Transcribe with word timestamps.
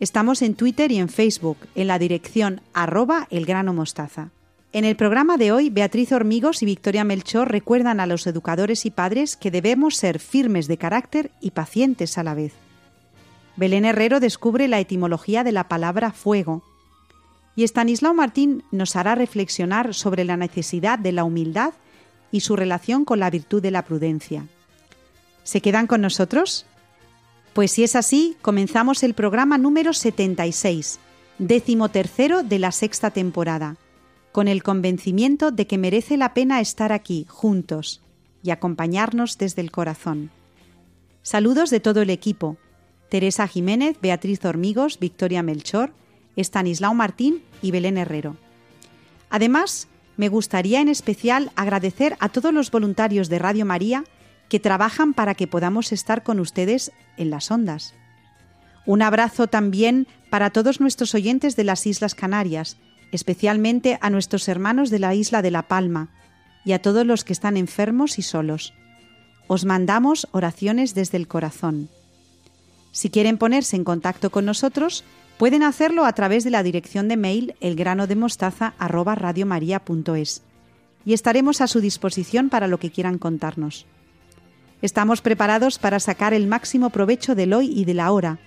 Estamos 0.00 0.42
en 0.42 0.54
Twitter 0.54 0.92
y 0.92 0.98
en 0.98 1.08
Facebook, 1.08 1.58
en 1.74 1.88
la 1.88 1.98
dirección 1.98 2.60
arroba 2.72 3.26
elgranomostaza. 3.30 4.30
En 4.72 4.84
el 4.84 4.94
programa 4.94 5.38
de 5.38 5.50
hoy, 5.50 5.70
Beatriz 5.70 6.12
Hormigos 6.12 6.62
y 6.62 6.66
Victoria 6.66 7.02
Melchor 7.02 7.50
recuerdan 7.50 7.98
a 7.98 8.06
los 8.06 8.26
educadores 8.28 8.86
y 8.86 8.92
padres 8.92 9.36
que 9.36 9.50
debemos 9.50 9.96
ser 9.96 10.20
firmes 10.20 10.68
de 10.68 10.76
carácter 10.76 11.32
y 11.40 11.50
pacientes 11.50 12.16
a 12.16 12.22
la 12.22 12.34
vez. 12.34 12.52
Belén 13.56 13.84
Herrero 13.84 14.20
descubre 14.20 14.68
la 14.68 14.78
etimología 14.78 15.42
de 15.42 15.50
la 15.50 15.66
palabra 15.66 16.12
fuego. 16.12 16.62
Y 17.56 17.64
Estanislao 17.64 18.14
Martín 18.14 18.62
nos 18.70 18.94
hará 18.94 19.16
reflexionar 19.16 19.94
sobre 19.94 20.24
la 20.24 20.36
necesidad 20.36 21.00
de 21.00 21.10
la 21.10 21.24
humildad 21.24 21.72
y 22.30 22.40
su 22.40 22.54
relación 22.54 23.04
con 23.04 23.18
la 23.18 23.30
virtud 23.30 23.60
de 23.62 23.72
la 23.72 23.82
prudencia. 23.82 24.46
¿Se 25.42 25.60
quedan 25.60 25.88
con 25.88 26.02
nosotros? 26.02 26.66
Pues 27.58 27.72
si 27.72 27.82
es 27.82 27.96
así, 27.96 28.36
comenzamos 28.40 29.02
el 29.02 29.14
programa 29.14 29.58
número 29.58 29.92
76, 29.92 31.00
décimo 31.40 31.88
tercero 31.88 32.44
de 32.44 32.60
la 32.60 32.70
sexta 32.70 33.10
temporada, 33.10 33.78
con 34.30 34.46
el 34.46 34.62
convencimiento 34.62 35.50
de 35.50 35.66
que 35.66 35.76
merece 35.76 36.16
la 36.16 36.34
pena 36.34 36.60
estar 36.60 36.92
aquí, 36.92 37.26
juntos, 37.28 38.00
y 38.44 38.50
acompañarnos 38.50 39.38
desde 39.38 39.60
el 39.60 39.72
corazón. 39.72 40.30
Saludos 41.22 41.70
de 41.70 41.80
todo 41.80 42.00
el 42.00 42.10
equipo, 42.10 42.58
Teresa 43.08 43.48
Jiménez, 43.48 43.96
Beatriz 44.00 44.44
Hormigos, 44.44 45.00
Victoria 45.00 45.42
Melchor, 45.42 45.92
Estanislao 46.36 46.94
Martín 46.94 47.42
y 47.60 47.72
Belén 47.72 47.98
Herrero. 47.98 48.36
Además, 49.30 49.88
me 50.16 50.28
gustaría 50.28 50.80
en 50.80 50.88
especial 50.88 51.50
agradecer 51.56 52.16
a 52.20 52.28
todos 52.28 52.54
los 52.54 52.70
voluntarios 52.70 53.28
de 53.28 53.40
Radio 53.40 53.66
María 53.66 54.04
que 54.48 54.60
trabajan 54.60 55.14
para 55.14 55.34
que 55.34 55.46
podamos 55.46 55.92
estar 55.92 56.22
con 56.22 56.40
ustedes 56.40 56.92
en 57.16 57.30
las 57.30 57.50
ondas. 57.50 57.94
Un 58.86 59.02
abrazo 59.02 59.48
también 59.48 60.06
para 60.30 60.50
todos 60.50 60.80
nuestros 60.80 61.14
oyentes 61.14 61.56
de 61.56 61.64
las 61.64 61.86
Islas 61.86 62.14
Canarias, 62.14 62.78
especialmente 63.12 63.98
a 64.00 64.10
nuestros 64.10 64.48
hermanos 64.48 64.90
de 64.90 64.98
la 64.98 65.14
isla 65.14 65.42
de 65.42 65.50
La 65.50 65.68
Palma 65.68 66.08
y 66.64 66.72
a 66.72 66.80
todos 66.80 67.06
los 67.06 67.24
que 67.24 67.32
están 67.32 67.56
enfermos 67.56 68.18
y 68.18 68.22
solos. 68.22 68.74
Os 69.46 69.64
mandamos 69.64 70.26
oraciones 70.32 70.94
desde 70.94 71.18
el 71.18 71.28
corazón. 71.28 71.88
Si 72.92 73.10
quieren 73.10 73.38
ponerse 73.38 73.76
en 73.76 73.84
contacto 73.84 74.30
con 74.30 74.44
nosotros, 74.44 75.04
pueden 75.38 75.62
hacerlo 75.62 76.04
a 76.04 76.12
través 76.12 76.44
de 76.44 76.50
la 76.50 76.62
dirección 76.62 77.08
de 77.08 77.16
mail 77.16 77.54
elgranodemostaza@radiomaria.es 77.60 80.42
y 81.04 81.12
estaremos 81.14 81.60
a 81.60 81.66
su 81.66 81.80
disposición 81.80 82.50
para 82.50 82.66
lo 82.66 82.78
que 82.78 82.90
quieran 82.90 83.18
contarnos. 83.18 83.86
Estamos 84.80 85.22
preparados 85.22 85.78
para 85.78 85.98
sacar 85.98 86.32
el 86.34 86.46
máximo 86.46 86.90
provecho 86.90 87.34
del 87.34 87.52
hoy 87.52 87.72
y 87.74 87.84
de 87.84 87.94
la 87.94 88.12
hora, 88.12 88.38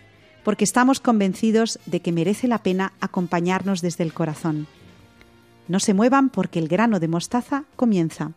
porque 0.44 0.64
estamos 0.64 1.02
convencidos 1.02 1.78
de 1.86 2.00
que 2.00 2.14
merece 2.14 2.48
la 2.48 2.60
pena 2.60 2.94
acompañarnos 3.02 3.82
desde 3.82 4.04
el 4.06 4.14
corazón. 4.14 4.68
No 5.68 5.80
se 5.80 5.94
muevan 5.94 6.30
porque 6.30 6.60
el 6.60 6.70
grano 6.70 7.00
de 7.00 7.10
mostaza 7.10 7.66
comienza. 7.76 8.32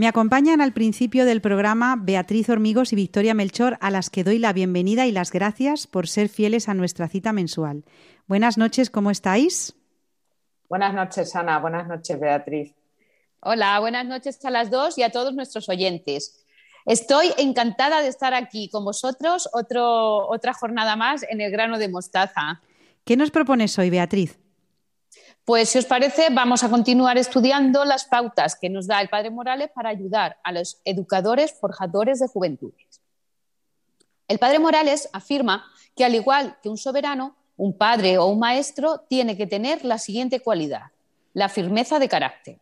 Me 0.00 0.08
acompañan 0.08 0.62
al 0.62 0.72
principio 0.72 1.26
del 1.26 1.42
programa 1.42 1.94
Beatriz 2.00 2.48
Hormigos 2.48 2.94
y 2.94 2.96
Victoria 2.96 3.34
Melchor, 3.34 3.76
a 3.82 3.90
las 3.90 4.08
que 4.08 4.24
doy 4.24 4.38
la 4.38 4.54
bienvenida 4.54 5.06
y 5.06 5.12
las 5.12 5.30
gracias 5.30 5.86
por 5.86 6.08
ser 6.08 6.30
fieles 6.30 6.70
a 6.70 6.72
nuestra 6.72 7.06
cita 7.06 7.34
mensual. 7.34 7.84
Buenas 8.26 8.56
noches, 8.56 8.88
¿cómo 8.88 9.10
estáis? 9.10 9.74
Buenas 10.70 10.94
noches, 10.94 11.36
Ana. 11.36 11.58
Buenas 11.58 11.86
noches, 11.86 12.18
Beatriz. 12.18 12.74
Hola, 13.40 13.78
buenas 13.78 14.06
noches 14.06 14.42
a 14.42 14.50
las 14.50 14.70
dos 14.70 14.96
y 14.96 15.02
a 15.02 15.10
todos 15.10 15.34
nuestros 15.34 15.68
oyentes. 15.68 16.46
Estoy 16.86 17.34
encantada 17.36 18.00
de 18.00 18.08
estar 18.08 18.32
aquí 18.32 18.70
con 18.70 18.86
vosotros 18.86 19.50
otro, 19.52 20.30
otra 20.30 20.54
jornada 20.54 20.96
más 20.96 21.26
en 21.28 21.42
el 21.42 21.52
grano 21.52 21.78
de 21.78 21.90
mostaza. 21.90 22.62
¿Qué 23.04 23.18
nos 23.18 23.30
propones 23.30 23.78
hoy, 23.78 23.90
Beatriz? 23.90 24.38
Pues 25.44 25.70
si 25.70 25.78
os 25.78 25.86
parece, 25.86 26.28
vamos 26.30 26.62
a 26.62 26.70
continuar 26.70 27.18
estudiando 27.18 27.84
las 27.84 28.04
pautas 28.04 28.56
que 28.56 28.68
nos 28.68 28.86
da 28.86 29.00
el 29.00 29.08
Padre 29.08 29.30
Morales 29.30 29.70
para 29.74 29.88
ayudar 29.88 30.38
a 30.44 30.52
los 30.52 30.80
educadores 30.84 31.54
forjadores 31.58 32.20
de 32.20 32.28
juventudes. 32.28 33.00
El 34.28 34.38
Padre 34.38 34.58
Morales 34.60 35.08
afirma 35.12 35.64
que 35.96 36.04
al 36.04 36.14
igual 36.14 36.58
que 36.62 36.68
un 36.68 36.78
soberano, 36.78 37.36
un 37.56 37.76
padre 37.76 38.16
o 38.18 38.26
un 38.26 38.38
maestro 38.38 39.00
tiene 39.08 39.36
que 39.36 39.46
tener 39.46 39.84
la 39.84 39.98
siguiente 39.98 40.40
cualidad, 40.40 40.92
la 41.34 41.48
firmeza 41.48 41.98
de 41.98 42.08
carácter. 42.08 42.60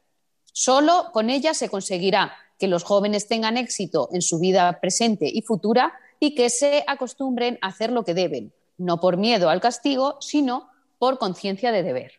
Solo 0.53 1.11
con 1.13 1.31
ella 1.31 1.55
se 1.55 1.69
conseguirá 1.69 2.33
que 2.59 2.69
los 2.69 2.85
jóvenes 2.85 3.29
tengan 3.29 3.57
éxito 3.57 4.09
en 4.13 4.23
su 4.23 4.39
vida 4.39 4.81
presente 4.81 5.31
y 5.33 5.43
futura 5.43 5.93
y 6.21 6.35
que 6.35 6.51
se 6.51 6.85
acostumbren 6.87 7.59
a 7.61 7.69
hacer 7.69 7.93
lo 7.93 8.05
que 8.05 8.15
deben, 8.15 8.53
no 8.77 8.99
por 8.99 9.17
miedo 9.17 9.51
al 9.51 9.61
castigo, 9.61 10.17
sino 10.21 10.69
por 10.99 11.19
conciencia 11.19 11.71
de 11.71 11.83
deber. 11.83 12.13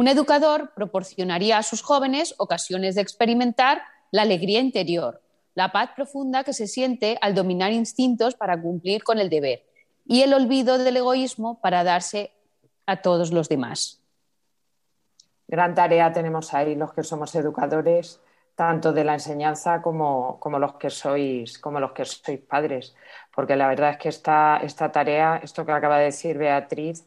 Un 0.00 0.08
educador 0.08 0.72
proporcionaría 0.74 1.58
a 1.58 1.62
sus 1.62 1.82
jóvenes 1.82 2.34
ocasiones 2.38 2.94
de 2.94 3.02
experimentar 3.02 3.82
la 4.10 4.22
alegría 4.22 4.58
interior, 4.58 5.20
la 5.54 5.72
paz 5.72 5.90
profunda 5.94 6.42
que 6.42 6.54
se 6.54 6.68
siente 6.68 7.18
al 7.20 7.34
dominar 7.34 7.70
instintos 7.70 8.34
para 8.34 8.58
cumplir 8.58 9.04
con 9.04 9.18
el 9.18 9.28
deber 9.28 9.62
y 10.06 10.22
el 10.22 10.32
olvido 10.32 10.78
del 10.78 10.96
egoísmo 10.96 11.60
para 11.60 11.84
darse 11.84 12.32
a 12.86 13.02
todos 13.02 13.30
los 13.30 13.50
demás. 13.50 14.00
Gran 15.46 15.74
tarea 15.74 16.10
tenemos 16.10 16.54
ahí 16.54 16.76
los 16.76 16.94
que 16.94 17.02
somos 17.02 17.34
educadores, 17.34 18.22
tanto 18.54 18.94
de 18.94 19.04
la 19.04 19.12
enseñanza 19.12 19.82
como, 19.82 20.40
los, 20.58 20.76
que 20.76 20.88
sois, 20.88 21.58
como 21.58 21.78
los 21.78 21.92
que 21.92 22.06
sois 22.06 22.40
padres, 22.40 22.96
porque 23.34 23.54
la 23.54 23.68
verdad 23.68 23.90
es 23.90 23.98
que 23.98 24.08
esta, 24.08 24.60
esta 24.62 24.90
tarea, 24.90 25.42
esto 25.42 25.66
que 25.66 25.72
acaba 25.72 25.98
de 25.98 26.04
decir 26.04 26.38
Beatriz, 26.38 27.04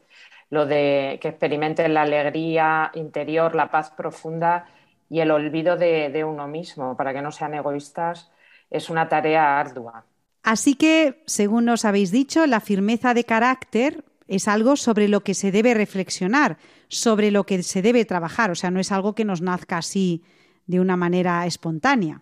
lo 0.54 0.68
de 0.68 1.18
que 1.20 1.30
experimenten 1.30 1.96
la 1.96 2.04
alegría 2.04 2.92
interior, 2.94 3.56
la 3.56 3.72
paz 3.72 3.90
profunda 3.90 4.68
y 5.10 5.20
el 5.20 5.32
olvido 5.32 5.78
de, 5.78 6.24
uno 6.24 6.48
mismo, 6.48 6.96
para 6.96 7.12
que 7.12 7.24
no 7.24 7.32
sean 7.32 7.56
egoístas, 7.56 8.30
es 8.70 8.92
una 8.92 9.10
tarea 9.10 9.60
ardua. 9.60 10.06
Así 10.44 10.76
que, 10.76 11.24
según 11.26 11.66
nos 11.66 11.86
habéis 11.86 12.12
dicho, 12.12 12.46
la 12.46 12.60
firmeza 12.60 13.16
de 13.16 13.24
carácter 13.24 14.06
es 14.28 14.48
algo 14.48 14.76
sobre 14.76 15.08
lo 15.08 15.22
que 15.24 15.34
se 15.34 15.52
debe 15.52 15.74
reflexionar, 15.74 16.58
sobre 16.88 17.32
lo 17.32 17.46
que 17.46 17.64
se 17.64 17.82
debe 17.82 18.06
trabajar, 18.06 18.52
o 18.52 18.56
sea, 18.56 18.70
no 18.70 18.80
es 18.80 18.92
algo 18.92 19.16
que 19.16 19.26
nos 19.26 19.42
nazca 19.42 19.80
así 19.80 20.22
de 20.68 20.80
una 20.80 20.96
manera 20.96 21.48
espontánea. 21.48 22.22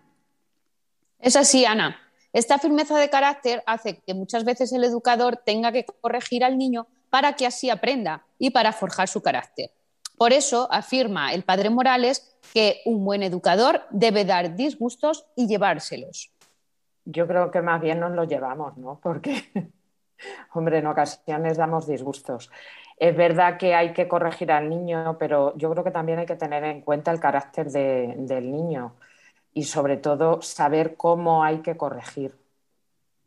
Es 1.18 1.36
así, 1.36 1.66
Ana. 1.66 2.00
Esta 2.32 2.58
firmeza 2.58 2.96
de 2.98 3.10
carácter 3.10 3.62
hace 3.66 3.98
que 4.06 4.14
muchas 4.14 4.46
veces 4.46 4.72
el 4.72 4.84
educador 4.84 5.36
tenga 5.36 5.70
que 5.70 5.84
corregir 5.84 6.44
al 6.44 6.56
niño 6.56 6.86
para 7.12 7.34
que 7.34 7.46
así 7.46 7.68
aprenda 7.68 8.24
y 8.38 8.48
para 8.52 8.72
forjar 8.72 9.06
su 9.06 9.20
carácter. 9.20 9.70
Por 10.16 10.32
eso 10.32 10.66
afirma 10.72 11.34
el 11.34 11.42
padre 11.44 11.68
Morales 11.68 12.38
que 12.54 12.80
un 12.86 13.04
buen 13.04 13.22
educador 13.22 13.82
debe 13.90 14.24
dar 14.24 14.56
disgustos 14.56 15.26
y 15.36 15.46
llevárselos. 15.46 16.32
Yo 17.04 17.26
creo 17.26 17.50
que 17.50 17.60
más 17.60 17.82
bien 17.82 18.00
nos 18.00 18.12
los 18.12 18.26
llevamos, 18.26 18.78
¿no? 18.78 18.98
Porque, 19.02 19.44
hombre, 20.54 20.78
en 20.78 20.86
ocasiones 20.86 21.58
damos 21.58 21.86
disgustos. 21.86 22.50
Es 22.96 23.14
verdad 23.14 23.58
que 23.58 23.74
hay 23.74 23.92
que 23.92 24.08
corregir 24.08 24.50
al 24.50 24.70
niño, 24.70 25.18
pero 25.18 25.54
yo 25.58 25.70
creo 25.70 25.84
que 25.84 25.90
también 25.90 26.18
hay 26.18 26.26
que 26.26 26.36
tener 26.36 26.64
en 26.64 26.80
cuenta 26.80 27.10
el 27.10 27.20
carácter 27.20 27.70
del 27.70 28.50
niño 28.50 28.94
y 29.52 29.64
sobre 29.64 29.98
todo 29.98 30.40
saber 30.40 30.96
cómo 30.96 31.44
hay 31.44 31.58
que 31.58 31.76
corregir. 31.76 32.34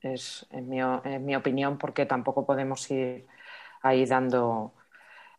Es 0.01 0.47
en 0.49 0.69
mi 1.23 1.35
opinión, 1.35 1.77
porque 1.77 2.07
tampoco 2.07 2.47
podemos 2.47 2.89
ir 2.89 3.27
ahí 3.85 4.05
dando, 4.05 4.73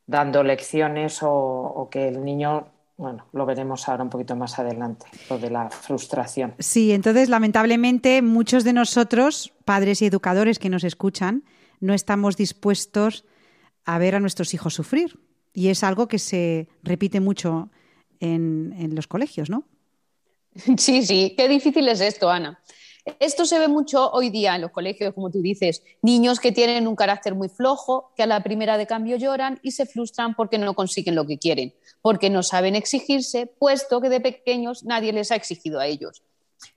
dando 0.06 0.43
lecciones 0.43 1.19
o, 1.22 1.88
que 1.90 2.08
el 2.08 2.25
niño 2.25 2.69
bueno, 2.96 3.26
lo 3.32 3.44
veremos 3.44 3.87
ahora 3.88 4.04
un 4.04 4.08
poquito 4.08 4.37
más 4.37 4.58
adelante, 4.58 5.04
lo 5.28 5.38
de 5.38 5.50
la 5.50 5.69
frustración. 5.69 6.54
Sí, 6.58 6.93
entonces 6.93 7.28
lamentablemente 7.28 8.22
muchos 8.22 8.64
de 8.64 8.72
nosotros, 8.72 9.52
padres 9.66 10.00
y 10.00 10.06
educadores 10.06 10.58
que 10.58 10.70
nos 10.70 10.82
escuchan, 10.82 11.44
no 11.81 11.93
estamos 11.93 12.38
dispuestos 12.38 13.26
a 13.84 13.98
ver 13.98 14.14
a 14.14 14.20
nuestros 14.20 14.54
hijos 14.54 14.72
sufrir. 14.72 15.19
Y 15.52 15.69
es 15.69 15.84
algo 15.84 16.08
que 16.08 16.19
se 16.19 16.69
repite 16.82 17.20
mucho 17.20 17.69
en, 18.19 18.75
en 18.78 18.94
los 18.94 19.06
colegios, 19.06 19.50
¿no? 19.50 19.64
Sí, 20.78 21.02
sí, 21.02 21.34
qué 21.37 21.48
difícil 21.48 21.87
es 21.88 22.00
esto, 22.00 22.31
Ana. 22.31 22.58
Esto 23.20 23.44
se 23.44 23.61
ve 23.61 23.69
mucho 23.69 24.11
hoy 24.11 24.31
día 24.31 24.56
en 24.56 24.62
los 24.62 24.73
colegios, 24.73 25.14
como 25.14 25.31
tú 25.31 25.41
dices, 25.41 25.85
niños 26.03 26.41
que 26.41 26.50
tienen 26.50 26.88
un 26.88 26.97
carácter 26.97 27.37
muy 27.37 27.49
flojo, 27.49 28.12
que 28.17 28.25
a 28.25 28.26
la 28.26 28.43
primera 28.43 28.76
de 28.79 28.87
cambio 28.88 29.17
lloran 29.17 29.61
y 29.62 29.70
se 29.70 29.87
frustran 29.87 30.35
porque 30.35 30.58
no 30.58 30.75
consiguen 30.75 31.14
lo 31.14 31.25
que 31.25 31.38
quieren, 31.38 31.73
porque 32.03 32.31
no 32.31 32.43
saben 32.43 32.75
exigirse, 32.75 33.47
puesto 33.47 34.00
que 34.00 34.08
de 34.08 34.20
pequeños 34.20 34.82
nadie 34.82 35.12
les 35.12 35.31
ha 35.31 35.37
exigido 35.37 35.79
a 35.79 35.87
ellos. 35.87 36.25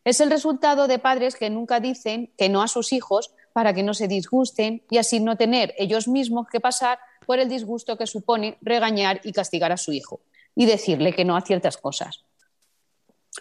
Es 0.04 0.22
el 0.22 0.30
resultado 0.30 0.88
de 0.88 1.00
padres 1.00 1.36
que 1.36 1.50
nunca 1.50 1.80
dicen 1.80 2.32
que 2.38 2.48
no 2.48 2.62
a 2.62 2.68
sus 2.68 2.94
hijos 2.94 3.32
para 3.52 3.74
que 3.74 3.82
no 3.82 3.96
se 3.96 4.08
disgusten 4.08 4.84
y 4.92 5.00
así 5.00 5.20
no 5.20 5.36
tener 5.36 5.74
ellos 5.80 6.08
mismos 6.08 6.48
que 6.48 6.60
pasar 6.60 7.00
por 7.26 7.40
el 7.40 7.50
disgusto 7.50 7.98
que 7.98 8.06
supone 8.06 8.58
regañar 8.62 9.20
y 9.24 9.32
castigar 9.32 9.72
a 9.72 9.78
su 9.78 9.94
hijo 9.94 10.22
y 10.56 10.68
decirle 10.68 11.14
que 11.14 11.26
no 11.26 11.36
a 11.36 11.42
ciertas 11.42 11.78
cosas. 11.78 12.24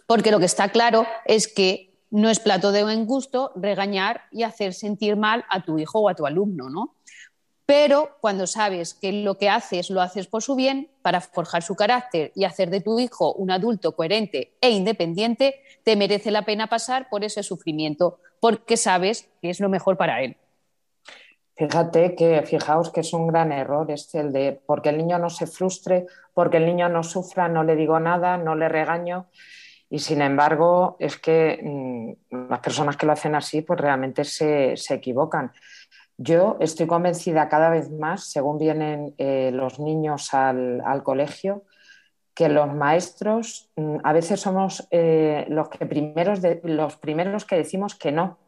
Porque 0.06 0.30
lo 0.30 0.38
que 0.38 0.46
está 0.46 0.70
claro 0.70 1.06
es 1.26 1.48
que 1.48 1.87
no 2.10 2.30
es 2.30 2.40
plato 2.40 2.72
de 2.72 2.84
buen 2.84 3.06
gusto 3.06 3.52
regañar 3.56 4.22
y 4.30 4.42
hacer 4.42 4.74
sentir 4.74 5.16
mal 5.16 5.44
a 5.50 5.62
tu 5.62 5.78
hijo 5.78 6.00
o 6.00 6.08
a 6.08 6.14
tu 6.14 6.26
alumno, 6.26 6.70
¿no? 6.70 6.94
Pero 7.66 8.16
cuando 8.22 8.46
sabes 8.46 8.94
que 8.94 9.12
lo 9.12 9.36
que 9.36 9.50
haces 9.50 9.90
lo 9.90 10.00
haces 10.00 10.26
por 10.26 10.42
su 10.42 10.54
bien, 10.54 10.88
para 11.02 11.20
forjar 11.20 11.62
su 11.62 11.76
carácter 11.76 12.32
y 12.34 12.44
hacer 12.44 12.70
de 12.70 12.80
tu 12.80 12.98
hijo 12.98 13.34
un 13.34 13.50
adulto 13.50 13.94
coherente 13.94 14.54
e 14.62 14.70
independiente, 14.70 15.60
te 15.84 15.94
merece 15.94 16.30
la 16.30 16.46
pena 16.46 16.68
pasar 16.68 17.10
por 17.10 17.24
ese 17.24 17.42
sufrimiento, 17.42 18.20
porque 18.40 18.78
sabes 18.78 19.28
que 19.42 19.50
es 19.50 19.60
lo 19.60 19.68
mejor 19.68 19.98
para 19.98 20.22
él. 20.22 20.38
Fíjate 21.56 22.14
que, 22.14 22.40
fijaos 22.46 22.90
que 22.90 23.00
es 23.00 23.12
un 23.12 23.26
gran 23.26 23.52
error 23.52 23.90
este 23.90 24.20
el 24.20 24.32
de 24.32 24.58
porque 24.64 24.88
el 24.88 24.96
niño 24.96 25.18
no 25.18 25.28
se 25.28 25.46
frustre, 25.46 26.06
porque 26.32 26.56
el 26.56 26.64
niño 26.64 26.88
no 26.88 27.02
sufra, 27.02 27.48
no 27.48 27.64
le 27.64 27.76
digo 27.76 28.00
nada, 28.00 28.38
no 28.38 28.54
le 28.54 28.70
regaño. 28.70 29.26
Y 29.90 30.00
sin 30.00 30.20
embargo, 30.20 30.96
es 30.98 31.16
que 31.18 31.60
mm, 31.62 32.48
las 32.50 32.60
personas 32.60 32.96
que 32.96 33.06
lo 33.06 33.12
hacen 33.12 33.34
así, 33.34 33.62
pues 33.62 33.80
realmente 33.80 34.24
se, 34.24 34.74
equivocan. 34.90 35.52
Yo 36.16 36.56
estoy 36.60 36.86
convencida 36.86 37.48
cada 37.48 37.70
vez 37.70 37.90
más, 37.90 38.30
según 38.30 38.58
vienen 38.58 39.14
eh, 39.18 39.50
los 39.52 39.78
niños 39.78 40.34
al, 40.34 41.02
colegio, 41.04 41.64
que 42.34 42.48
los 42.48 42.72
maestros 42.72 43.70
mm, 43.76 43.98
a 44.04 44.12
veces 44.12 44.40
somos 44.40 44.86
eh, 44.90 45.46
los, 45.48 45.68
primeros 45.68 46.40
los 46.64 46.96
primeros 46.96 47.44
que 47.44 47.56
decimos 47.56 47.94
que 47.94 48.12
no 48.12 48.38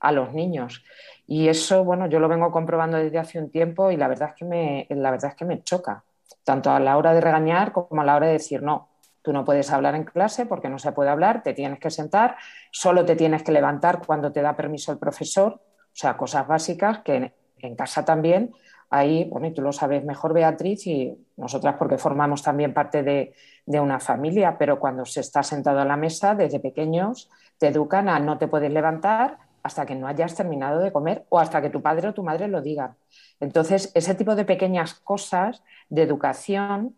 a 0.00 0.12
los 0.12 0.34
niños. 0.34 0.84
Y 1.26 1.48
eso, 1.48 1.82
bueno, 1.82 2.06
yo 2.06 2.20
lo 2.20 2.28
vengo 2.28 2.52
comprobando 2.52 2.98
desde 2.98 3.18
hace 3.18 3.38
un 3.38 3.50
tiempo 3.50 3.90
y 3.90 3.96
la 3.96 4.08
verdad 4.08 4.30
es 4.30 4.34
que 4.34 4.44
me, 4.44 4.86
la 4.90 5.10
verdad 5.10 5.30
es 5.30 5.36
que 5.36 5.46
me 5.46 5.62
choca, 5.62 6.04
tanto 6.44 6.70
a 6.70 6.78
la 6.78 6.98
hora 6.98 7.14
de 7.14 7.22
regañar 7.22 7.72
como 7.72 8.02
a 8.02 8.04
la 8.04 8.16
hora 8.16 8.26
de 8.26 8.34
decir 8.34 8.62
no. 8.62 8.93
Tú 9.24 9.32
no 9.32 9.42
puedes 9.42 9.72
hablar 9.72 9.94
en 9.94 10.04
clase 10.04 10.44
porque 10.44 10.68
no 10.68 10.78
se 10.78 10.92
puede 10.92 11.08
hablar, 11.08 11.42
te 11.42 11.54
tienes 11.54 11.78
que 11.78 11.90
sentar, 11.90 12.36
solo 12.70 13.06
te 13.06 13.16
tienes 13.16 13.42
que 13.42 13.52
levantar 13.52 14.02
cuando 14.06 14.30
te 14.30 14.42
da 14.42 14.54
permiso 14.54 14.92
el 14.92 14.98
profesor, 14.98 15.54
o 15.54 15.96
sea, 15.96 16.18
cosas 16.18 16.46
básicas 16.46 16.98
que 16.98 17.32
en, 17.56 17.74
casa 17.74 18.04
también 18.04 18.52
ahí, 18.90 19.24
bueno, 19.24 19.46
y 19.46 19.54
tú 19.54 19.62
lo 19.62 19.72
sabes 19.72 20.04
mejor, 20.04 20.34
Beatriz, 20.34 20.86
y 20.86 21.16
nosotras 21.38 21.76
porque 21.78 21.96
formamos 21.96 22.42
también 22.42 22.74
parte 22.74 23.02
de, 23.02 23.32
de, 23.64 23.80
una 23.80 23.98
familia, 23.98 24.58
pero 24.58 24.78
cuando 24.78 25.06
se 25.06 25.20
está 25.20 25.42
sentado 25.42 25.80
a 25.80 25.86
la 25.86 25.96
mesa, 25.96 26.34
desde 26.34 26.60
pequeños, 26.60 27.30
te 27.56 27.68
educan 27.68 28.10
a 28.10 28.20
no 28.20 28.36
te 28.36 28.46
puedes 28.46 28.70
levantar 28.70 29.38
hasta 29.62 29.86
que 29.86 29.94
no 29.94 30.06
hayas 30.06 30.34
terminado 30.34 30.80
de 30.80 30.92
comer 30.92 31.24
o 31.30 31.38
hasta 31.38 31.62
que 31.62 31.70
tu 31.70 31.80
padre 31.80 32.08
o 32.08 32.12
tu 32.14 32.22
madre 32.22 32.46
lo 32.46 32.60
digan. 32.60 32.94
Entonces, 33.40 33.90
ese 33.94 34.14
tipo 34.14 34.36
de 34.36 34.44
pequeñas 34.44 34.92
cosas 34.92 35.62
de 35.88 36.02
educación 36.02 36.94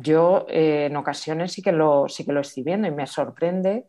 yo 0.00 0.46
eh, 0.48 0.86
en 0.86 0.96
ocasiones 0.96 1.52
sí 1.52 1.62
que, 1.62 1.72
lo, 1.72 2.08
sí 2.08 2.24
que 2.24 2.32
lo 2.32 2.40
estoy 2.40 2.62
viendo 2.62 2.88
y 2.88 2.90
me 2.90 3.06
sorprende 3.06 3.86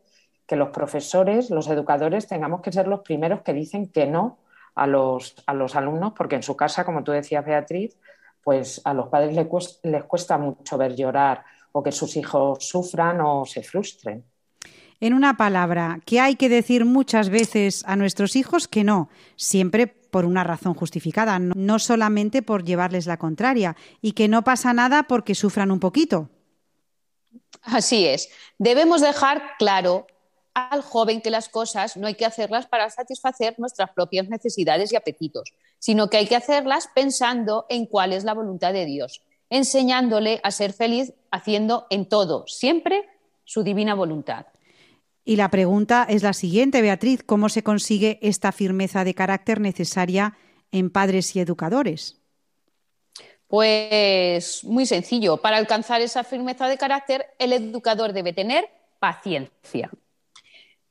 que 0.47 0.55
los 0.55 0.69
profesores, 0.69 1.49
los 1.49 1.67
educadores, 1.67 2.27
tengamos 2.27 2.61
que 2.61 2.71
ser 2.71 2.87
los 2.87 3.01
primeros 3.01 3.41
que 3.41 3.53
dicen 3.53 3.87
que 3.91 4.07
no 4.07 4.39
a 4.75 4.87
los, 4.87 5.35
a 5.45 5.53
los 5.53 5.75
alumnos, 5.75 6.13
porque 6.15 6.35
en 6.35 6.43
su 6.43 6.55
casa, 6.55 6.85
como 6.85 7.03
tú 7.03 7.11
decías, 7.11 7.45
Beatriz, 7.45 7.97
pues 8.43 8.81
a 8.83 8.93
los 8.93 9.09
padres 9.09 9.35
les 9.35 9.47
cuesta, 9.47 9.87
les 9.87 10.03
cuesta 10.05 10.37
mucho 10.37 10.77
ver 10.77 10.95
llorar 10.95 11.43
o 11.71 11.83
que 11.83 11.91
sus 11.91 12.15
hijos 12.15 12.67
sufran 12.67 13.21
o 13.21 13.45
se 13.45 13.61
frustren. 13.61 14.23
En 15.01 15.13
una 15.13 15.37
palabra, 15.37 15.99
que 16.05 16.19
hay 16.19 16.35
que 16.35 16.49
decir 16.49 16.83
muchas 16.83 17.29
veces 17.29 17.83
a 17.85 17.95
nuestros 17.95 18.35
hijos 18.35 18.67
que 18.67 18.83
no, 18.83 19.09
siempre 19.35 19.98
por 20.11 20.25
una 20.25 20.43
razón 20.43 20.73
justificada, 20.73 21.39
no 21.39 21.79
solamente 21.79 22.41
por 22.41 22.63
llevarles 22.63 23.05
la 23.05 23.17
contraria, 23.17 23.75
y 24.01 24.13
que 24.13 24.27
no 24.27 24.43
pasa 24.43 24.73
nada 24.73 25.03
porque 25.03 25.35
sufran 25.35 25.71
un 25.71 25.79
poquito. 25.79 26.29
Así 27.61 28.05
es. 28.05 28.29
Debemos 28.57 29.01
dejar 29.01 29.41
claro 29.57 30.07
al 30.53 30.81
joven 30.81 31.21
que 31.21 31.29
las 31.29 31.49
cosas 31.49 31.95
no 31.97 32.07
hay 32.07 32.15
que 32.15 32.25
hacerlas 32.25 32.67
para 32.67 32.89
satisfacer 32.89 33.55
nuestras 33.57 33.91
propias 33.91 34.29
necesidades 34.29 34.91
y 34.91 34.95
apetitos, 34.95 35.53
sino 35.77 36.09
que 36.09 36.17
hay 36.17 36.27
que 36.27 36.35
hacerlas 36.35 36.89
pensando 36.93 37.65
en 37.69 37.85
cuál 37.85 38.13
es 38.13 38.23
la 38.23 38.33
voluntad 38.33 38.73
de 38.73 38.85
Dios, 38.85 39.21
enseñándole 39.49 40.39
a 40.43 40.51
ser 40.51 40.73
feliz 40.73 41.13
haciendo 41.31 41.87
en 41.89 42.07
todo, 42.07 42.45
siempre 42.47 43.07
su 43.45 43.63
divina 43.63 43.93
voluntad. 43.95 44.47
Y 45.25 45.35
la 45.35 45.49
pregunta 45.49 46.05
es 46.09 46.23
la 46.23 46.33
siguiente, 46.33 46.81
Beatriz, 46.81 47.23
¿cómo 47.23 47.49
se 47.49 47.63
consigue 47.63 48.19
esta 48.21 48.51
firmeza 48.51 49.03
de 49.03 49.13
carácter 49.13 49.59
necesaria 49.59 50.37
en 50.71 50.89
padres 50.89 51.35
y 51.35 51.39
educadores? 51.39 52.19
Pues 53.47 54.63
muy 54.63 54.85
sencillo. 54.85 55.37
Para 55.37 55.57
alcanzar 55.57 56.01
esa 56.01 56.23
firmeza 56.23 56.67
de 56.67 56.77
carácter, 56.77 57.25
el 57.39 57.53
educador 57.53 58.13
debe 58.13 58.31
tener 58.31 58.69
paciencia. 58.99 59.89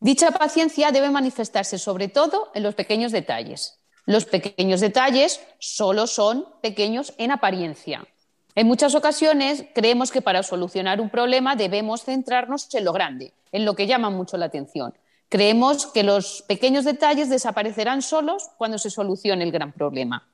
Dicha 0.00 0.30
paciencia 0.30 0.90
debe 0.90 1.10
manifestarse 1.10 1.78
sobre 1.78 2.08
todo 2.08 2.50
en 2.54 2.62
los 2.62 2.74
pequeños 2.74 3.12
detalles. 3.12 3.78
Los 4.06 4.24
pequeños 4.24 4.80
detalles 4.80 5.40
solo 5.58 6.06
son 6.06 6.46
pequeños 6.62 7.14
en 7.18 7.30
apariencia. 7.30 8.06
En 8.54 8.66
muchas 8.66 8.94
ocasiones 8.94 9.64
creemos 9.74 10.10
que 10.10 10.22
para 10.22 10.42
solucionar 10.42 11.00
un 11.00 11.10
problema 11.10 11.56
debemos 11.56 12.04
centrarnos 12.04 12.74
en 12.74 12.84
lo 12.84 12.92
grande, 12.92 13.34
en 13.52 13.64
lo 13.64 13.74
que 13.74 13.86
llama 13.86 14.10
mucho 14.10 14.36
la 14.36 14.46
atención. 14.46 14.94
Creemos 15.28 15.86
que 15.86 16.02
los 16.02 16.42
pequeños 16.48 16.84
detalles 16.84 17.28
desaparecerán 17.28 18.02
solos 18.02 18.48
cuando 18.56 18.78
se 18.78 18.90
solucione 18.90 19.44
el 19.44 19.52
gran 19.52 19.72
problema. 19.72 20.26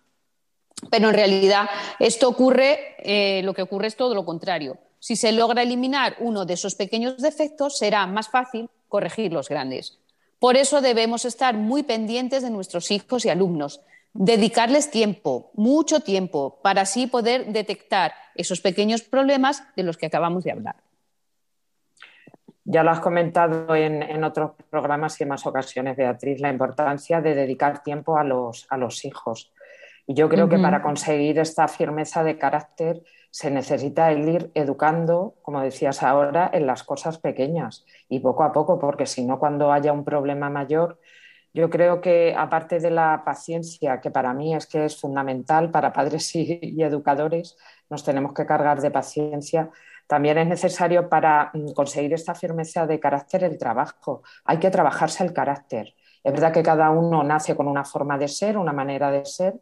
Pero 0.90 1.09
en 1.09 1.14
realidad 1.14 1.68
esto 1.99 2.28
ocurre, 2.28 2.97
eh, 2.99 3.42
lo 3.42 3.54
que 3.54 3.62
ocurre 3.62 3.88
es 3.88 3.97
todo 3.97 4.14
lo 4.14 4.25
contrario. 4.25 4.78
Si 4.99 5.16
se 5.16 5.33
logra 5.33 5.62
eliminar 5.62 6.16
uno 6.21 6.44
de 6.44 6.54
esos 6.54 6.75
pequeños 6.75 7.18
defectos, 7.18 7.78
será 7.78 8.06
más 8.06 8.28
fácil 8.28 8.71
corregir 8.88 9.33
los 9.33 9.49
grandes. 9.49 9.99
Por 10.38 10.56
eso 10.56 10.80
debemos 10.80 11.25
estar 11.25 11.54
muy 11.54 11.83
pendientes 11.83 12.42
de 12.42 12.50
nuestros 12.50 12.90
hijos 12.90 13.25
y 13.25 13.30
alumnos, 13.30 13.80
dedicarles 14.12 14.90
tiempo, 14.90 15.50
mucho 15.54 16.00
tiempo, 16.00 16.61
para 16.62 16.83
así 16.83 17.06
poder 17.06 17.52
detectar 17.52 18.14
esos 18.35 18.61
pequeños 18.61 19.02
problemas 19.02 19.62
de 19.76 19.83
los 19.83 19.97
que 19.97 20.06
acabamos 20.06 20.44
de 20.44 20.52
hablar. 20.52 20.76
Ya 22.64 22.83
lo 22.83 22.90
has 22.90 23.00
comentado 23.00 23.75
en, 23.75 24.25
otros 24.25 24.52
programas 24.71 25.21
y 25.21 25.25
en 25.25 25.28
más 25.28 25.47
ocasiones, 25.47 25.97
Beatriz, 25.97 26.40
la 26.40 26.50
importancia 26.50 27.21
de 27.21 27.35
dedicar 27.35 27.83
tiempo 27.83 28.16
a 28.16 28.25
los, 28.25 28.66
a 28.71 28.76
los 28.76 29.04
hijos. 29.04 29.52
Y 30.06 30.14
yo 30.14 30.28
creo 30.28 30.49
que 30.49 30.59
para 30.59 30.83
conseguir 30.83 31.38
esta 31.38 31.68
firmeza 31.68 32.25
de 32.25 32.38
carácter 32.38 33.02
se 33.30 33.50
necesita 33.50 34.12
el 34.12 34.28
ir 34.28 34.50
educando, 34.54 35.35
como 35.42 35.61
decías 35.61 36.02
ahora, 36.02 36.50
en 36.52 36.66
las 36.66 36.85
cosas 36.85 37.18
pequeñas 37.18 37.85
y 38.09 38.21
poco 38.21 38.44
a 38.44 38.52
poco, 38.52 38.78
porque 38.78 39.06
si 39.06 39.25
no, 39.25 39.38
cuando 39.38 39.73
haya 39.73 39.92
un 39.92 40.04
problema 40.04 40.50
mayor, 40.50 40.99
yo 41.54 41.71
creo 41.71 42.00
que 42.00 42.35
aparte 42.37 42.80
de 42.80 42.90
la 42.90 43.23
paciencia, 43.25 44.00
que 44.00 44.11
para 44.11 44.35
mí 44.35 44.54
es 44.54 44.66
que 44.66 44.85
es 44.85 45.00
fundamental 45.00 45.71
para 45.71 45.92
padres 45.92 46.35
y, 46.35 46.83
educadores, 46.83 47.56
nos 47.88 48.04
tenemos 48.04 48.35
que 48.35 48.44
cargar 48.44 48.80
de 48.80 48.90
paciencia. 48.90 49.71
También 50.06 50.38
es 50.38 50.46
necesario 50.46 51.08
para 51.08 51.50
mm, 51.54 51.73
conseguir 51.73 52.12
esta 52.12 52.34
firmeza 52.34 52.87
de 52.87 53.00
carácter 53.00 53.44
el 53.44 53.58
trabajo. 53.58 54.23
Hay 54.44 54.58
que 54.58 54.70
trabajarse 54.70 55.25
el 55.25 55.32
carácter. 55.32 55.94
Es 56.23 56.32
verdad 56.32 56.52
que 56.52 56.62
cada 56.62 56.90
uno 56.90 57.23
nace 57.23 57.56
con 57.56 57.68
una 57.68 57.84
forma 57.84 58.18
de 58.18 58.28
ser, 58.28 58.56
una 58.56 58.73
manera 58.73 59.11
de 59.11 59.25
ser. 59.25 59.61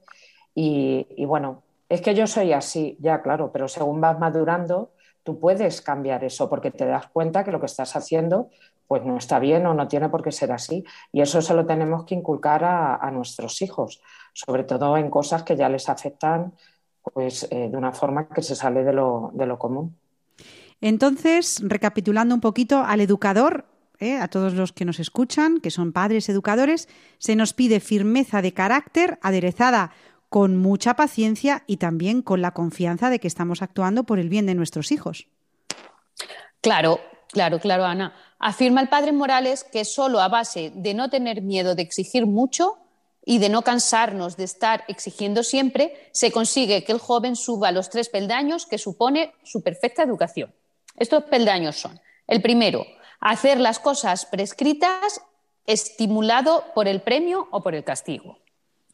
Y, 0.55 1.25
bueno, 1.25 1.63
es 1.89 2.01
que 2.01 2.15
yo 2.15 2.27
soy 2.27 2.53
así, 2.53 2.97
ya 3.01 3.23
claro, 3.23 3.51
pero 3.53 3.69
según 3.69 4.01
vas 4.01 4.19
madurando, 4.19 4.93
tú 5.23 5.41
puedes 5.41 5.81
cambiar 5.81 6.25
eso 6.25 6.49
porque 6.49 6.71
te 6.71 6.87
das 6.87 7.09
cuenta 7.09 7.45
que 7.45 7.53
lo 7.53 7.61
que 7.61 7.67
estás 7.67 7.97
haciendo 7.97 8.51
pues 8.87 9.05
no 9.05 9.17
está 9.17 9.39
bien 9.39 9.65
o 9.67 9.73
no 9.73 9.89
tiene 9.89 10.11
por 10.11 10.23
qué 10.23 10.31
ser 10.33 10.53
así. 10.53 10.85
Y 11.13 11.23
eso 11.23 11.41
se 11.41 11.55
lo 11.55 11.65
tenemos 11.65 12.05
que 12.05 12.15
inculcar 12.15 12.63
a, 12.65 13.11
nuestros 13.11 13.63
hijos, 13.63 14.03
sobre 14.35 14.65
todo 14.65 14.99
en 14.99 15.09
cosas 15.09 15.45
que 15.45 15.57
ya 15.57 15.71
les 15.71 15.89
afectan 15.89 16.53
pues, 17.03 17.49
eh, 17.51 17.71
de 17.71 17.77
una 17.77 17.93
forma 17.93 18.29
que 18.29 18.43
se 18.43 18.55
sale 18.55 18.85
de 18.85 18.93
lo 18.93 19.59
común. 19.59 19.97
Entonces, 20.83 21.63
recapitulando 21.63 22.35
un 22.35 22.41
poquito, 22.41 22.83
al 22.85 23.01
educador, 23.01 23.67
eh, 24.01 24.19
a 24.19 24.27
todos 24.27 24.53
los 24.55 24.73
que 24.73 24.85
nos 24.85 24.99
escuchan, 24.99 25.61
que 25.61 25.71
son 25.71 25.93
padres 25.93 26.29
educadores, 26.29 26.89
se 27.19 27.37
nos 27.37 27.53
pide 27.53 27.79
firmeza 27.79 28.43
de 28.43 28.53
carácter 28.53 29.21
aderezada 29.23 29.93
con 30.29 30.57
mucha 30.57 30.95
paciencia 30.95 31.63
y 31.69 31.77
también 31.77 32.21
con 32.21 32.43
la 32.43 32.51
confianza 32.51 33.11
de 33.11 33.21
que 33.21 33.29
estamos 33.29 33.63
actuando 33.63 34.03
por 34.03 34.19
el 34.19 34.29
bien 34.29 34.45
de 34.45 34.57
nuestros 34.57 34.91
hijos. 34.91 35.29
Claro, 36.61 36.99
claro, 37.29 37.61
claro, 37.61 37.85
Ana. 37.85 38.13
Afirma 38.41 38.81
el 38.81 38.89
padre 38.89 39.13
Morales 39.13 39.63
que 39.63 39.85
solo 39.85 40.21
a 40.21 40.29
base 40.29 40.73
de 40.75 40.95
no 40.95 41.11
tener 41.11 41.43
miedo 41.43 41.77
de 41.77 41.83
exigir 41.83 42.27
mucho 42.27 42.79
y 43.25 43.39
de 43.39 43.51
no 43.51 43.63
cansarnos 43.63 44.37
de 44.37 44.45
estar 44.45 44.83
exigiendo 44.89 45.45
siempre, 45.45 46.11
se 46.11 46.33
consigue 46.33 46.83
que 46.83 46.91
el 46.91 46.99
joven 46.99 47.37
suba 47.37 47.71
los 47.71 47.89
tres 47.89 48.09
peldaños 48.09 48.67
que 48.67 48.79
supone 48.79 49.33
su 49.45 49.63
perfecta 49.63 50.03
educación. 50.03 50.53
Estos 50.97 51.25
peldaños 51.25 51.77
son, 51.77 52.01
el 52.27 52.43
primero, 52.43 52.87
hacer 53.21 53.59
las 53.59 53.79
cosas 53.79 54.27
prescritas 54.27 55.21
estimulado 55.67 56.65
por 56.75 56.89
el 56.89 57.03
premio 57.03 57.49
o 57.51 57.63
por 57.63 57.75
el 57.75 57.85
castigo. 57.85 58.39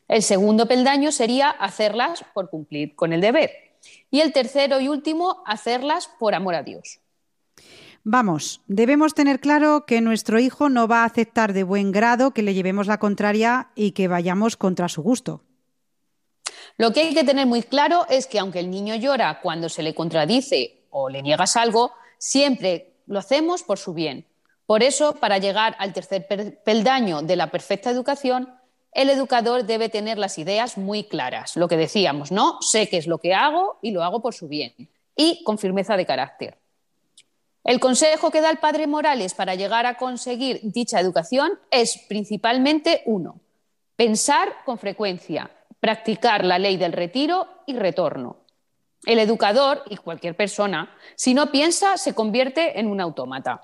El 0.07 0.23
segundo 0.23 0.67
peldaño 0.67 1.13
sería 1.13 1.51
hacerlas 1.51 2.25
por 2.33 2.51
cumplir 2.51 2.95
con 2.95 3.13
el 3.13 3.21
deber. 3.21 3.51
Y 4.11 4.21
el 4.21 4.33
tercero 4.33 4.81
y 4.81 4.89
último, 4.89 5.43
hacerlas 5.47 6.09
por 6.19 6.35
amor 6.35 6.55
a 6.55 6.63
Dios. 6.63 7.01
Vamos, 8.05 8.63
debemos 8.67 9.15
tener 9.15 9.39
claro 9.39 9.85
que 9.85 10.01
nuestro 10.01 10.39
hijo 10.39 10.71
no 10.71 10.89
va 10.89 11.03
a 11.03 11.05
aceptar 11.05 11.53
de 11.53 11.63
buen 11.63 11.93
grado 11.93 12.33
que 12.33 12.43
le 12.43 12.55
llevemos 12.55 12.87
la 12.87 12.99
contraria 12.99 13.71
y 13.75 13.93
que 13.93 14.09
vayamos 14.09 14.57
contra 14.57 14.89
su 14.89 15.03
gusto. 15.03 15.43
Lo 16.79 16.93
que 16.93 17.01
hay 17.01 17.15
que 17.15 17.25
tener 17.25 17.47
muy 17.47 17.63
claro 17.63 18.07
es 18.09 18.27
que 18.27 18.39
aunque 18.39 18.61
el 18.61 18.71
niño 18.71 18.95
llora 18.95 19.41
cuando 19.43 19.69
se 19.69 19.83
le 19.83 19.95
contradice 19.95 20.78
o 20.91 21.09
le 21.09 21.23
niegas 21.23 21.57
algo, 21.57 21.93
siempre 22.19 22.93
lo 23.07 23.19
hacemos 23.19 23.63
por 23.63 23.79
su 23.79 23.95
bien. 23.95 24.27
Por 24.67 24.83
eso, 24.83 25.15
para 25.15 25.39
llegar 25.39 25.77
al 25.79 25.93
tercer 25.93 26.27
peldaño 26.65 27.23
de 27.23 27.37
la 27.37 27.51
perfecta 27.51 27.91
educación, 27.91 28.55
el 28.93 29.11
educador 29.11 29.65
debe 29.65 29.89
tener 29.89 30.19
las 30.19 30.39
ideas 30.39 30.77
muy 30.77 31.05
claras. 31.05 31.57
Lo 31.57 31.69
que 31.69 31.77
decíamos, 31.77 32.33
¿no? 32.33 32.59
Sé 32.61 32.89
qué 32.89 32.97
es 32.97 33.07
lo 33.07 33.19
que 33.19 33.35
hago 33.35 33.79
y 33.83 33.93
lo 33.93 34.03
hago 34.03 34.21
por 34.21 34.35
su 34.35 34.49
bien. 34.49 34.75
Y 35.15 35.43
con 35.45 35.59
firmeza 35.59 35.97
de 35.97 36.07
carácter. 36.07 36.59
El 37.65 37.81
consejo 37.81 38.31
que 38.31 38.41
da 38.41 38.51
el 38.51 38.59
padre 38.59 38.87
Morales 38.87 39.35
para 39.35 39.55
llegar 39.55 39.85
a 39.85 39.99
conseguir 39.99 40.61
dicha 40.63 41.01
educación 41.01 41.59
es 41.71 42.03
principalmente 42.09 43.03
uno, 43.05 43.41
pensar 43.95 44.65
con 44.65 44.79
frecuencia, 44.79 45.51
practicar 45.79 46.47
la 46.47 46.59
ley 46.59 46.79
del 46.79 46.93
retiro 46.93 47.47
y 47.67 47.77
retorno. 47.77 48.38
El 49.09 49.19
educador 49.19 49.83
y 49.89 49.97
cualquier 49.97 50.37
persona, 50.37 50.95
si 51.17 51.35
no 51.35 51.51
piensa, 51.51 51.97
se 51.97 52.15
convierte 52.15 52.79
en 52.79 52.87
un 52.87 53.01
autómata. 53.01 53.63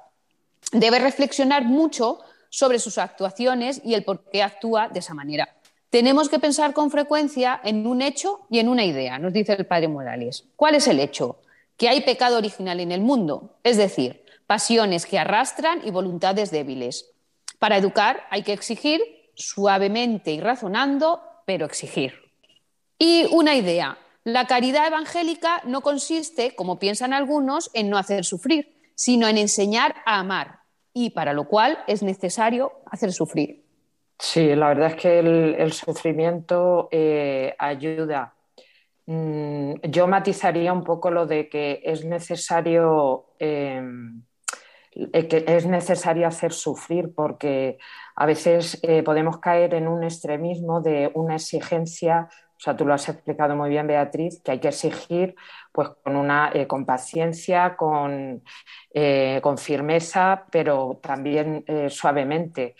Debe 0.72 0.98
reflexionar 0.98 1.64
mucho 1.64 2.18
sobre 2.48 2.80
sus 2.80 2.98
actuaciones 2.98 3.80
y 3.84 3.94
el 3.94 4.04
por 4.04 4.24
qué 4.30 4.42
actúa 4.42 4.88
de 4.88 4.98
esa 4.98 5.14
manera. 5.14 5.54
Tenemos 5.90 6.28
que 6.28 6.40
pensar 6.40 6.72
con 6.72 6.90
frecuencia 6.90 7.60
en 7.62 7.86
un 7.86 8.02
hecho 8.02 8.40
y 8.50 8.58
en 8.58 8.68
una 8.68 8.84
idea, 8.84 9.18
nos 9.20 9.32
dice 9.32 9.52
el 9.52 9.66
padre 9.66 9.86
Morales. 9.86 10.44
¿Cuál 10.56 10.74
es 10.74 10.88
el 10.88 10.98
hecho? 10.98 11.38
que 11.76 11.88
hay 11.88 12.02
pecado 12.02 12.38
original 12.38 12.80
en 12.80 12.92
el 12.92 13.00
mundo, 13.00 13.56
es 13.62 13.76
decir, 13.76 14.24
pasiones 14.46 15.06
que 15.06 15.18
arrastran 15.18 15.80
y 15.84 15.90
voluntades 15.90 16.50
débiles. 16.50 17.10
Para 17.58 17.76
educar 17.76 18.24
hay 18.30 18.42
que 18.42 18.52
exigir 18.52 19.00
suavemente 19.34 20.32
y 20.32 20.40
razonando, 20.40 21.20
pero 21.46 21.66
exigir. 21.66 22.14
Y 22.98 23.26
una 23.32 23.56
idea, 23.56 23.98
la 24.24 24.46
caridad 24.46 24.86
evangélica 24.86 25.62
no 25.64 25.80
consiste, 25.82 26.54
como 26.54 26.78
piensan 26.78 27.12
algunos, 27.12 27.70
en 27.74 27.90
no 27.90 27.98
hacer 27.98 28.24
sufrir, 28.24 28.74
sino 28.94 29.28
en 29.28 29.38
enseñar 29.38 29.94
a 30.06 30.18
amar, 30.18 30.60
y 30.92 31.10
para 31.10 31.32
lo 31.32 31.46
cual 31.46 31.78
es 31.86 32.02
necesario 32.02 32.72
hacer 32.90 33.12
sufrir. 33.12 33.64
Sí, 34.18 34.54
la 34.54 34.68
verdad 34.68 34.92
es 34.92 34.96
que 34.96 35.18
el, 35.18 35.72
sufrimiento 35.72 36.88
eh, 36.90 37.54
ayuda 37.58 38.34
Mm, 39.06 39.74
yo 39.82 40.06
matizaría 40.06 40.72
un 40.72 40.82
poco 40.82 41.10
lo 41.10 41.26
de 41.26 41.48
que 41.48 41.82
es 41.84 42.04
necesario, 42.04 43.26
em, 43.38 44.22
eh, 44.92 45.28
que 45.28 45.44
es 45.46 45.66
necesario 45.66 46.26
hacer 46.26 46.52
sufrir 46.52 47.12
porque 47.14 47.78
a 48.16 48.26
veces 48.26 48.78
eh, 48.82 49.02
podemos 49.02 49.38
caer 49.38 49.74
en 49.74 49.88
un 49.88 50.04
extremismo 50.04 50.80
de 50.80 51.10
una 51.14 51.36
exigencia, 51.36 52.28
o 52.56 52.60
sea, 52.60 52.76
tú 52.76 52.84
lo 52.84 52.94
has 52.94 53.08
explicado 53.08 53.56
muy 53.56 53.70
bien, 53.70 53.86
Beatriz, 53.86 54.40
que 54.42 54.52
hay 54.52 54.60
que 54.60 54.68
exigir 54.68 55.34
pues 55.72 55.88
con 56.02 56.16
una 56.16 56.50
eh, 56.54 56.66
con 56.66 56.86
paciencia, 56.86 57.76
con, 57.76 58.42
con 59.42 59.58
firmeza, 59.58 60.46
pero 60.50 61.00
también 61.02 61.64
suavemente. 61.88 62.76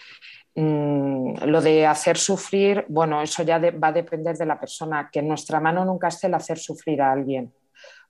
Mm, 0.57 1.45
lo 1.47 1.61
de 1.61 1.85
hacer 1.87 2.17
sufrir, 2.17 2.85
bueno, 2.89 3.21
eso 3.21 3.43
ya 3.43 3.59
va 3.59 3.89
a 3.89 3.93
depender 3.93 4.37
de 4.37 4.47
la 4.47 4.61
persona, 4.61 5.11
que 5.13 5.19
en 5.19 5.29
nuestra 5.29 5.59
mano 5.59 5.85
nunca 5.85 6.09
esté 6.09 6.29
el 6.29 6.35
hacer 6.35 6.59
sufrir 6.59 7.03
a 7.03 7.11
alguien, 7.11 7.53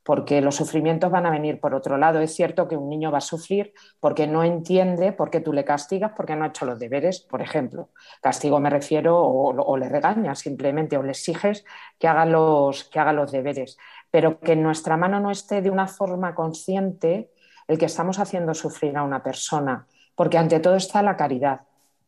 porque 0.04 0.42
los 0.42 0.54
sufrimientos 0.54 1.11
van 1.11 1.26
a 1.26 1.30
venir 1.30 1.58
por 1.58 1.75
otro 1.75 1.96
lado. 1.96 2.20
Es 2.20 2.34
cierto 2.34 2.68
que 2.68 2.76
un 2.76 2.88
niño 2.88 3.11
va 3.11 3.18
a 3.18 3.23
sufrir 3.23 3.73
porque 3.99 4.26
no 4.26 4.44
entiende 4.44 5.12
por 5.12 5.30
qué 5.30 5.40
tú 5.40 5.52
le 5.52 5.64
castigas, 5.64 6.12
porque 6.14 6.37
no 6.37 6.44
ha 6.44 6.49
hecho 6.49 6.66
los 6.66 6.78
deberes, 6.78 7.20
por 7.20 7.40
ejemplo. 7.40 7.88
Castigo 8.20 8.61
me 8.61 8.70
refiero 8.70 9.18
o, 9.18 9.76
le 9.76 9.88
regañas 9.88 10.40
simplemente 10.40 10.96
o 10.99 11.02
le 11.02 11.12
exiges 11.12 11.64
que 11.99 12.06
haga, 12.06 12.26
los, 12.26 12.84
que 12.84 13.00
haga 13.00 13.12
los 13.12 13.32
deberes, 13.32 13.78
pero 14.11 14.38
que 14.38 14.52
en 14.52 14.62
nuestra 14.62 14.96
mano 14.96 15.20
no 15.20 15.30
esté 15.30 15.62
de 15.62 15.70
una 15.70 15.88
forma 15.88 16.34
consciente 16.34 17.30
el 17.66 17.78
que 17.78 17.87
estamos 17.87 18.18
haciendo 18.18 18.52
sufrir 18.52 18.96
a 18.99 19.02
una 19.02 19.23
persona, 19.23 19.87
porque 20.14 20.37
ante 20.37 20.61
todo 20.61 20.76
está 20.76 21.02
la 21.02 21.16
caridad 21.16 21.62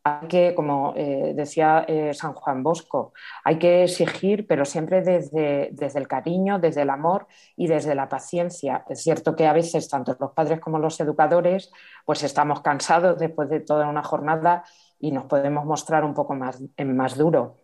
hay 0.07 0.29
que, 0.29 0.55
como 0.55 0.93
eh, 0.95 1.33
decía 1.35 1.85
eh, 1.89 2.15
San 2.15 2.33
Juan 2.33 2.63
Bosco, 2.63 3.13
hay 3.43 3.59
que 3.59 3.83
exigir, 3.83 4.47
pero 4.47 4.65
siempre 4.65 5.03
desde, 5.03 5.71
desde, 5.73 5.99
el 5.99 6.07
cariño, 6.07 6.61
desde 6.61 6.83
el 6.83 6.91
amor 6.91 7.27
y 7.57 7.67
desde 7.67 7.97
la 7.97 8.09
paciencia. 8.09 8.85
Es 8.89 9.03
cierto 9.03 9.35
que 9.35 9.49
a 9.49 9.53
veces 9.53 9.89
tanto 9.89 10.17
los 10.21 10.31
padres 10.31 10.61
como 10.61 10.79
los 10.79 11.01
educadores 11.01 11.73
pues 12.05 12.23
estamos 12.23 12.61
cansados 12.61 13.19
después 13.19 13.49
de 13.49 13.59
toda 13.59 13.89
una 13.89 14.05
jornada 14.05 14.63
y 15.01 15.11
nos 15.11 15.25
podemos 15.25 15.65
mostrar 15.65 16.05
un 16.05 16.15
poco 16.15 16.35
más, 16.35 16.63
más 16.79 17.17
duro. 17.17 17.57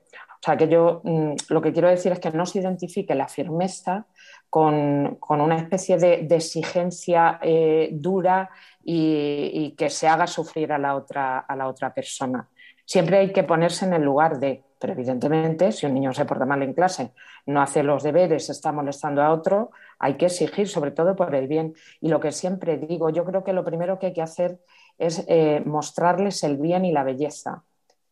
O 0.42 0.44
sea, 0.44 0.56
que 0.56 0.66
yo 0.66 1.00
mm, 1.04 1.34
lo 1.50 1.62
que 1.62 1.72
quiero 1.72 1.88
decir 1.88 2.10
es 2.10 2.18
que 2.18 2.32
no 2.32 2.44
se 2.44 2.58
identifique 2.58 3.14
la 3.14 3.28
firmeza 3.28 4.06
con, 4.50 5.18
una 5.28 5.56
especie 5.56 5.96
de, 5.96 6.26
exigencia 6.28 7.38
eh, 7.40 7.90
dura 7.92 8.50
y, 8.84 9.74
que 9.76 9.90
se 9.90 10.08
haga 10.08 10.26
sufrir 10.26 10.72
a 10.72 10.78
la, 10.78 10.96
otra, 10.96 11.38
a 11.38 11.56
la 11.56 11.68
otra 11.68 11.92
persona. 11.92 12.48
Siempre 12.84 13.18
hay 13.18 13.32
que 13.32 13.44
ponerse 13.44 13.84
en 13.84 13.94
el 13.94 14.02
lugar 14.02 14.38
de, 14.38 14.64
pero 14.78 14.92
evidentemente, 14.92 15.72
si 15.72 15.86
un 15.86 15.94
niño 15.94 16.12
se 16.12 16.24
porta 16.24 16.44
mal 16.44 16.62
en 16.62 16.74
clase, 16.74 17.12
no 17.46 17.62
hace 17.62 17.82
los 17.82 18.02
deberes, 18.02 18.50
está 18.50 18.72
molestando 18.72 19.22
a 19.22 19.32
otro, 19.32 19.70
hay 19.98 20.14
que 20.16 20.26
exigir, 20.26 20.68
sobre 20.68 20.90
todo 20.90 21.14
por 21.14 21.34
el 21.34 21.46
bien. 21.46 21.74
Y 22.00 22.08
lo 22.08 22.20
que 22.20 22.32
siempre 22.32 22.76
digo, 22.78 23.10
yo 23.10 23.24
creo 23.24 23.44
que 23.44 23.52
lo 23.52 23.64
primero 23.64 23.98
que 23.98 24.06
hay 24.06 24.12
que 24.12 24.22
hacer 24.22 24.58
es 24.98 25.24
eh, 25.28 25.62
mostrarles 25.64 26.42
el 26.42 26.56
bien 26.56 26.84
y 26.84 26.92
la 26.92 27.04
belleza. 27.04 27.62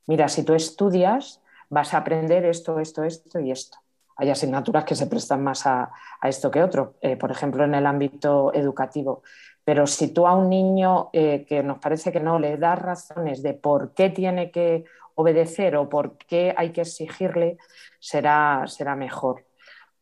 Mira, 0.06 0.28
si 0.28 0.44
tú 0.44 0.54
estudias, 0.54 1.40
vas 1.68 1.94
a 1.94 1.98
aprender 1.98 2.44
esto, 2.44 2.78
esto, 2.80 3.04
esto 3.04 3.40
y 3.40 3.50
esto. 3.50 3.78
Hay 4.16 4.28
asignaturas 4.28 4.84
que 4.84 4.94
se 4.94 5.06
prestan 5.06 5.42
más 5.42 5.66
a, 5.66 5.90
esto 6.22 6.50
que 6.50 6.62
otro, 6.62 6.94
eh, 7.00 7.16
por 7.16 7.30
ejemplo, 7.30 7.64
en 7.64 7.74
el 7.74 7.86
ámbito 7.86 8.52
educativo. 8.52 9.22
Pero 9.64 9.86
si 9.86 10.12
tú 10.12 10.26
a 10.26 10.34
un 10.34 10.48
niño 10.48 11.10
eh, 11.12 11.44
que 11.48 11.62
nos 11.62 11.78
parece 11.78 12.12
que 12.12 12.20
no 12.20 12.38
le 12.38 12.56
das 12.56 12.78
razones 12.78 13.42
de 13.42 13.54
por 13.54 13.94
qué 13.94 14.10
tiene 14.10 14.50
que 14.50 14.84
obedecer 15.14 15.76
o 15.76 15.88
por 15.88 16.16
qué 16.16 16.54
hay 16.56 16.70
que 16.70 16.80
exigirle, 16.80 17.58
será, 17.98 18.64
será 18.66 18.96
mejor. 18.96 19.44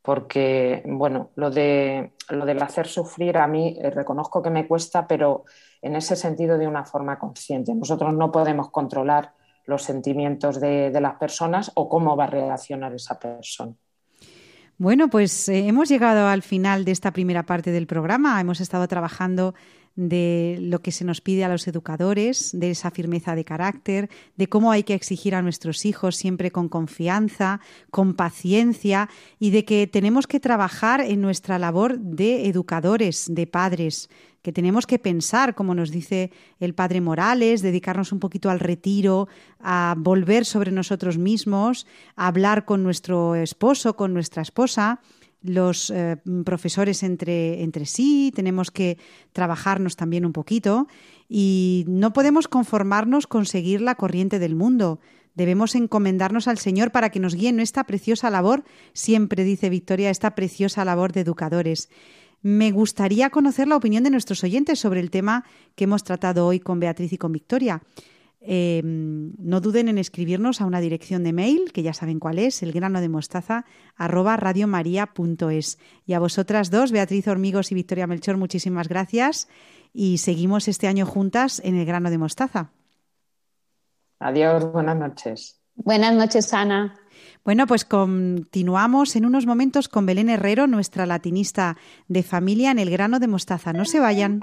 Porque, 0.03 0.83
bueno, 0.87 1.31
lo, 1.35 1.51
de, 1.51 2.13
lo 2.31 2.47
del 2.47 2.63
hacer 2.63 2.87
sufrir 2.87 3.37
a 3.37 3.47
mí 3.47 3.77
eh, 3.81 3.91
reconozco 3.91 4.41
que 4.43 4.51
me 4.51 4.67
cuesta, 4.67 5.07
pero 5.07 5.45
en 5.83 5.97
ese 5.97 6.17
sentido 6.17 6.57
de 6.57 6.67
una 6.67 6.85
forma 6.85 7.19
consciente. 7.19 7.75
Nosotros 7.75 8.15
no 8.15 8.33
podemos 8.33 8.71
controlar 8.71 9.35
los 9.69 9.83
sentimientos 9.83 10.61
de, 10.61 10.91
las 10.99 11.17
personas 11.17 11.71
o 11.75 11.91
cómo 11.91 12.17
va 12.17 12.25
a 12.25 12.29
reaccionar 12.29 12.95
esa 12.95 13.19
persona. 13.19 13.75
Bueno, 14.81 15.11
pues 15.11 15.49
eh, 15.49 15.67
hemos 15.67 15.89
llegado 15.89 16.29
al 16.29 16.43
final 16.43 16.85
de 16.85 16.93
esta 16.93 17.13
primera 17.13 17.43
parte 17.45 17.73
del 17.73 17.89
programa. 17.89 18.41
Hemos 18.41 18.61
estado 18.61 18.87
trabajando 18.87 19.57
de 19.97 20.57
lo 20.61 20.83
que 20.83 20.93
se 20.93 21.05
nos 21.05 21.21
pide 21.21 21.43
a 21.43 21.49
los 21.49 21.67
educadores, 21.67 22.53
de 22.53 22.71
esa 22.71 22.93
firmeza 22.93 23.35
de 23.35 23.45
carácter, 23.45 24.09
de 24.37 24.49
cómo 24.49 24.71
hay 24.71 24.85
que 24.85 24.95
exigir 24.95 25.35
a 25.35 25.43
nuestros 25.43 25.85
hijos 25.85 26.15
siempre 26.15 26.53
con 26.53 26.69
confianza, 26.69 27.59
con 27.91 28.15
paciencia 28.15 29.11
y 29.41 29.51
de 29.51 29.65
que 29.65 29.89
tenemos 29.89 30.29
que 30.29 30.39
trabajar 30.39 31.01
en 31.01 31.21
nuestra 31.21 31.59
labor 31.59 31.99
de 31.99 32.47
educadores, 32.47 33.27
de 33.29 33.49
padres, 33.49 34.09
que 34.49 34.53
tenemos 34.55 34.87
que 34.87 34.99
pensar, 34.99 35.55
como 35.55 35.75
nos 35.75 35.91
dice 35.91 36.33
el 36.59 36.73
padre 36.73 37.03
Morales, 37.03 37.61
dedicarnos 37.61 38.13
un 38.13 38.19
poquito 38.19 38.49
al 38.49 38.61
retiro, 38.61 39.29
a 39.61 39.95
volver 39.99 40.47
sobre 40.47 40.73
nosotros 40.73 41.19
mismos, 41.19 41.87
a 42.17 42.29
hablar 42.29 42.65
con 42.65 42.83
nuestro 42.83 43.35
esposo, 43.35 43.95
con 43.95 44.15
nuestra 44.15 44.41
esposa 44.41 45.01
los 45.43 45.91
eh, 45.91 46.17
profesores 46.47 47.03
entre, 47.03 47.63
entre 47.63 47.85
sí, 47.85 48.33
tenemos 48.35 48.71
que 48.71 48.97
trabajarnos 49.33 49.97
también 49.97 50.25
un 50.25 50.33
poquito 50.33 50.89
y 51.29 51.85
no 51.87 52.15
podemos 52.15 52.49
conformarnos 52.49 53.27
con 53.27 53.45
seguir 53.45 53.83
la 53.83 53.97
corriente 53.97 54.39
del 54.39 54.57
mundo. 54.57 54.99
Debemos 55.35 55.75
encomendarnos 55.75 56.49
al 56.49 56.57
Señor 56.57 56.91
para 56.91 57.11
que 57.11 57.21
nos 57.21 57.35
guíe 57.35 57.51
en 57.51 57.61
esta 57.61 57.85
preciosa 57.85 58.31
labor, 58.31 58.65
siempre 58.95 59.45
dice 59.45 59.69
Victoria, 59.69 60.09
esta 60.09 60.35
preciosa 60.35 60.87
labor 60.87 61.13
de 61.13 61.21
educadores. 61.21 61.91
Me 62.49 62.71
gustaría 62.71 63.29
conocer 63.29 63.69
la 63.69 63.77
opinión 63.77 64.05
de 64.05 64.11
nuestros 64.11 64.43
oyentes 64.43 64.79
sobre 64.79 65.01
el 65.01 65.11
tema 65.11 65.45
que 65.75 65.85
hemos 65.85 66.03
tratado 66.03 66.47
hoy 66.47 66.61
con 66.61 66.81
Beatriz 66.81 67.13
y 67.13 67.19
con 67.19 67.31
Victoria. 67.31 67.83
Eh, 68.41 68.81
no 68.83 69.61
duden 69.61 69.91
en 69.91 69.99
escribirnos 69.99 70.63
a 70.63 70.65
una 70.65 70.81
dirección 70.81 71.25
de 71.25 71.35
mail, 71.35 71.73
que 71.75 71.83
ya 71.83 71.93
saben 71.93 72.19
cuál 72.19 72.39
es, 72.39 72.63
el 72.63 72.73
grano 72.73 73.03
de 73.03 73.11
mostaza, 73.11 73.67
arroba 73.97 74.39
radiomaria.es. 74.39 75.79
Y 76.07 76.15
a 76.15 76.21
vosotras 76.21 76.71
dos, 76.71 76.91
Beatriz 76.91 77.29
Hormigos 77.29 77.71
y 77.71 77.75
Victoria 77.75 78.07
Melchor, 78.07 78.39
muchísimas 78.39 78.89
gracias. 78.89 79.47
Y 79.93 80.17
seguimos 80.17 80.69
este 80.69 80.87
año 80.87 81.05
juntas 81.05 81.61
en 81.63 81.77
el 81.77 81.85
grano 81.85 82.09
de 82.09 82.17
mostaza. 82.17 82.71
Adiós, 84.21 84.73
buenas 84.73 84.97
noches. 84.97 85.61
Buenas 85.75 86.15
noches, 86.15 86.55
Ana. 86.55 86.99
Bueno, 87.45 87.67
pues 87.67 87.85
continuamos 87.85 89.17
en 89.17 89.25
unos 89.25 89.47
momentos 89.47 89.89
con 89.89 90.07
Belén 90.07 90.29
Herrero, 90.29 90.67
nuestra 90.67 91.07
latinista 91.07 91.77
de 92.09 92.23
familia 92.23 92.71
en 92.71 92.79
el 92.79 92.91
grano 92.91 93.21
de 93.21 93.29
mostaza. 93.29 93.73
No 93.73 93.85
se 93.85 94.01
vayan. 94.01 94.41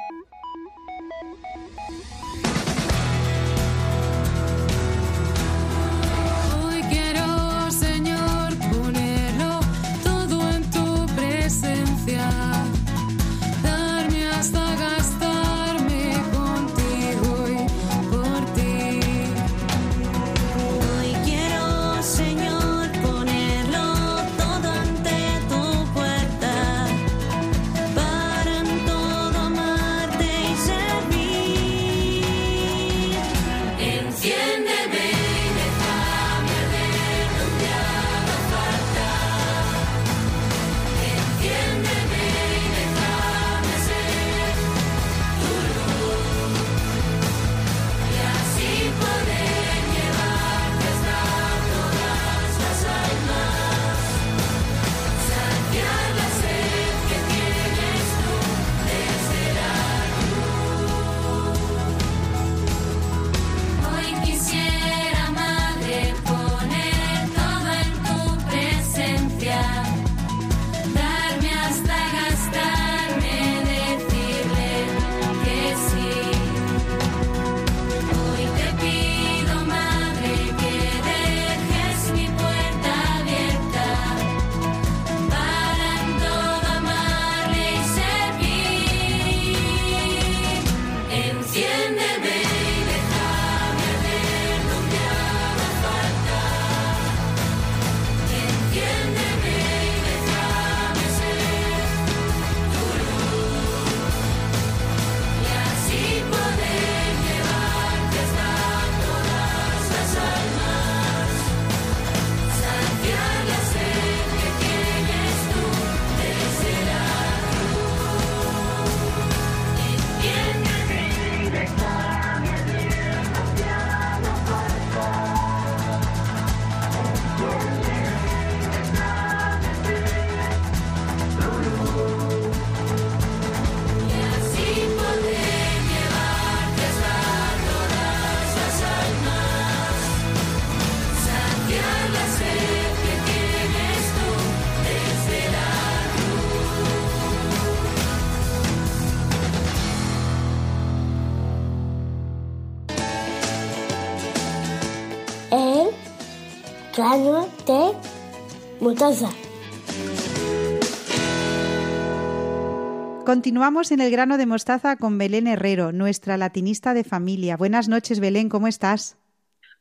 Continuamos 163.26 163.92
en 163.92 164.00
el 164.00 164.10
grano 164.12 164.38
de 164.38 164.46
mostaza 164.46 164.96
con 164.96 165.18
Belén 165.18 165.48
Herrero, 165.48 165.92
nuestra 165.92 166.38
latinista 166.38 166.94
de 166.94 167.04
familia. 167.04 167.58
Buenas 167.58 167.90
noches, 167.90 168.22
Belén, 168.22 168.48
¿cómo 168.48 168.70
estás? 168.70 169.18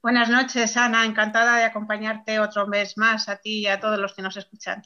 Buenas 0.03 0.29
noches, 0.29 0.77
Ana. 0.77 1.05
Encantada 1.05 1.57
de 1.57 1.63
acompañarte 1.63 2.41
otro 2.41 2.67
mes 2.67 2.99
más 2.99 3.29
a 3.29 3.37
ti 3.37 3.61
y 3.61 3.67
a 3.69 3.79
todos 3.79 4.01
los 4.01 4.13
que 4.15 4.23
nos 4.23 4.37
escuchan. 4.37 4.83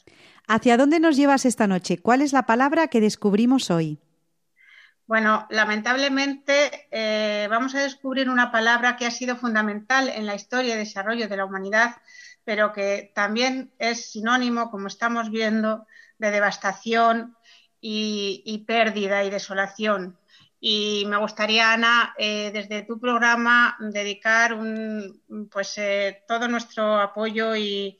¿Hacia 0.47 0.77
dónde 0.77 1.01
nos 1.01 1.17
llevas 1.17 1.47
esta 1.47 1.67
noche? 1.67 1.97
¿Cuál 1.97 2.21
es 2.21 2.35
la 2.35 2.45
palabra 2.45 2.89
que 2.89 3.01
descubrimos 3.01 3.71
hoy? 3.71 4.01
Bueno, 5.09 5.49
lamentablemente 5.51 6.87
eh, 6.93 7.49
vamos 7.51 7.75
a 7.75 7.83
descubrir 7.83 8.31
una 8.31 8.53
palabra 8.53 8.97
que 8.97 9.07
ha 9.07 9.11
sido 9.11 9.35
fundamental 9.35 10.09
en 10.09 10.27
la 10.27 10.37
historia 10.37 10.75
y 10.75 10.79
desarrollo 10.79 11.27
de 11.27 11.37
la 11.37 11.45
humanidad 11.45 11.97
pero 12.49 12.73
que 12.73 13.13
también 13.15 13.75
es 13.79 14.11
sinónimo, 14.11 14.71
como 14.71 14.87
estamos 14.87 15.29
viendo, 15.31 15.87
de 16.17 16.31
devastación 16.31 17.37
y, 17.79 18.65
pérdida 18.67 19.23
y 19.23 19.29
desolación. 19.29 20.19
Y 20.59 21.05
me 21.09 21.19
gustaría, 21.19 21.75
Ana, 21.75 22.15
eh, 22.17 22.51
desde 22.51 22.85
tu 22.85 22.99
programa, 22.99 23.77
dedicar 23.81 24.57
pues, 25.53 25.77
eh, 25.77 26.23
todo 26.27 26.49
nuestro 26.49 26.99
apoyo 26.99 27.55
y, 27.55 27.99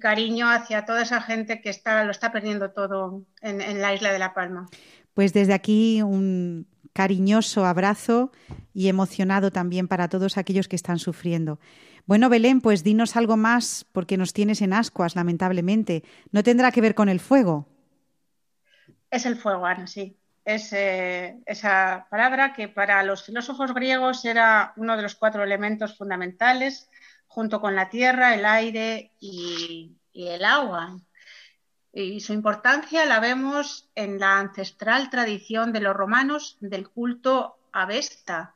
cariño 0.00 0.48
hacia 0.48 0.84
toda 0.84 1.02
esa 1.02 1.20
gente 1.20 1.60
que 1.60 1.70
está, 1.70 2.04
lo 2.04 2.12
está 2.12 2.30
perdiendo 2.30 2.70
todo 2.70 3.24
en 3.42 3.80
la 3.80 3.92
isla 3.92 4.12
de 4.12 4.20
La 4.20 4.34
Palma. 4.34 4.68
Pues 5.14 5.32
desde 5.32 5.54
aquí 5.54 6.02
un 6.02 6.66
cariñoso 6.92 7.64
abrazo 7.64 8.32
y 8.72 8.88
emocionado 8.88 9.50
también 9.50 9.88
para 9.88 10.08
todos 10.08 10.36
aquellos 10.36 10.68
que 10.68 10.76
están 10.76 10.98
sufriendo. 10.98 11.60
Bueno, 12.06 12.28
Belén, 12.28 12.60
pues 12.60 12.82
dinos 12.82 13.16
algo 13.16 13.36
más 13.36 13.86
porque 13.92 14.16
nos 14.16 14.32
tienes 14.32 14.62
en 14.62 14.72
ascuas, 14.72 15.16
lamentablemente. 15.16 16.02
¿No 16.32 16.42
tendrá 16.42 16.72
que 16.72 16.80
ver 16.80 16.94
con 16.94 17.08
el 17.08 17.20
fuego? 17.20 17.68
Es 19.10 19.26
el 19.26 19.36
fuego, 19.36 19.66
Ana, 19.66 19.86
sí. 19.86 20.16
Es 20.44 20.72
eh, 20.72 21.38
esa 21.46 22.06
palabra 22.10 22.52
que 22.52 22.68
para 22.68 23.02
los 23.02 23.22
filósofos 23.22 23.74
griegos 23.74 24.24
era 24.24 24.72
uno 24.76 24.96
de 24.96 25.02
los 25.02 25.14
cuatro 25.14 25.44
elementos 25.44 25.96
fundamentales, 25.96 26.88
junto 27.28 27.60
con 27.60 27.76
la 27.76 27.88
tierra, 27.88 28.34
el 28.34 28.44
aire 28.44 29.12
y, 29.20 29.96
y 30.12 30.28
el 30.28 30.44
agua. 30.44 30.98
Y 31.92 32.20
su 32.20 32.32
importancia 32.32 33.04
la 33.04 33.18
vemos 33.18 33.88
en 33.94 34.20
la 34.20 34.38
ancestral 34.38 35.10
tradición 35.10 35.72
de 35.72 35.80
los 35.80 35.96
romanos 35.96 36.56
del 36.60 36.88
culto 36.88 37.58
a 37.72 37.84
Vesta, 37.84 38.54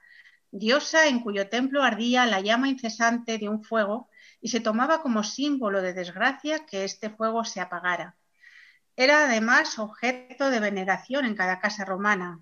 diosa 0.52 1.08
en 1.08 1.20
cuyo 1.20 1.48
templo 1.48 1.82
ardía 1.82 2.26
la 2.26 2.40
llama 2.40 2.68
incesante 2.68 3.38
de 3.38 3.48
un 3.48 3.64
fuego 3.64 4.08
y 4.40 4.48
se 4.48 4.60
tomaba 4.60 5.02
como 5.02 5.24
símbolo 5.24 5.82
de 5.82 5.94
desgracia 5.94 6.64
que 6.64 6.84
este 6.84 7.10
fuego 7.10 7.44
se 7.44 7.60
apagara. 7.60 8.14
Era 8.96 9.24
además 9.24 9.80
objeto 9.80 10.50
de 10.50 10.60
veneración 10.60 11.24
en 11.24 11.34
cada 11.34 11.58
casa 11.58 11.84
romana. 11.84 12.38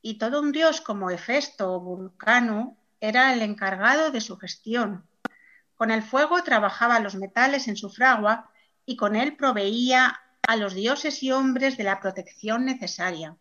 Y 0.00 0.16
todo 0.16 0.40
un 0.40 0.52
dios 0.52 0.80
como 0.80 1.10
Hefesto 1.10 1.74
o 1.74 1.80
Vulcano 1.80 2.78
era 3.00 3.34
el 3.34 3.42
encargado 3.42 4.10
de 4.10 4.22
su 4.22 4.38
gestión. 4.38 5.06
Con 5.76 5.90
el 5.90 6.02
fuego 6.02 6.42
trabajaba 6.42 6.98
los 7.00 7.14
metales 7.14 7.68
en 7.68 7.76
su 7.76 7.90
fragua 7.90 8.50
y 8.88 8.96
con 8.96 9.16
él 9.16 9.36
proveía 9.36 10.18
a 10.46 10.56
los 10.56 10.72
dioses 10.72 11.22
y 11.22 11.30
hombres 11.30 11.76
de 11.76 11.84
la 11.84 12.00
protección 12.00 12.64
necesaria. 12.64 13.36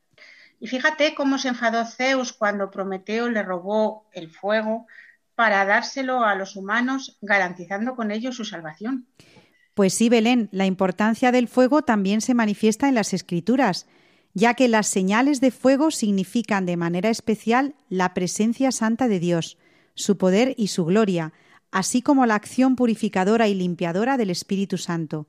Y 0.60 0.68
fíjate 0.68 1.16
cómo 1.16 1.38
se 1.38 1.48
enfadó 1.48 1.86
Zeus 1.86 2.34
cuando 2.34 2.70
Prometeo 2.70 3.30
le 3.30 3.44
robó 3.44 4.10
el 4.12 4.30
fuego 4.30 4.88
para 5.36 5.64
dárselo 5.64 6.26
a 6.26 6.36
los 6.36 6.58
humanos, 6.58 7.18
garantizando 7.22 7.96
con 7.96 8.12
ello 8.12 8.34
su 8.34 8.44
salvación. 8.44 9.08
Pues 9.74 9.94
sí, 9.94 10.10
Belén, 10.10 10.50
la 10.52 10.66
importancia 10.66 11.32
del 11.32 11.48
fuego 11.48 11.82
también 11.82 12.20
se 12.20 12.34
manifiesta 12.34 12.90
en 12.90 12.96
las 12.96 13.14
escrituras, 13.14 13.88
ya 14.34 14.54
que 14.54 14.68
las 14.68 14.88
señales 14.88 15.40
de 15.40 15.52
fuego 15.52 15.92
significan 15.92 16.66
de 16.66 16.76
manera 16.76 17.10
especial 17.10 17.74
la 17.88 18.14
presencia 18.14 18.74
santa 18.74 19.08
de 19.08 19.22
Dios, 19.22 19.58
su 19.94 20.18
poder 20.18 20.56
y 20.58 20.68
su 20.68 20.84
gloria, 20.84 21.32
así 21.72 22.02
como 22.02 22.26
la 22.26 22.36
acción 22.36 22.76
purificadora 22.76 23.48
y 23.48 23.56
limpiadora 23.56 24.18
del 24.18 24.30
Espíritu 24.30 24.78
Santo. 24.78 25.28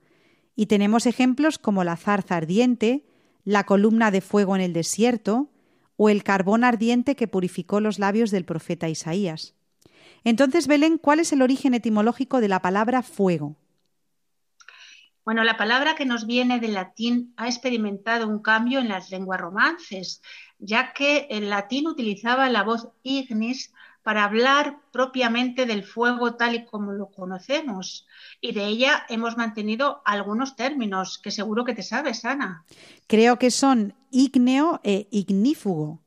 Y 0.59 0.67
tenemos 0.67 1.07
ejemplos 1.07 1.57
como 1.57 1.85
la 1.85 1.97
zarza 1.97 2.35
ardiente, 2.35 3.05
la 3.45 3.63
columna 3.63 4.11
de 4.11 4.21
fuego 4.21 4.57
en 4.57 4.61
el 4.61 4.73
desierto, 4.73 5.53
o 5.97 6.09
el 6.09 6.25
carbón 6.25 6.65
ardiente 6.65 7.15
que 7.15 7.29
purificó 7.29 7.79
los 7.79 8.01
labios 8.01 8.33
del 8.33 8.45
profeta 8.45 8.89
Isaías. 8.89 9.55
Entonces, 10.25 10.67
Belén, 10.67 10.99
¿cuál 10.99 11.21
es 11.21 11.33
el 11.33 11.43
origen 11.43 11.75
etimológico 11.75 12.41
de 12.41 12.49
la 12.49 12.61
palabra 12.61 13.05
fuego? 13.05 13.55
Bueno, 15.25 15.45
la 15.45 15.57
palabra 15.57 15.95
que 15.95 16.07
nos 16.07 16.27
viene 16.27 16.59
del 16.59 16.75
latín 16.75 17.35
ha 17.37 17.47
experimentado 17.47 18.27
un 18.27 18.43
cambio 18.43 18.81
en 18.81 18.89
las 18.89 19.13
lenguas 19.13 19.41
romances, 19.41 20.23
ya 20.59 20.93
que 20.93 21.29
el 21.31 21.51
latín 21.51 21.87
utilizaba 21.87 22.51
la 22.51 22.65
voz 22.65 22.89
ignis 23.05 23.73
para 24.09 24.25
hablar 24.25 24.81
propiamente 24.91 25.67
del 25.67 25.85
fuego 25.85 26.35
tal 26.35 26.55
y 26.55 26.65
como 26.65 26.93
lo 26.93 27.11
conocemos. 27.11 28.07
Y 28.41 28.53
de 28.53 28.65
ella 28.65 29.05
hemos 29.11 29.37
mantenido 29.37 30.01
algunos 30.03 30.57
términos 30.57 31.19
que 31.19 31.31
seguro 31.31 31.67
que 31.67 31.75
te 31.75 31.83
sabes, 31.83 32.25
Ana. 32.25 32.65
Creo 33.07 33.39
que 33.39 33.51
son 33.51 33.93
ígneo 34.11 34.81
e 34.83 35.09
ignífugo. 35.11 36.01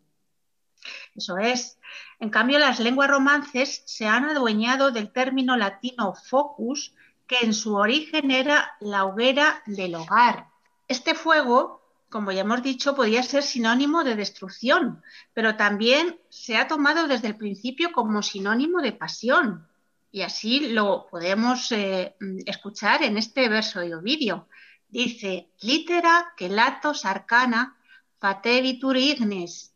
Eso 1.15 1.37
es. 1.37 1.77
En 2.19 2.31
cambio, 2.31 2.57
las 2.57 2.79
lenguas 2.79 3.07
romances 3.07 3.83
se 3.85 4.07
han 4.07 4.25
adueñado 4.25 4.89
del 4.89 5.11
término 5.11 5.55
latino 5.55 6.15
focus, 6.15 6.95
que 7.27 7.37
en 7.43 7.53
su 7.53 7.75
origen 7.75 8.31
era 8.31 8.77
la 8.79 9.05
hoguera 9.05 9.61
del 9.67 9.93
hogar. 9.93 10.47
Este 10.87 11.13
fuego 11.13 11.80
como 12.11 12.31
ya 12.31 12.41
hemos 12.41 12.61
dicho, 12.61 12.93
podía 12.93 13.23
ser 13.23 13.41
sinónimo 13.41 14.03
de 14.03 14.15
destrucción, 14.15 15.01
pero 15.33 15.55
también 15.55 16.19
se 16.29 16.57
ha 16.57 16.67
tomado 16.67 17.07
desde 17.07 17.29
el 17.29 17.37
principio 17.37 17.93
como 17.93 18.21
sinónimo 18.21 18.81
de 18.81 18.91
pasión. 18.91 19.65
Y 20.11 20.21
así 20.23 20.73
lo 20.73 21.07
podemos 21.09 21.71
eh, 21.71 22.15
escuchar 22.45 23.01
en 23.01 23.17
este 23.17 23.47
verso 23.47 23.79
de 23.79 23.95
Ovidio. 23.95 24.49
Dice, 24.89 25.47
litera 25.61 26.33
que 26.35 26.49
latos 26.49 27.05
arcana 27.05 27.77
fatevitur 28.19 28.97
ignes. 28.97 29.73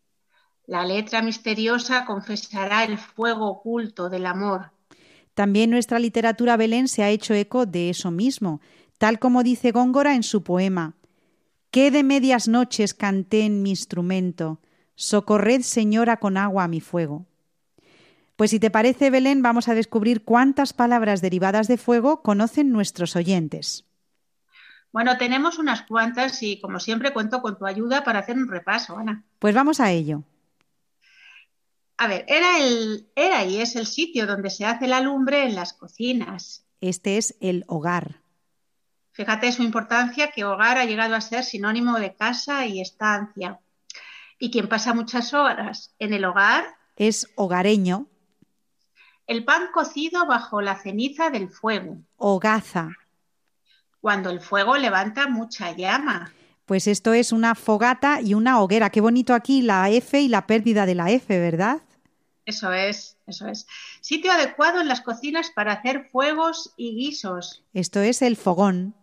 La 0.67 0.83
letra 0.83 1.21
misteriosa 1.21 2.05
confesará 2.05 2.83
el 2.83 2.97
fuego 2.97 3.47
oculto 3.47 4.09
del 4.09 4.25
amor. 4.25 4.71
También 5.35 5.69
nuestra 5.69 5.99
literatura 5.99 6.57
Belén 6.57 6.89
se 6.89 7.03
ha 7.03 7.09
hecho 7.09 7.33
eco 7.33 7.65
de 7.65 7.89
eso 7.89 8.11
mismo, 8.11 8.59
tal 8.97 9.19
como 9.19 9.41
dice 9.41 9.71
Góngora 9.71 10.15
en 10.15 10.23
su 10.23 10.43
poema. 10.43 10.95
¿Qué 11.75 11.91
de 11.91 12.03
medias 12.03 12.47
noches 12.47 12.93
canté 12.93 13.41
en 13.41 13.61
mi 13.61 13.71
instrumento? 13.71 14.61
Socorred, 14.95 15.59
señora, 15.59 16.21
con 16.21 16.37
agua 16.37 16.63
a 16.63 16.67
mi 16.69 16.79
fuego. 16.79 17.25
Pues 18.37 18.51
si 18.51 18.61
te 18.61 18.71
parece, 18.71 19.09
Belén, 19.09 19.41
vamos 19.41 19.67
a 19.67 19.73
descubrir 19.73 20.23
cuántas 20.23 20.71
palabras 20.71 21.21
derivadas 21.21 21.67
de 21.67 21.75
fuego 21.75 22.21
conocen 22.21 22.71
nuestros 22.71 23.17
oyentes. 23.17 23.83
Bueno, 24.93 25.17
tenemos 25.17 25.59
unas 25.59 25.81
cuantas 25.81 26.41
y 26.43 26.61
como 26.61 26.79
siempre 26.79 27.11
cuento 27.11 27.41
con 27.41 27.57
tu 27.57 27.65
ayuda 27.65 28.05
para 28.05 28.19
hacer 28.19 28.37
un 28.37 28.47
repaso, 28.47 28.97
Ana. 28.97 29.25
Pues 29.39 29.53
vamos 29.53 29.81
a 29.81 29.91
ello. 29.91 30.23
A 31.97 32.07
ver, 32.07 32.23
era, 32.29 32.57
el, 32.57 33.09
era 33.17 33.43
y 33.43 33.59
es 33.59 33.75
el 33.75 33.85
sitio 33.85 34.27
donde 34.27 34.49
se 34.49 34.63
hace 34.63 34.87
la 34.87 35.01
lumbre 35.01 35.43
en 35.43 35.55
las 35.55 35.73
cocinas. 35.73 36.63
Este 36.79 37.17
es 37.17 37.35
el 37.41 37.65
hogar. 37.67 38.21
Fíjate 39.15 39.49
su 39.53 39.63
importancia 39.63 40.31
que 40.31 40.43
hogar 40.43 40.77
ha 40.77 40.83
llegado 40.83 41.15
a 41.15 41.21
ser 41.21 41.45
sinónimo 41.45 41.97
de 41.99 42.13
casa 42.13 42.65
y 42.65 42.81
estancia. 42.81 43.61
Y 44.37 44.51
quien 44.51 44.67
pasa 44.67 44.93
muchas 44.93 45.33
horas 45.33 45.95
en 45.99 46.13
el 46.13 46.25
hogar 46.25 46.65
es 46.97 47.25
hogareño. 47.35 48.07
El 49.25 49.45
pan 49.45 49.69
cocido 49.73 50.25
bajo 50.25 50.61
la 50.61 50.75
ceniza 50.75 51.29
del 51.29 51.47
fuego. 51.49 51.97
Hogaza. 52.17 52.89
Cuando 54.01 54.31
el 54.31 54.41
fuego 54.41 54.75
levanta 54.75 55.29
mucha 55.29 55.71
llama. 55.71 56.33
Pues 56.65 56.85
esto 56.85 57.13
es 57.13 57.31
una 57.31 57.55
fogata 57.55 58.19
y 58.19 58.33
una 58.33 58.59
hoguera. 58.59 58.89
Qué 58.89 58.99
bonito 58.99 59.33
aquí 59.33 59.61
la 59.61 59.89
F 59.89 60.19
y 60.19 60.27
la 60.27 60.45
pérdida 60.45 60.85
de 60.85 60.95
la 60.95 61.09
F, 61.09 61.39
¿verdad? 61.39 61.81
Eso 62.45 62.73
es, 62.73 63.15
eso 63.27 63.47
es. 63.47 63.65
Sitio 64.01 64.33
adecuado 64.33 64.81
en 64.81 64.89
las 64.89 64.99
cocinas 64.99 65.51
para 65.51 65.71
hacer 65.71 66.09
fuegos 66.11 66.73
y 66.75 66.97
guisos. 66.97 67.63
Esto 67.73 68.01
es 68.01 68.21
el 68.21 68.35
fogón 68.35 68.93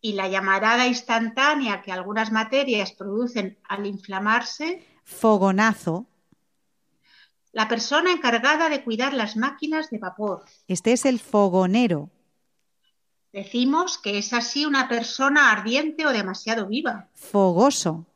y 0.00 0.14
la 0.14 0.28
llamarada 0.28 0.86
instantánea 0.86 1.82
que 1.82 1.92
algunas 1.92 2.32
materias 2.32 2.92
producen 2.92 3.58
al 3.68 3.86
inflamarse. 3.86 4.84
Fogonazo. 5.04 6.06
La 7.52 7.68
persona 7.68 8.12
encargada 8.12 8.68
de 8.68 8.82
cuidar 8.84 9.12
las 9.12 9.36
máquinas 9.36 9.90
de 9.90 9.98
vapor. 9.98 10.44
Este 10.68 10.92
es 10.92 11.04
el 11.04 11.18
fogonero. 11.18 12.10
Decimos 13.32 13.98
que 13.98 14.18
es 14.18 14.32
así 14.32 14.66
una 14.66 14.88
persona 14.88 15.52
ardiente 15.52 16.06
o 16.06 16.12
demasiado 16.12 16.66
viva. 16.66 17.08
Fogoso. 17.14 18.06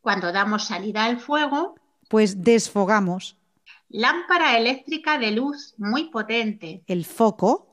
Cuando 0.00 0.32
damos 0.32 0.64
salida 0.64 1.04
al 1.04 1.18
fuego. 1.18 1.76
Pues 2.08 2.42
desfogamos. 2.42 3.36
Lámpara 3.88 4.58
eléctrica 4.58 5.18
de 5.18 5.30
luz 5.30 5.74
muy 5.78 6.04
potente. 6.10 6.82
El 6.86 7.04
foco. 7.04 7.71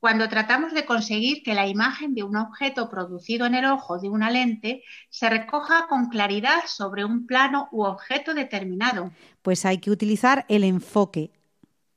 Cuando 0.00 0.30
tratamos 0.30 0.72
de 0.72 0.86
conseguir 0.86 1.42
que 1.42 1.54
la 1.54 1.66
imagen 1.66 2.14
de 2.14 2.22
un 2.22 2.36
objeto 2.36 2.88
producido 2.88 3.44
en 3.44 3.54
el 3.54 3.66
ojo 3.66 3.98
de 3.98 4.08
una 4.08 4.30
lente 4.30 4.82
se 5.10 5.28
recoja 5.28 5.88
con 5.88 6.08
claridad 6.08 6.62
sobre 6.66 7.04
un 7.04 7.26
plano 7.26 7.68
u 7.70 7.82
objeto 7.84 8.32
determinado. 8.32 9.12
Pues 9.42 9.66
hay 9.66 9.76
que 9.76 9.90
utilizar 9.90 10.46
el 10.48 10.64
enfoque. 10.64 11.30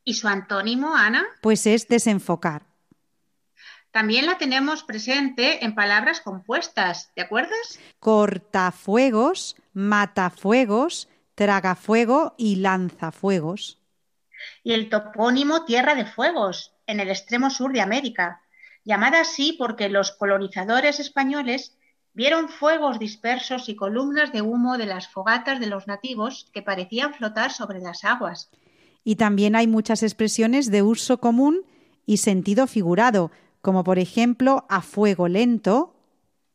¿Y 0.04 0.16
su 0.16 0.28
antónimo, 0.28 0.94
Ana? 0.94 1.24
Pues 1.42 1.66
es 1.66 1.88
desenfocar. 1.88 2.64
También 3.92 4.26
la 4.26 4.38
tenemos 4.38 4.84
presente 4.84 5.64
en 5.64 5.74
palabras 5.74 6.20
compuestas, 6.20 7.12
¿te 7.16 7.22
acuerdas? 7.22 7.80
Cortafuegos, 8.00 9.56
matafuegos, 9.72 11.08
tragafuego 11.36 12.36
y 12.38 12.58
lanzafuegos. 12.58 13.80
Y 14.62 14.74
el 14.74 14.90
topónimo 14.90 15.64
Tierra 15.64 15.96
de 15.96 16.06
Fuegos, 16.06 16.73
en 16.88 17.00
el 17.00 17.10
extremo 17.10 17.50
sur 17.50 17.72
de 17.72 17.82
América, 17.82 18.42
llamada 18.84 19.22
así 19.22 19.54
porque 19.54 19.90
los 19.90 20.12
colonizadores 20.12 21.00
españoles 21.00 21.78
vieron 22.14 22.50
fuegos 22.50 23.00
dispersos 23.00 23.70
y 23.70 23.76
columnas 23.76 24.32
de 24.32 24.42
humo 24.42 24.78
de 24.78 24.86
las 24.86 25.08
fogatas 25.08 25.60
de 25.60 25.68
los 25.68 25.88
nativos 25.88 26.50
que 26.54 26.62
parecían 26.62 27.14
flotar 27.14 27.52
sobre 27.52 27.80
las 27.80 28.04
aguas. 28.04 28.50
Y 29.04 29.16
también 29.16 29.56
hay 29.56 29.68
muchas 29.68 30.04
expresiones 30.04 30.72
de 30.72 30.82
uso 30.82 31.20
común 31.20 31.62
y 32.06 32.18
sentido 32.18 32.68
figurado, 32.68 33.32
como 33.62 33.84
por 33.84 34.00
ejemplo 34.00 34.66
a 34.70 34.82
fuego 34.82 35.28
lento, 35.28 35.96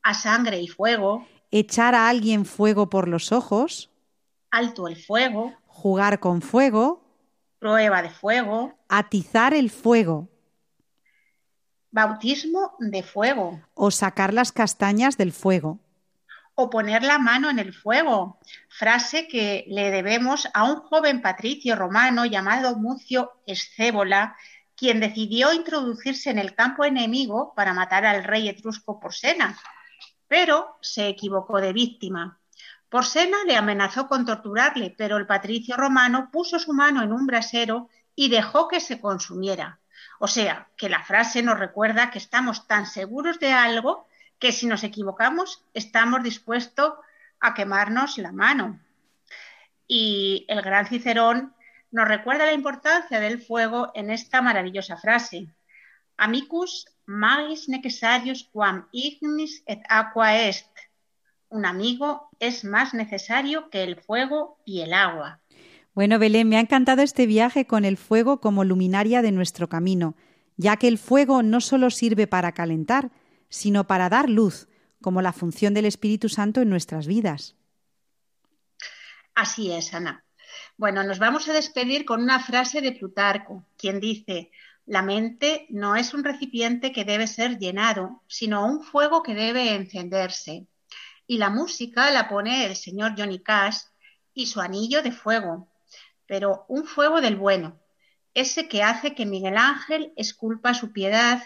a 0.02 0.14
sangre 0.14 0.60
y 0.60 0.68
fuego, 0.68 1.26
echar 1.50 1.94
a 1.94 2.08
alguien 2.08 2.44
fuego 2.44 2.88
por 2.88 3.08
los 3.08 3.32
ojos, 3.32 3.90
alto 4.50 4.88
el 4.88 4.96
fuego, 4.96 5.54
jugar 5.66 6.20
con 6.20 6.40
fuego, 6.40 7.02
prueba 7.58 8.02
de 8.02 8.10
fuego, 8.10 8.78
atizar 8.88 9.54
el 9.54 9.70
fuego, 9.70 10.28
bautismo 11.90 12.76
de 12.78 13.02
fuego, 13.02 13.60
o 13.74 13.90
sacar 13.90 14.32
las 14.32 14.52
castañas 14.52 15.16
del 15.16 15.32
fuego, 15.32 15.80
o 16.54 16.70
poner 16.70 17.02
la 17.02 17.18
mano 17.18 17.50
en 17.50 17.58
el 17.58 17.72
fuego, 17.72 18.38
frase 18.68 19.28
que 19.28 19.64
le 19.68 19.90
debemos 19.90 20.48
a 20.54 20.64
un 20.64 20.76
joven 20.76 21.22
patricio 21.22 21.76
romano 21.76 22.26
llamado 22.26 22.76
Mucio 22.76 23.32
Escébola, 23.46 24.36
quien 24.76 25.00
decidió 25.00 25.52
introducirse 25.52 26.30
en 26.30 26.38
el 26.38 26.54
campo 26.54 26.84
enemigo 26.84 27.52
para 27.56 27.74
matar 27.74 28.06
al 28.06 28.24
rey 28.24 28.48
etrusco 28.48 29.00
Porsena, 29.00 29.58
pero 30.28 30.76
se 30.80 31.08
equivocó 31.08 31.60
de 31.60 31.72
víctima. 31.72 32.37
Porsena 32.88 33.44
le 33.46 33.56
amenazó 33.56 34.08
con 34.08 34.24
torturarle, 34.24 34.94
pero 34.96 35.16
el 35.16 35.26
patricio 35.26 35.76
romano 35.76 36.30
puso 36.32 36.58
su 36.58 36.72
mano 36.72 37.02
en 37.02 37.12
un 37.12 37.26
brasero 37.26 37.88
y 38.14 38.30
dejó 38.30 38.66
que 38.68 38.80
se 38.80 39.00
consumiera. 39.00 39.80
O 40.18 40.26
sea, 40.26 40.68
que 40.76 40.88
la 40.88 41.04
frase 41.04 41.42
nos 41.42 41.58
recuerda 41.58 42.10
que 42.10 42.18
estamos 42.18 42.66
tan 42.66 42.86
seguros 42.86 43.38
de 43.38 43.52
algo 43.52 44.06
que 44.38 44.52
si 44.52 44.66
nos 44.66 44.84
equivocamos 44.84 45.64
estamos 45.74 46.22
dispuestos 46.22 46.94
a 47.40 47.54
quemarnos 47.54 48.18
la 48.18 48.32
mano. 48.32 48.80
Y 49.86 50.44
el 50.48 50.62
gran 50.62 50.86
Cicerón 50.86 51.54
nos 51.90 52.08
recuerda 52.08 52.46
la 52.46 52.52
importancia 52.52 53.20
del 53.20 53.40
fuego 53.40 53.90
en 53.94 54.10
esta 54.10 54.42
maravillosa 54.42 54.96
frase. 54.96 55.48
Amicus 56.16 56.86
magis 57.06 57.68
necessarius 57.68 58.44
quam 58.52 58.88
ignis 58.92 59.62
et 59.66 59.80
aqua 59.88 60.36
est. 60.36 60.68
Un 61.50 61.64
amigo 61.64 62.28
es 62.40 62.64
más 62.64 62.94
necesario 62.94 63.70
que 63.70 63.82
el 63.82 63.96
fuego 63.96 64.58
y 64.64 64.80
el 64.82 64.92
agua. 64.92 65.40
Bueno, 65.94 66.18
Belén, 66.18 66.48
me 66.48 66.56
ha 66.56 66.60
encantado 66.60 67.02
este 67.02 67.26
viaje 67.26 67.66
con 67.66 67.84
el 67.84 67.96
fuego 67.96 68.40
como 68.40 68.64
luminaria 68.64 69.22
de 69.22 69.32
nuestro 69.32 69.68
camino, 69.68 70.14
ya 70.56 70.76
que 70.76 70.88
el 70.88 70.98
fuego 70.98 71.42
no 71.42 71.60
solo 71.60 71.90
sirve 71.90 72.26
para 72.26 72.52
calentar, 72.52 73.10
sino 73.48 73.86
para 73.86 74.08
dar 74.08 74.28
luz, 74.28 74.68
como 75.00 75.22
la 75.22 75.32
función 75.32 75.74
del 75.74 75.86
Espíritu 75.86 76.28
Santo 76.28 76.60
en 76.60 76.68
nuestras 76.68 77.06
vidas. 77.06 77.56
Así 79.34 79.72
es, 79.72 79.94
Ana. 79.94 80.24
Bueno, 80.76 81.02
nos 81.02 81.18
vamos 81.18 81.48
a 81.48 81.52
despedir 81.52 82.04
con 82.04 82.22
una 82.22 82.40
frase 82.40 82.80
de 82.80 82.92
Plutarco, 82.92 83.64
quien 83.76 84.00
dice, 84.00 84.50
la 84.86 85.02
mente 85.02 85.66
no 85.70 85.96
es 85.96 86.14
un 86.14 86.24
recipiente 86.24 86.92
que 86.92 87.04
debe 87.04 87.26
ser 87.26 87.58
llenado, 87.58 88.22
sino 88.26 88.64
un 88.64 88.82
fuego 88.82 89.22
que 89.22 89.34
debe 89.34 89.74
encenderse. 89.74 90.66
Y 91.28 91.38
la 91.38 91.50
música 91.50 92.10
la 92.10 92.28
pone 92.28 92.66
el 92.66 92.74
señor 92.74 93.14
Johnny 93.16 93.38
Cash 93.38 93.76
y 94.34 94.46
su 94.46 94.60
anillo 94.60 95.02
de 95.02 95.12
fuego, 95.12 95.68
pero 96.26 96.64
un 96.68 96.84
fuego 96.84 97.20
del 97.20 97.36
bueno, 97.36 97.78
ese 98.34 98.66
que 98.66 98.82
hace 98.82 99.14
que 99.14 99.26
Miguel 99.26 99.56
Ángel 99.56 100.12
esculpa 100.16 100.74
su 100.74 100.92
piedad, 100.92 101.42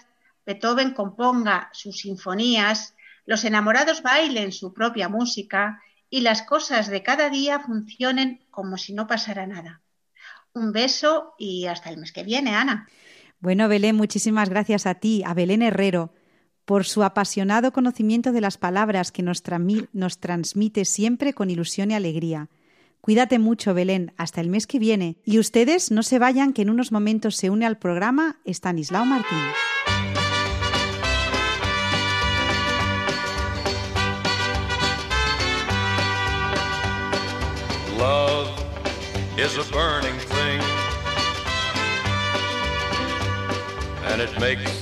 Beethoven 0.47 0.95
componga 0.95 1.69
sus 1.73 1.99
sinfonías, 1.99 2.95
los 3.27 3.45
enamorados 3.45 4.03
bailen 4.03 4.53
su 4.53 4.73
propia 4.73 5.09
música 5.09 5.83
y 6.11 6.21
las 6.21 6.43
cosas 6.43 6.89
de 6.89 7.03
cada 7.03 7.29
día 7.29 7.61
funcionen 7.61 8.45
como 8.51 8.79
si 8.79 8.93
no 8.93 9.07
pasara 9.07 9.47
nada. 9.47 9.81
Un 10.53 10.73
beso 10.73 11.35
y 11.39 11.67
hasta 11.67 11.91
el 11.91 11.99
mes 11.99 12.13
que 12.13 12.23
viene, 12.23 12.55
Ana. 12.55 12.89
Bueno, 13.41 13.69
Belén, 13.69 13.97
muchísimas 13.97 14.49
gracias 14.49 14.87
a 14.87 14.95
ti, 14.95 15.23
a 15.25 15.35
Belén 15.35 15.63
Herrero, 15.63 16.13
por 16.65 16.85
su 16.85 17.03
apasionado 17.03 17.73
conocimiento 17.73 18.33
de 18.33 18.41
las 18.41 18.59
palabras 18.59 19.13
que 19.13 19.23
nos, 19.23 19.43
nos 19.93 20.19
transmite 20.19 20.85
siempre 20.85 21.33
con 21.33 21.51
ilusión 21.51 21.91
y 21.91 21.95
alegría. 21.95 22.49
Cuídate 23.01 23.39
mucho, 23.39 23.75
Belén, 23.75 24.13
hasta 24.17 24.41
el 24.41 24.49
mes 24.49 24.67
que 24.67 24.79
viene. 24.79 25.17
Y 25.25 25.39
ustedes 25.39 25.91
no 25.91 26.03
se 26.03 26.19
vayan, 26.19 26.53
que 26.53 26.63
en 26.63 26.71
unos 26.71 26.93
momentos 26.93 27.37
se 27.37 27.51
une 27.51 27.67
al 27.67 27.79
programa 27.79 28.39
Estanislao 28.45 29.05
Martín. 29.05 29.39
is 39.39 39.57
a 39.57 39.73
burning 39.73 40.17
thing, 40.19 40.61
and 44.05 44.21
it 44.21 44.39
makes 44.39 44.82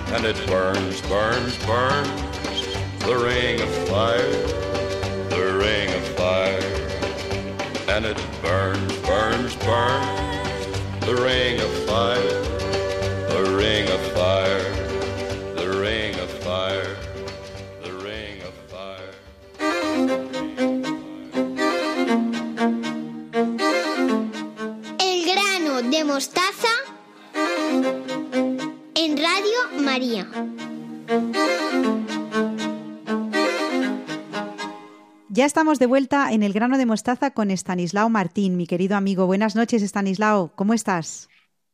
And 0.13 0.25
it 0.25 0.35
burns, 0.45 1.01
burns, 1.01 1.57
burns, 1.65 2.21
the 2.99 3.17
ring 3.17 3.61
of 3.61 3.69
fire, 3.87 4.31
the 5.29 5.57
ring 5.57 5.89
of 5.93 6.05
fire. 6.15 6.59
And 7.87 8.05
it 8.05 8.17
burns, 8.41 8.93
burns, 8.97 9.55
burns, 9.55 11.05
the 11.05 11.15
ring 11.15 11.61
of 11.61 11.71
fire, 11.87 12.41
the 13.29 13.55
ring 13.57 13.89
of 13.89 14.01
fire, 14.11 14.60
Ya 35.41 35.47
estamos 35.47 35.79
de 35.79 35.87
vuelta 35.87 36.31
en 36.31 36.43
el 36.43 36.53
grano 36.53 36.77
de 36.77 36.85
mostaza 36.85 37.31
con 37.31 37.49
Estanislao 37.49 38.09
Martín, 38.09 38.57
mi 38.57 38.67
querido 38.67 38.95
amigo. 38.95 39.25
Buenas 39.25 39.55
noches, 39.55 39.81
Estanislao. 39.81 40.51
¿Cómo 40.55 40.75
estás? 40.75 41.29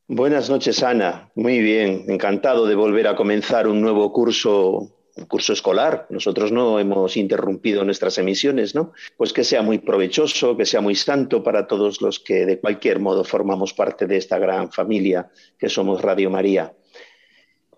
Buenas 0.08 0.50
noches, 0.50 0.82
Ana. 0.84 1.30
Muy 1.36 1.60
bien. 1.60 2.06
Encantado 2.08 2.66
de 2.66 2.76
volver 2.76 3.10
a 3.10 3.18
comenzar 3.18 3.68
un 3.68 3.82
nuevo 3.82 4.14
curso 4.14 4.94
curso 5.28 5.52
escolar. 5.52 6.08
Nosotros 6.10 6.54
no 6.54 6.80
hemos 6.80 7.18
interrumpido 7.18 7.84
nuestras 7.84 8.18
emisiones, 8.18 8.74
¿no? 8.74 8.94
Pues 9.18 9.34
que 9.34 9.44
sea 9.44 9.62
muy 9.62 9.80
provechoso, 9.80 10.56
que 10.56 10.66
sea 10.66 10.80
muy 10.80 10.96
santo 10.96 11.44
para 11.44 11.68
todos 11.68 12.02
los 12.02 12.22
que 12.22 12.46
de 12.46 12.62
cualquier 12.62 13.02
modo 13.02 13.26
formamos 13.26 13.74
parte 13.74 14.08
de 14.08 14.16
esta 14.16 14.40
gran 14.40 14.72
familia 14.72 15.30
que 15.60 15.68
somos 15.68 16.02
Radio 16.02 16.30
María. 16.30 16.74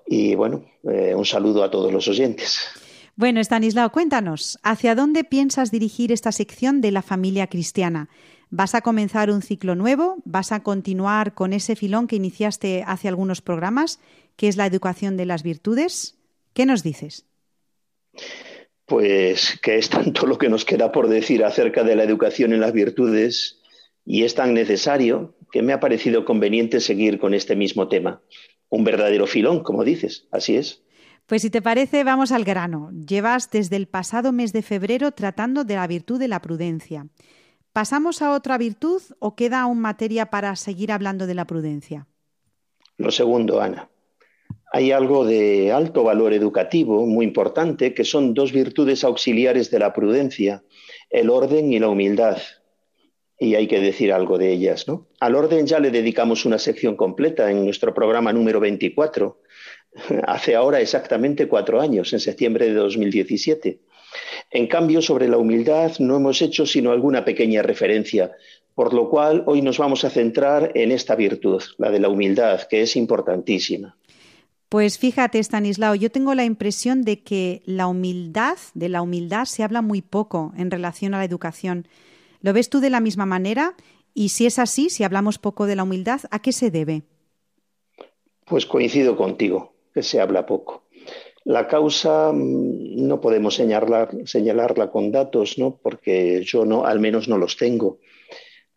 Y 0.06 0.36
bueno, 0.36 0.66
eh, 0.84 1.16
un 1.16 1.26
saludo 1.26 1.64
a 1.64 1.72
todos 1.72 1.92
los 1.92 2.08
oyentes. 2.08 2.89
Bueno, 3.20 3.42
Stanislao, 3.42 3.92
cuéntanos, 3.92 4.60
¿hacia 4.64 4.96
dónde 4.96 5.26
piensas 5.26 5.72
dirigir 5.72 6.14
esta 6.14 6.32
sección 6.32 6.80
de 6.80 6.92
la 6.92 7.02
familia 7.02 7.48
cristiana? 7.48 8.08
¿Vas 8.50 8.76
a 8.76 8.82
comenzar 8.82 9.30
un 9.30 9.42
ciclo 9.42 9.76
nuevo? 9.76 10.20
¿Vas 10.24 10.54
a 10.54 10.64
continuar 10.64 11.34
con 11.34 11.52
ese 11.52 11.76
filón 11.76 12.08
que 12.08 12.16
iniciaste 12.16 12.86
hace 12.88 13.10
algunos 13.10 13.42
programas, 13.42 14.00
que 14.38 14.48
es 14.48 14.56
la 14.56 14.66
educación 14.66 15.18
de 15.18 15.26
las 15.26 15.44
virtudes? 15.44 16.18
¿Qué 16.54 16.66
nos 16.66 16.82
dices? 16.82 17.26
Pues 18.86 19.60
que 19.62 19.78
es 19.78 19.90
tanto 19.90 20.26
lo 20.26 20.38
que 20.38 20.48
nos 20.48 20.64
queda 20.64 20.94
por 20.94 21.10
decir 21.10 21.44
acerca 21.44 21.84
de 21.84 21.98
la 21.98 22.06
educación 22.06 22.54
en 22.54 22.62
las 22.62 22.72
virtudes 22.72 23.60
y 24.06 24.24
es 24.24 24.34
tan 24.34 24.54
necesario 24.54 25.36
que 25.52 25.62
me 25.62 25.74
ha 25.74 25.82
parecido 25.82 26.24
conveniente 26.24 26.80
seguir 26.80 27.20
con 27.20 27.34
este 27.34 27.58
mismo 27.58 27.90
tema. 27.90 28.22
un 28.70 28.86
verdadero 28.86 29.28
filón, 29.28 29.62
como 29.62 29.84
dices, 29.84 30.26
así 30.32 30.56
es. 30.56 30.84
Pues 31.30 31.44
si 31.44 31.52
te 31.52 31.62
parece, 31.62 32.04
vamos 32.04 32.32
al 32.32 32.44
grano. 32.44 32.90
Llevas 33.08 33.52
desde 33.52 33.76
el 33.76 33.86
pasado 33.86 34.32
mes 34.32 34.52
de 34.52 34.64
febrero 34.64 35.12
tratando 35.12 35.64
de 35.64 35.76
la 35.76 35.86
virtud 35.86 36.20
de 36.20 36.28
la 36.28 36.42
prudencia. 36.42 37.06
¿Pasamos 37.72 38.24
a 38.24 38.34
otra 38.34 38.58
virtud 38.58 39.00
o 39.20 39.36
queda 39.36 39.62
aún 39.62 39.80
materia 39.80 40.32
para 40.32 40.56
seguir 40.56 40.92
hablando 40.92 41.28
de 41.28 41.36
la 41.36 41.46
prudencia? 41.46 42.08
Lo 42.98 43.12
segundo, 43.12 43.62
Ana. 43.62 43.92
Hay 44.74 44.92
algo 44.92 45.24
de 45.24 45.72
alto 45.72 46.04
valor 46.04 46.34
educativo, 46.34 47.06
muy 47.06 47.28
importante, 47.28 47.94
que 47.94 48.06
son 48.06 48.34
dos 48.34 48.52
virtudes 48.52 49.04
auxiliares 49.04 49.70
de 49.70 49.78
la 49.78 49.94
prudencia, 49.94 50.64
el 51.12 51.30
orden 51.30 51.72
y 51.72 51.78
la 51.78 51.90
humildad. 51.90 52.40
Y 53.38 53.54
hay 53.54 53.68
que 53.68 53.80
decir 53.80 54.12
algo 54.12 54.40
de 54.40 54.52
ellas, 54.52 54.88
¿no? 54.88 55.08
Al 55.20 55.36
orden 55.36 55.68
ya 55.68 55.80
le 55.80 55.92
dedicamos 55.92 56.46
una 56.46 56.58
sección 56.58 56.96
completa 56.96 57.52
en 57.52 57.66
nuestro 57.66 57.94
programa 57.94 58.34
número 58.34 58.60
24, 58.60 59.40
hace 60.28 60.56
ahora 60.56 60.82
exactamente 60.82 61.48
cuatro 61.48 61.82
años, 61.82 62.14
en 62.14 62.20
septiembre 62.20 62.68
de 62.68 62.74
2017. 62.74 63.80
En 64.52 64.68
cambio, 64.68 65.02
sobre 65.02 65.28
la 65.28 65.38
humildad 65.38 65.92
no 66.00 66.18
hemos 66.18 66.42
hecho 66.42 66.66
sino 66.66 66.92
alguna 66.92 67.24
pequeña 67.26 67.62
referencia, 67.62 68.32
por 68.74 68.94
lo 68.94 69.10
cual 69.10 69.44
hoy 69.46 69.62
nos 69.62 69.78
vamos 69.78 70.06
a 70.06 70.10
centrar 70.10 70.72
en 70.76 70.92
esta 70.92 71.16
virtud, 71.16 71.62
la 71.78 71.92
de 71.92 72.00
la 72.00 72.10
humildad, 72.10 72.62
que 72.64 72.82
es 72.82 72.96
importantísima. 72.96 73.96
Pues 74.70 75.00
fíjate, 75.00 75.40
Stanislao, 75.40 75.96
yo 75.96 76.12
tengo 76.12 76.36
la 76.36 76.46
impresión 76.46 77.02
de 77.02 77.24
que 77.24 77.64
la 77.66 77.88
humildad, 77.88 78.58
de 78.76 78.90
la 78.90 79.02
humildad 79.02 79.46
se 79.46 79.64
habla 79.64 79.82
muy 79.82 80.04
poco 80.04 80.54
en 80.58 80.70
relación 80.70 81.14
a 81.14 81.18
la 81.18 81.26
educación. 81.26 81.88
¿Lo 82.42 82.54
ves 82.54 82.70
tú 82.70 82.80
de 82.80 82.92
la 82.92 83.00
misma 83.00 83.26
manera? 83.26 83.76
Y 84.14 84.30
si 84.30 84.46
es 84.46 84.60
así, 84.60 84.90
si 84.90 85.04
hablamos 85.04 85.40
poco 85.40 85.66
de 85.66 85.76
la 85.76 85.84
humildad, 85.84 86.22
¿a 86.30 86.40
qué 86.40 86.52
se 86.52 86.70
debe? 86.70 87.02
Pues 88.46 88.66
coincido 88.66 89.18
contigo, 89.18 89.74
que 89.94 90.04
se 90.04 90.20
habla 90.20 90.46
poco. 90.46 90.84
La 91.46 91.68
causa 91.68 92.32
mm, 92.32 93.08
no 93.08 93.22
podemos 93.22 93.56
señalarla 93.56 94.92
con 94.92 95.12
datos, 95.12 95.58
¿no? 95.58 95.80
porque 95.82 96.44
yo 96.44 96.66
no, 96.66 96.86
al 96.86 97.00
menos 97.00 97.28
no 97.28 97.38
los 97.38 97.58
tengo. 97.58 98.00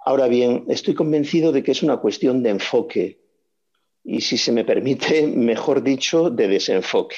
Ahora 0.05 0.27
bien, 0.27 0.65
estoy 0.69 0.95
convencido 0.95 1.53
de 1.53 1.63
que 1.63 1.73
es 1.73 1.83
una 1.83 1.99
cuestión 1.99 2.43
de 2.43 2.51
enfoque 2.51 3.21
y, 4.05 4.21
si 4.21 4.37
se 4.37 4.53
me 4.53 4.65
permite, 4.65 5.27
mejor 5.29 5.83
dicho, 5.83 6.31
de 6.31 6.49
desenfoque. 6.49 7.17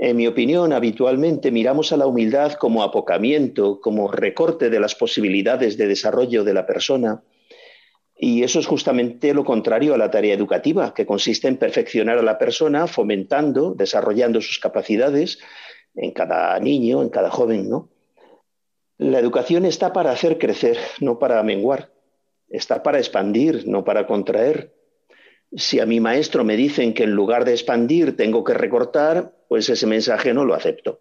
En 0.00 0.16
mi 0.16 0.28
opinión, 0.28 0.72
habitualmente 0.72 1.50
miramos 1.50 1.90
a 1.90 1.96
la 1.96 2.06
humildad 2.06 2.52
como 2.52 2.84
apocamiento, 2.84 3.80
como 3.80 4.08
recorte 4.08 4.70
de 4.70 4.78
las 4.78 4.94
posibilidades 4.94 5.76
de 5.76 5.88
desarrollo 5.88 6.44
de 6.44 6.54
la 6.54 6.66
persona, 6.66 7.24
y 8.18 8.42
eso 8.42 8.58
es 8.58 8.66
justamente 8.66 9.32
lo 9.32 9.44
contrario 9.44 9.94
a 9.94 9.98
la 9.98 10.10
tarea 10.10 10.34
educativa, 10.34 10.92
que 10.92 11.06
consiste 11.06 11.46
en 11.46 11.56
perfeccionar 11.56 12.18
a 12.18 12.22
la 12.22 12.36
persona, 12.36 12.88
fomentando, 12.88 13.74
desarrollando 13.74 14.40
sus 14.40 14.58
capacidades 14.58 15.38
en 15.94 16.10
cada 16.10 16.58
niño, 16.58 17.00
en 17.02 17.10
cada 17.10 17.30
joven, 17.30 17.68
¿no? 17.68 17.90
La 18.98 19.20
educación 19.20 19.64
está 19.64 19.92
para 19.92 20.10
hacer 20.10 20.38
crecer, 20.38 20.76
no 21.00 21.20
para 21.20 21.40
menguar. 21.44 21.92
Está 22.48 22.82
para 22.82 22.98
expandir, 22.98 23.68
no 23.68 23.84
para 23.84 24.08
contraer. 24.08 24.74
Si 25.52 25.78
a 25.78 25.86
mi 25.86 26.00
maestro 26.00 26.42
me 26.42 26.56
dicen 26.56 26.94
que 26.94 27.04
en 27.04 27.12
lugar 27.12 27.44
de 27.44 27.52
expandir 27.52 28.16
tengo 28.16 28.42
que 28.42 28.54
recortar, 28.54 29.32
pues 29.48 29.68
ese 29.68 29.86
mensaje 29.86 30.34
no 30.34 30.44
lo 30.44 30.54
acepto. 30.54 31.00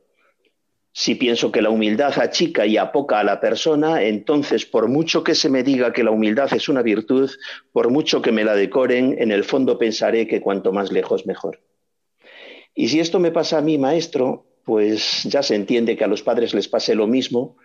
Si 0.99 1.13
pienso 1.13 1.51
que 1.51 1.61
la 1.61 1.69
humildad 1.69 2.17
achica 2.17 2.65
y 2.65 2.75
apoca 2.75 3.19
a 3.19 3.23
la 3.23 3.39
persona, 3.39 4.01
entonces 4.01 4.65
por 4.65 4.87
mucho 4.87 5.23
que 5.23 5.35
se 5.35 5.47
me 5.47 5.61
diga 5.61 5.93
que 5.93 6.03
la 6.03 6.09
humildad 6.09 6.51
es 6.55 6.69
una 6.69 6.81
virtud, 6.81 7.29
por 7.71 7.91
mucho 7.91 8.19
que 8.23 8.31
me 8.31 8.43
la 8.43 8.55
decoren, 8.55 9.15
en 9.19 9.31
el 9.31 9.43
fondo 9.43 9.77
pensaré 9.77 10.25
que 10.25 10.41
cuanto 10.41 10.71
más 10.71 10.91
lejos 10.91 11.27
mejor. 11.27 11.61
Y 12.73 12.87
si 12.87 12.99
esto 12.99 13.19
me 13.19 13.29
pasa 13.29 13.59
a 13.59 13.61
mí, 13.61 13.77
maestro, 13.77 14.47
pues 14.65 15.21
ya 15.25 15.43
se 15.43 15.53
entiende 15.53 15.95
que 15.95 16.03
a 16.03 16.07
los 16.07 16.23
padres 16.23 16.55
les 16.55 16.67
pase 16.67 16.95
lo 16.95 17.05
mismo 17.05 17.57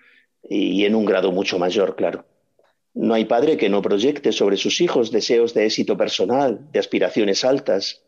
y 0.42 0.84
en 0.84 0.94
un 0.94 1.06
grado 1.06 1.32
mucho 1.32 1.58
mayor, 1.58 1.96
claro. 1.96 2.26
No 2.92 3.14
hay 3.14 3.24
padre 3.24 3.56
que 3.56 3.70
no 3.70 3.80
proyecte 3.80 4.32
sobre 4.32 4.58
sus 4.58 4.82
hijos 4.82 5.10
deseos 5.10 5.54
de 5.54 5.64
éxito 5.64 5.96
personal, 5.96 6.70
de 6.70 6.80
aspiraciones 6.80 7.46
altas. 7.46 8.02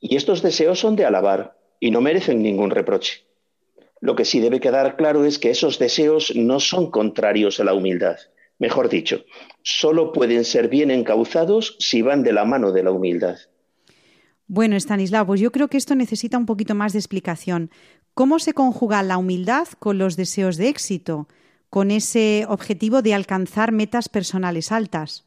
Y 0.00 0.16
estos 0.16 0.40
deseos 0.40 0.78
son 0.78 0.96
de 0.96 1.04
alabar 1.04 1.58
y 1.80 1.90
no 1.90 2.00
merecen 2.00 2.42
ningún 2.42 2.70
reproche. 2.70 3.25
Lo 4.06 4.14
que 4.14 4.24
sí 4.24 4.38
debe 4.38 4.60
quedar 4.60 4.96
claro 4.96 5.24
es 5.24 5.40
que 5.40 5.50
esos 5.50 5.80
deseos 5.80 6.32
no 6.36 6.60
son 6.60 6.92
contrarios 6.92 7.58
a 7.58 7.64
la 7.64 7.74
humildad. 7.74 8.18
Mejor 8.60 8.88
dicho, 8.88 9.24
solo 9.64 10.12
pueden 10.12 10.44
ser 10.44 10.68
bien 10.68 10.92
encauzados 10.92 11.74
si 11.80 12.02
van 12.02 12.22
de 12.22 12.32
la 12.32 12.44
mano 12.44 12.70
de 12.70 12.84
la 12.84 12.92
humildad. 12.92 13.36
Bueno, 14.46 14.76
Stanislao, 14.76 15.26
pues 15.26 15.40
yo 15.40 15.50
creo 15.50 15.66
que 15.66 15.76
esto 15.76 15.96
necesita 15.96 16.38
un 16.38 16.46
poquito 16.46 16.76
más 16.76 16.92
de 16.92 17.00
explicación. 17.00 17.72
¿Cómo 18.14 18.38
se 18.38 18.52
conjuga 18.52 19.02
la 19.02 19.18
humildad 19.18 19.66
con 19.80 19.98
los 19.98 20.16
deseos 20.16 20.56
de 20.56 20.68
éxito, 20.68 21.26
con 21.68 21.90
ese 21.90 22.46
objetivo 22.48 23.02
de 23.02 23.12
alcanzar 23.12 23.72
metas 23.72 24.08
personales 24.08 24.70
altas? 24.70 25.24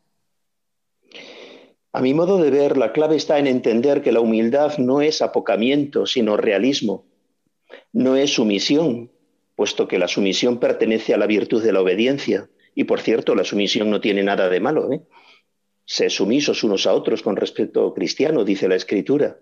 A 1.92 2.00
mi 2.00 2.13
modo 2.13 2.42
de 2.42 2.50
ver, 2.50 2.78
la 2.78 2.94
clave 2.94 3.18
está 3.18 3.39
en 3.39 3.48
entender 3.48 4.02
que 4.02 4.13
la 4.13 4.22
humildad 4.22 4.78
no 4.78 5.02
es 5.02 5.22
apocamiento, 5.22 6.06
sino 6.06 6.38
realismo 6.38 7.09
no 7.93 8.15
es 8.15 8.34
sumisión, 8.34 9.12
puesto 9.55 9.88
que 9.88 9.99
la 9.99 10.08
sumisión 10.08 10.60
pertenece 10.60 11.13
a 11.13 11.17
la 11.17 11.27
virtud 11.27 11.63
de 11.63 11.73
la 11.73 11.82
obediencia. 11.82 12.49
Y 12.75 12.86
por 12.86 13.01
cierto, 13.01 13.36
la 13.36 13.43
sumisión 13.43 13.89
no 13.89 13.99
tiene 13.99 14.23
nada 14.23 14.49
de 14.49 14.60
malo. 14.60 14.91
¿eh? 14.91 15.01
Sé 15.86 16.10
sumisos 16.10 16.63
unos 16.63 16.86
a 16.88 16.93
otros 16.93 17.21
con 17.21 17.36
respecto 17.36 17.93
cristiano, 17.93 18.45
dice 18.45 18.67
la 18.67 18.75
Escritura. 18.75 19.38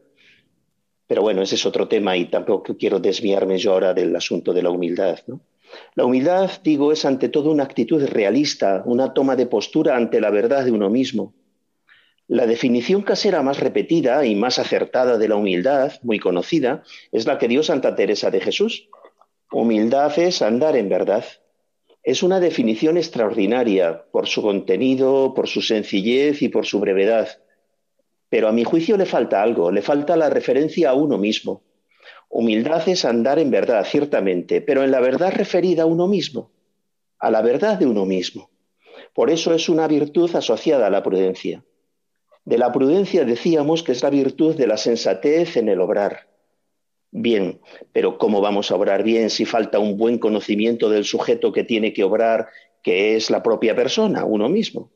Pero 1.06 1.22
bueno, 1.22 1.42
ese 1.42 1.56
es 1.56 1.66
otro 1.66 1.88
tema 1.88 2.18
y 2.18 2.26
tampoco 2.26 2.78
quiero 2.78 3.00
desviarme 3.00 3.58
yo 3.58 3.74
ahora 3.74 3.94
del 3.94 4.16
asunto 4.16 4.54
de 4.54 4.62
la 4.62 4.70
humildad. 4.70 5.20
La 5.96 6.06
humildad, 6.06 6.50
digo, 6.64 6.92
es 6.92 7.06
ante 7.06 7.30
todo 7.30 7.52
una 7.52 7.64
actitud 7.64 8.04
realista, 8.06 8.84
una 8.86 9.14
toma 9.14 9.36
de 9.36 9.46
postura 9.46 9.96
ante 9.96 10.20
la 10.20 10.32
verdad 10.32 10.66
de 10.66 10.72
uno 10.72 10.90
mismo. 10.90 11.34
La 12.30 12.46
definición 12.46 13.04
casera 13.04 13.42
más 13.42 13.62
repetida 13.62 14.26
y 14.26 14.36
más 14.36 14.60
acertada 14.60 15.18
de 15.18 15.30
la 15.30 15.38
humildad, 15.38 15.94
muy 16.04 16.20
conocida, 16.20 16.84
es 17.14 17.26
la 17.26 17.38
que 17.38 17.48
dio 17.48 17.64
Santa 17.64 17.96
Teresa 17.96 18.30
de 18.30 18.42
Jesús. 18.42 18.90
Humildad 19.50 20.20
es 20.20 20.42
andar 20.42 20.76
en 20.76 20.90
verdad. 20.90 21.24
Es 22.04 22.24
una 22.24 22.42
definición 22.42 22.98
extraordinaria 22.98 24.04
por 24.12 24.28
su 24.28 24.42
contenido, 24.42 25.34
por 25.34 25.48
su 25.48 25.62
sencillez 25.62 26.42
y 26.42 26.50
por 26.50 26.66
su 26.66 26.82
brevedad. 26.82 27.30
Pero 28.28 28.50
a 28.50 28.52
mi 28.52 28.66
juicio 28.66 28.98
le 28.98 29.06
falta 29.06 29.42
algo, 29.42 29.72
le 29.72 29.82
falta 29.82 30.18
la 30.18 30.30
referencia 30.30 30.90
a 30.90 30.96
uno 30.96 31.18
mismo. 31.18 31.64
Humildad 32.28 32.90
es 32.90 33.06
andar 33.06 33.40
en 33.40 33.52
verdad, 33.52 33.86
ciertamente, 33.86 34.60
pero 34.60 34.84
en 34.84 34.92
la 34.92 35.00
verdad 35.00 35.32
referida 35.34 35.84
a 35.84 35.86
uno 35.86 36.08
mismo, 36.08 36.52
a 37.20 37.32
la 37.32 37.42
verdad 37.42 37.80
de 37.80 37.86
uno 37.86 38.06
mismo. 38.06 38.50
Por 39.14 39.30
eso 39.30 39.54
es 39.54 39.70
una 39.70 39.88
virtud 39.88 40.36
asociada 40.36 40.88
a 40.88 40.90
la 40.90 41.02
prudencia. 41.02 41.64
De 42.48 42.58
la 42.58 42.72
prudencia 42.72 43.26
decíamos 43.26 43.84
que 43.84 43.92
es 43.92 44.02
la 44.02 44.10
virtud 44.10 44.56
de 44.56 44.68
la 44.68 44.78
sensatez 44.78 45.58
en 45.58 45.68
el 45.68 45.82
obrar. 45.82 46.30
Bien, 47.12 47.60
pero 47.92 48.18
¿cómo 48.18 48.40
vamos 48.40 48.72
a 48.72 48.76
obrar 48.76 49.04
bien 49.04 49.30
si 49.30 49.44
falta 49.44 49.80
un 49.80 49.98
buen 49.98 50.18
conocimiento 50.18 50.90
del 50.90 51.04
sujeto 51.04 51.52
que 51.52 51.66
tiene 51.66 51.92
que 51.92 52.06
obrar, 52.06 52.48
que 52.82 53.18
es 53.18 53.30
la 53.30 53.44
propia 53.44 53.76
persona, 53.76 54.24
uno 54.24 54.48
mismo? 54.48 54.92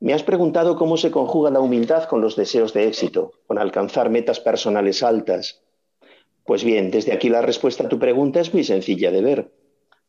Me 0.00 0.12
has 0.12 0.22
preguntado 0.22 0.76
cómo 0.76 0.98
se 0.98 1.10
conjuga 1.10 1.50
la 1.50 1.60
humildad 1.60 2.04
con 2.04 2.20
los 2.20 2.36
deseos 2.36 2.74
de 2.74 2.88
éxito, 2.88 3.32
con 3.46 3.56
alcanzar 3.56 4.10
metas 4.10 4.38
personales 4.38 5.02
altas. 5.02 5.62
Pues 6.44 6.62
bien, 6.62 6.90
desde 6.90 7.14
aquí 7.14 7.30
la 7.30 7.40
respuesta 7.40 7.84
a 7.84 7.88
tu 7.88 7.98
pregunta 7.98 8.40
es 8.42 8.52
muy 8.52 8.64
sencilla 8.64 9.10
de 9.10 9.22
ver. 9.22 9.50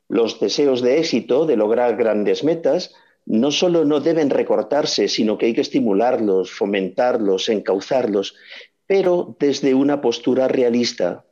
Los 0.09 0.41
deseos 0.41 0.81
de 0.81 0.97
éxito, 0.99 1.45
de 1.45 1.55
lograr 1.55 1.95
grandes 1.95 2.43
metas, 2.43 2.93
no 3.25 3.51
solo 3.51 3.85
no 3.85 3.99
deben 3.99 4.29
recortarse, 4.29 5.07
sino 5.07 5.37
que 5.37 5.47
hay 5.47 5.53
que 5.53 5.61
estimularlos, 5.61 6.51
fomentarlos, 6.51 7.49
encauzarlos, 7.49 8.35
pero 8.87 9.35
desde 9.39 9.73
una 9.73 10.01
postura 10.01 10.47
realista. 10.47 11.25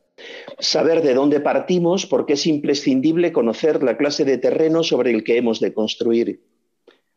Saber 0.60 1.02
de 1.02 1.14
dónde 1.14 1.40
partimos 1.40 2.06
porque 2.06 2.34
es 2.34 2.48
imprescindible 2.48 3.32
conocer 3.32 3.84
la 3.84 3.98
clase 3.98 4.26
de 4.26 4.38
terreno 4.38 4.84
sobre 4.84 5.12
el 5.12 5.24
que 5.24 5.38
hemos 5.38 5.60
de 5.60 5.74
construir. 5.74 6.42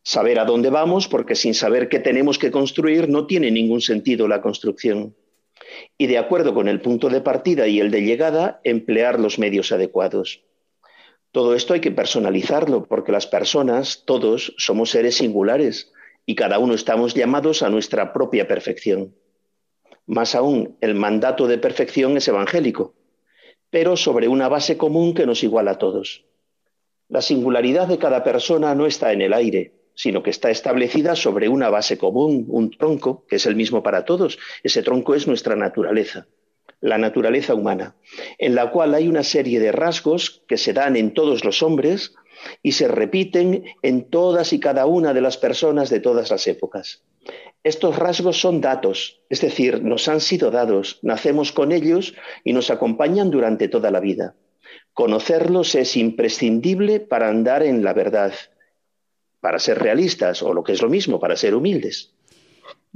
Saber 0.02 0.38
a 0.38 0.44
dónde 0.44 0.70
vamos 0.70 1.08
porque 1.08 1.34
sin 1.34 1.54
saber 1.54 1.88
qué 1.88 1.98
tenemos 1.98 2.38
que 2.38 2.50
construir 2.50 3.08
no 3.08 3.26
tiene 3.26 3.50
ningún 3.50 3.80
sentido 3.80 4.28
la 4.28 4.40
construcción. 4.40 5.14
Y 5.98 6.06
de 6.06 6.18
acuerdo 6.18 6.54
con 6.54 6.68
el 6.68 6.80
punto 6.80 7.08
de 7.08 7.20
partida 7.20 7.66
y 7.66 7.80
el 7.80 7.90
de 7.90 8.02
llegada, 8.02 8.60
emplear 8.62 9.18
los 9.18 9.38
medios 9.38 9.72
adecuados. 9.72 10.42
Todo 11.36 11.54
esto 11.54 11.74
hay 11.74 11.82
que 11.82 11.90
personalizarlo 11.90 12.86
porque 12.86 13.12
las 13.12 13.26
personas, 13.26 14.04
todos, 14.06 14.54
somos 14.56 14.88
seres 14.88 15.18
singulares 15.18 15.92
y 16.24 16.34
cada 16.34 16.58
uno 16.58 16.72
estamos 16.72 17.12
llamados 17.12 17.62
a 17.62 17.68
nuestra 17.68 18.14
propia 18.14 18.48
perfección. 18.48 19.14
Más 20.06 20.34
aún, 20.34 20.78
el 20.80 20.94
mandato 20.94 21.46
de 21.46 21.58
perfección 21.58 22.16
es 22.16 22.26
evangélico, 22.26 22.94
pero 23.68 23.98
sobre 23.98 24.28
una 24.28 24.48
base 24.48 24.78
común 24.78 25.12
que 25.12 25.26
nos 25.26 25.44
iguala 25.44 25.72
a 25.72 25.78
todos. 25.78 26.24
La 27.10 27.20
singularidad 27.20 27.86
de 27.86 27.98
cada 27.98 28.24
persona 28.24 28.74
no 28.74 28.86
está 28.86 29.12
en 29.12 29.20
el 29.20 29.34
aire, 29.34 29.74
sino 29.94 30.22
que 30.22 30.30
está 30.30 30.48
establecida 30.48 31.14
sobre 31.16 31.50
una 31.50 31.68
base 31.68 31.98
común, 31.98 32.46
un 32.48 32.70
tronco, 32.70 33.26
que 33.28 33.36
es 33.36 33.44
el 33.44 33.56
mismo 33.56 33.82
para 33.82 34.06
todos. 34.06 34.38
Ese 34.62 34.82
tronco 34.82 35.14
es 35.14 35.26
nuestra 35.26 35.54
naturaleza, 35.54 36.28
la 36.80 36.98
naturaleza 36.98 37.54
humana, 37.54 37.96
en 38.38 38.54
la 38.54 38.70
cual 38.70 38.94
hay 38.94 39.08
una 39.08 39.22
serie 39.22 39.60
de 39.60 39.72
rasgos 39.72 40.42
que 40.46 40.58
se 40.58 40.72
dan 40.72 40.96
en 40.96 41.14
todos 41.14 41.44
los 41.44 41.62
hombres 41.62 42.14
y 42.62 42.72
se 42.72 42.88
repiten 42.88 43.64
en 43.82 44.10
todas 44.10 44.52
y 44.52 44.60
cada 44.60 44.86
una 44.86 45.14
de 45.14 45.20
las 45.20 45.36
personas 45.36 45.90
de 45.90 46.00
todas 46.00 46.30
las 46.30 46.46
épocas. 46.46 47.02
Estos 47.64 47.96
rasgos 47.96 48.40
son 48.40 48.60
datos, 48.60 49.20
es 49.28 49.40
decir, 49.40 49.82
nos 49.82 50.06
han 50.08 50.20
sido 50.20 50.50
dados, 50.50 51.00
nacemos 51.02 51.50
con 51.50 51.72
ellos 51.72 52.14
y 52.44 52.52
nos 52.52 52.70
acompañan 52.70 53.30
durante 53.30 53.68
toda 53.68 53.90
la 53.90 53.98
vida. 53.98 54.36
Conocerlos 54.92 55.74
es 55.74 55.96
imprescindible 55.96 57.00
para 57.00 57.28
andar 57.28 57.62
en 57.62 57.82
la 57.82 57.92
verdad, 57.92 58.32
para 59.40 59.58
ser 59.58 59.78
realistas 59.78 60.42
o 60.42 60.54
lo 60.54 60.62
que 60.62 60.72
es 60.72 60.82
lo 60.82 60.88
mismo, 60.88 61.18
para 61.18 61.36
ser 61.36 61.54
humildes. 61.54 62.15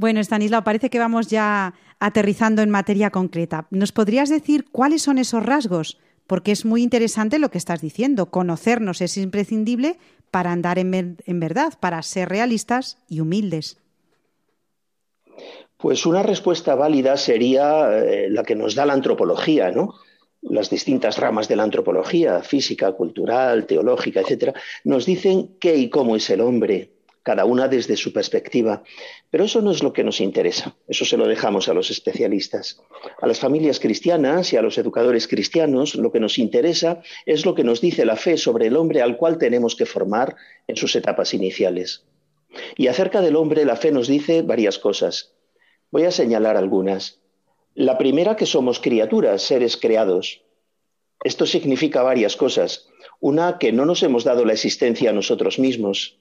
Bueno, 0.01 0.20
Stanislao, 0.20 0.64
parece 0.64 0.88
que 0.88 0.98
vamos 0.98 1.26
ya 1.26 1.74
aterrizando 1.98 2.62
en 2.62 2.70
materia 2.70 3.11
concreta. 3.11 3.66
¿Nos 3.68 3.92
podrías 3.92 4.30
decir 4.30 4.64
cuáles 4.72 5.03
son 5.03 5.18
esos 5.18 5.44
rasgos? 5.44 5.98
Porque 6.26 6.53
es 6.53 6.64
muy 6.64 6.82
interesante 6.82 7.38
lo 7.38 7.51
que 7.51 7.59
estás 7.59 7.82
diciendo. 7.82 8.30
Conocernos 8.30 9.03
es 9.03 9.18
imprescindible 9.18 9.98
para 10.30 10.53
andar 10.53 10.78
en, 10.78 11.18
en 11.26 11.40
verdad, 11.40 11.74
para 11.78 12.03
ser 12.03 12.30
realistas 12.30 12.96
y 13.11 13.20
humildes. 13.20 13.76
Pues 15.76 16.07
una 16.07 16.22
respuesta 16.22 16.74
válida 16.74 17.18
sería 17.18 17.90
eh, 17.98 18.30
la 18.30 18.42
que 18.42 18.57
nos 18.57 18.74
da 18.74 18.86
la 18.86 18.94
antropología, 18.94 19.70
¿no? 19.70 19.96
las 20.40 20.70
distintas 20.70 21.18
ramas 21.18 21.46
de 21.46 21.57
la 21.57 21.64
antropología, 21.64 22.42
física, 22.42 22.92
cultural, 22.92 23.66
teológica, 23.66 24.20
etcétera, 24.20 24.55
nos 24.84 25.05
dicen 25.05 25.59
qué 25.61 25.76
y 25.76 25.90
cómo 25.90 26.16
es 26.16 26.30
el 26.30 26.40
hombre, 26.40 26.88
cada 27.23 27.45
una 27.45 27.68
desde 27.68 27.97
su 27.97 28.12
perspectiva. 28.12 28.83
Pero 29.31 29.45
eso 29.45 29.61
no 29.61 29.71
es 29.71 29.83
lo 29.83 29.93
que 29.93 30.05
nos 30.05 30.21
interesa, 30.21 30.77
eso 30.89 31.05
se 31.05 31.16
lo 31.16 31.27
dejamos 31.27 31.68
a 31.68 31.75
los 31.75 31.91
especialistas. 31.91 32.81
A 33.21 33.27
las 33.27 33.39
familias 33.39 33.81
cristianas 33.81 34.53
y 34.53 34.57
a 34.57 34.62
los 34.62 34.79
educadores 34.79 35.29
cristianos 35.29 35.95
lo 35.95 36.11
que 36.12 36.21
nos 36.21 36.39
interesa 36.39 37.03
es 37.27 37.45
lo 37.45 37.55
que 37.55 37.64
nos 37.64 37.81
dice 37.81 38.05
la 38.05 38.16
fe 38.16 38.37
sobre 38.37 38.66
el 38.66 38.77
hombre 38.77 39.03
al 39.03 39.16
cual 39.16 39.39
tenemos 39.39 39.77
que 39.77 39.87
formar 39.87 40.37
en 40.66 40.77
sus 40.77 40.97
etapas 40.97 41.35
iniciales. 41.35 42.05
Y 42.77 42.89
acerca 42.89 43.21
del 43.21 43.37
hombre 43.37 43.64
la 43.64 43.77
fe 43.77 43.93
nos 43.93 44.09
dice 44.09 44.43
varias 44.43 44.79
cosas. 44.79 45.35
Voy 45.91 46.05
a 46.05 46.11
señalar 46.11 46.57
algunas. 46.57 47.21
La 47.75 47.99
primera 47.99 48.37
que 48.37 48.47
somos 48.47 48.81
criaturas, 48.81 49.43
seres 49.43 49.77
creados. 49.77 50.43
Esto 51.23 51.47
significa 51.47 52.03
varias 52.03 52.37
cosas. 52.37 52.89
Una, 53.21 53.59
que 53.59 53.73
no 53.73 53.85
nos 53.85 54.03
hemos 54.03 54.25
dado 54.25 54.45
la 54.45 54.55
existencia 54.55 55.11
a 55.11 55.12
nosotros 55.12 55.59
mismos. 55.59 56.18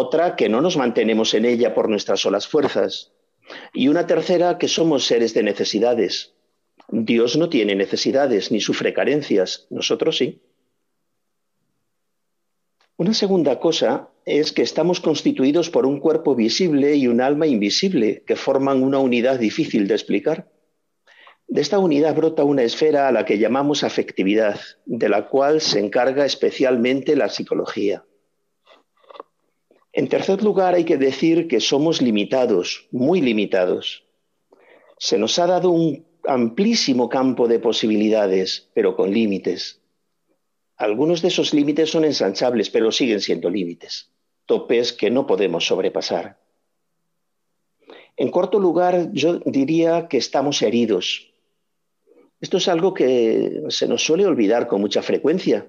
Otra, 0.00 0.36
que 0.36 0.48
no 0.48 0.60
nos 0.60 0.76
mantenemos 0.76 1.34
en 1.34 1.44
ella 1.44 1.74
por 1.74 1.88
nuestras 1.88 2.20
solas 2.20 2.46
fuerzas. 2.46 3.10
Y 3.72 3.88
una 3.88 4.06
tercera, 4.06 4.56
que 4.56 4.68
somos 4.68 5.04
seres 5.04 5.34
de 5.34 5.42
necesidades. 5.42 6.34
Dios 6.86 7.36
no 7.36 7.48
tiene 7.48 7.74
necesidades 7.74 8.52
ni 8.52 8.60
sufre 8.60 8.94
carencias, 8.94 9.66
nosotros 9.70 10.16
sí. 10.16 10.40
Una 12.96 13.12
segunda 13.12 13.58
cosa 13.58 14.10
es 14.24 14.52
que 14.52 14.62
estamos 14.62 15.00
constituidos 15.00 15.68
por 15.68 15.84
un 15.84 15.98
cuerpo 15.98 16.36
visible 16.36 16.94
y 16.94 17.08
un 17.08 17.20
alma 17.20 17.48
invisible 17.48 18.22
que 18.24 18.36
forman 18.36 18.84
una 18.84 19.00
unidad 19.00 19.40
difícil 19.40 19.88
de 19.88 19.94
explicar. 19.94 20.48
De 21.48 21.60
esta 21.60 21.80
unidad 21.80 22.14
brota 22.14 22.44
una 22.44 22.62
esfera 22.62 23.08
a 23.08 23.12
la 23.12 23.24
que 23.24 23.38
llamamos 23.38 23.82
afectividad, 23.82 24.60
de 24.86 25.08
la 25.08 25.28
cual 25.28 25.60
se 25.60 25.80
encarga 25.80 26.24
especialmente 26.24 27.16
la 27.16 27.28
psicología. 27.28 28.04
En 29.92 30.08
tercer 30.08 30.42
lugar, 30.42 30.74
hay 30.74 30.84
que 30.84 30.96
decir 30.96 31.48
que 31.48 31.60
somos 31.60 32.02
limitados, 32.02 32.86
muy 32.90 33.20
limitados. 33.20 34.04
Se 34.98 35.18
nos 35.18 35.38
ha 35.38 35.46
dado 35.46 35.70
un 35.70 36.06
amplísimo 36.24 37.08
campo 37.08 37.48
de 37.48 37.58
posibilidades, 37.58 38.68
pero 38.74 38.94
con 38.94 39.12
límites. 39.12 39.80
Algunos 40.76 41.22
de 41.22 41.28
esos 41.28 41.52
límites 41.54 41.90
son 41.90 42.04
ensanchables, 42.04 42.70
pero 42.70 42.92
siguen 42.92 43.20
siendo 43.20 43.50
límites, 43.50 44.12
topes 44.46 44.92
que 44.92 45.10
no 45.10 45.26
podemos 45.26 45.66
sobrepasar. 45.66 46.38
En 48.16 48.30
cuarto 48.30 48.58
lugar, 48.58 49.10
yo 49.12 49.38
diría 49.44 50.08
que 50.08 50.18
estamos 50.18 50.60
heridos. 50.62 51.32
Esto 52.40 52.58
es 52.58 52.68
algo 52.68 52.94
que 52.94 53.62
se 53.68 53.88
nos 53.88 54.04
suele 54.04 54.26
olvidar 54.26 54.66
con 54.66 54.80
mucha 54.80 55.02
frecuencia, 55.02 55.68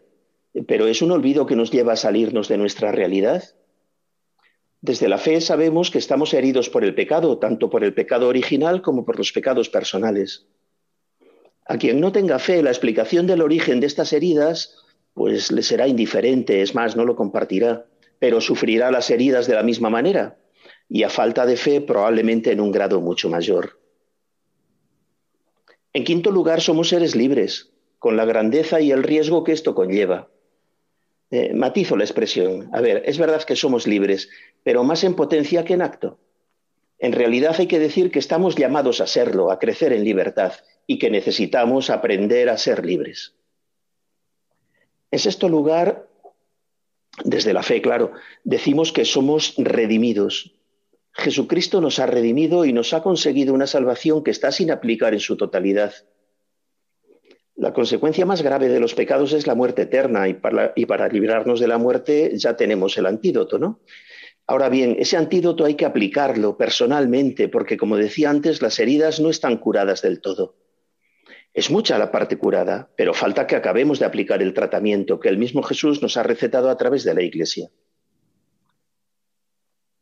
pero 0.68 0.88
es 0.88 1.02
un 1.02 1.12
olvido 1.12 1.46
que 1.46 1.56
nos 1.56 1.72
lleva 1.72 1.94
a 1.94 1.96
salirnos 1.96 2.48
de 2.48 2.58
nuestra 2.58 2.92
realidad. 2.92 3.44
Desde 4.82 5.10
la 5.10 5.18
fe 5.18 5.42
sabemos 5.42 5.92
que 5.92 5.98
estamos 5.98 6.34
heridos 6.34 6.70
por 6.70 6.86
el 6.86 6.96
pecado, 6.96 7.38
tanto 7.38 7.70
por 7.70 7.84
el 7.84 7.94
pecado 7.94 8.28
original 8.28 8.82
como 8.82 9.04
por 9.06 9.18
los 9.18 9.32
pecados 9.32 9.70
personales. 9.70 10.48
A 11.66 11.78
quien 11.78 12.00
no 12.00 12.12
tenga 12.12 12.40
fe, 12.40 12.64
la 12.64 12.70
explicación 12.70 13.28
del 13.28 13.42
origen 13.42 13.80
de 13.80 13.88
estas 13.88 14.14
heridas 14.14 14.78
pues 15.14 15.52
le 15.52 15.64
será 15.64 15.88
indiferente, 15.88 16.62
es 16.62 16.76
más, 16.76 16.96
no 16.96 17.04
lo 17.04 17.16
compartirá, 17.16 17.86
pero 18.20 18.40
sufrirá 18.40 18.90
las 18.90 19.10
heridas 19.10 19.48
de 19.48 19.56
la 19.56 19.64
misma 19.64 19.90
manera 19.90 20.38
y 20.88 21.04
a 21.04 21.10
falta 21.10 21.46
de 21.46 21.58
fe 21.58 21.82
probablemente 21.82 22.52
en 22.52 22.62
un 22.62 22.72
grado 22.72 23.02
mucho 23.02 23.30
mayor. 23.30 23.80
En 25.94 26.04
quinto 26.04 26.32
lugar, 26.32 26.62
somos 26.62 26.90
seres 26.90 27.16
libres, 27.16 27.74
con 28.00 28.16
la 28.16 28.26
grandeza 28.26 28.80
y 28.80 28.92
el 28.92 29.04
riesgo 29.04 29.44
que 29.44 29.52
esto 29.52 29.76
conlleva. 29.76 30.30
Eh, 31.32 31.54
matizo 31.54 31.96
la 31.96 32.04
expresión. 32.04 32.70
A 32.74 32.82
ver, 32.82 33.04
es 33.06 33.18
verdad 33.18 33.44
que 33.44 33.56
somos 33.56 33.86
libres, 33.86 34.30
pero 34.64 34.84
más 34.84 35.04
en 35.04 35.16
potencia 35.16 35.64
que 35.64 35.74
en 35.74 35.82
acto. 35.82 36.20
En 36.98 37.14
realidad 37.14 37.56
hay 37.60 37.68
que 37.68 37.80
decir 37.80 38.12
que 38.12 38.20
estamos 38.20 38.56
llamados 38.56 39.00
a 39.00 39.08
serlo, 39.08 39.52
a 39.52 39.60
crecer 39.60 39.94
en 39.94 40.04
libertad, 40.04 40.54
y 40.86 40.98
que 40.98 41.12
necesitamos 41.12 41.92
aprender 41.92 42.50
a 42.50 42.58
ser 42.58 42.84
libres. 42.84 43.36
En 45.12 45.20
sexto 45.20 45.48
lugar, 45.48 46.08
desde 47.24 47.54
la 47.54 47.64
fe, 47.64 47.82
claro, 47.82 48.12
decimos 48.44 48.92
que 48.92 49.06
somos 49.06 49.54
redimidos. 49.58 50.56
Jesucristo 51.12 51.80
nos 51.80 52.00
ha 52.00 52.06
redimido 52.06 52.66
y 52.66 52.74
nos 52.74 52.94
ha 52.94 53.04
conseguido 53.04 53.54
una 53.54 53.68
salvación 53.68 54.24
que 54.24 54.32
está 54.32 54.52
sin 54.52 54.72
aplicar 54.72 55.14
en 55.14 55.20
su 55.20 55.38
totalidad. 55.38 55.94
La 57.60 57.74
consecuencia 57.74 58.26
más 58.26 58.42
grave 58.42 58.70
de 58.70 58.80
los 58.80 58.96
pecados 58.96 59.34
es 59.34 59.46
la 59.46 59.54
muerte 59.54 59.82
eterna 59.82 60.30
y 60.30 60.34
para, 60.34 60.72
y 60.78 60.86
para 60.86 61.10
librarnos 61.10 61.60
de 61.60 61.68
la 61.68 61.78
muerte 61.78 62.32
ya 62.36 62.56
tenemos 62.56 62.98
el 62.98 63.06
antídoto, 63.06 63.60
¿no? 63.60 63.82
Ahora 64.48 64.70
bien, 64.70 64.96
ese 64.98 65.18
antídoto 65.18 65.66
hay 65.66 65.76
que 65.76 65.84
aplicarlo 65.84 66.56
personalmente 66.56 67.50
porque, 67.50 67.76
como 67.76 67.98
decía 67.98 68.30
antes, 68.30 68.62
las 68.62 68.80
heridas 68.80 69.20
no 69.20 69.30
están 69.30 69.58
curadas 69.58 70.02
del 70.02 70.22
todo. 70.22 70.56
Es 71.54 71.70
mucha 71.70 72.00
la 72.00 72.12
parte 72.12 72.38
curada, 72.38 72.92
pero 72.96 73.14
falta 73.14 73.46
que 73.46 73.58
acabemos 73.58 74.00
de 74.00 74.06
aplicar 74.06 74.42
el 74.42 74.54
tratamiento 74.54 75.20
que 75.20 75.28
el 75.28 75.38
mismo 75.38 75.62
Jesús 75.62 76.02
nos 76.02 76.16
ha 76.16 76.24
recetado 76.24 76.70
a 76.70 76.78
través 76.78 77.04
de 77.04 77.14
la 77.14 77.24
Iglesia. 77.24 77.70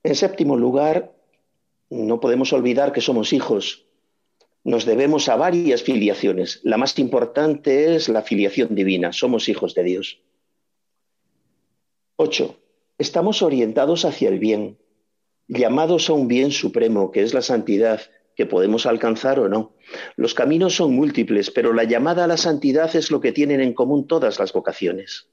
En 0.03 0.13
séptimo 0.13 0.55
lugar, 0.55 1.11
no 1.89 2.19
podemos 2.19 2.53
olvidar 2.53 2.91
que 2.91 3.01
somos 3.01 3.33
hijos. 3.33 3.86
Nos 4.67 4.83
debemos 4.83 5.29
a 5.29 5.37
varias 5.37 5.81
filiaciones. 5.81 6.59
La 6.61 6.75
más 6.75 6.99
importante 6.99 7.95
es 7.95 8.09
la 8.09 8.21
filiación 8.21 8.75
divina. 8.75 9.13
Somos 9.13 9.47
hijos 9.47 9.73
de 9.73 9.83
Dios. 9.85 10.19
Ocho. 12.17 12.59
Estamos 12.97 13.41
orientados 13.41 14.03
hacia 14.03 14.27
el 14.27 14.39
bien, 14.39 14.77
llamados 15.47 16.09
a 16.09 16.13
un 16.13 16.27
bien 16.27 16.51
supremo, 16.51 17.11
que 17.11 17.21
es 17.21 17.33
la 17.33 17.41
santidad, 17.41 18.01
que 18.35 18.45
podemos 18.45 18.85
alcanzar 18.85 19.39
o 19.39 19.47
no. 19.47 19.73
Los 20.17 20.33
caminos 20.33 20.75
son 20.75 20.93
múltiples, 20.93 21.49
pero 21.49 21.71
la 21.71 21.85
llamada 21.85 22.25
a 22.25 22.27
la 22.27 22.35
santidad 22.35 22.93
es 22.93 23.09
lo 23.09 23.21
que 23.21 23.31
tienen 23.31 23.61
en 23.61 23.73
común 23.73 24.05
todas 24.05 24.37
las 24.37 24.51
vocaciones. 24.51 25.29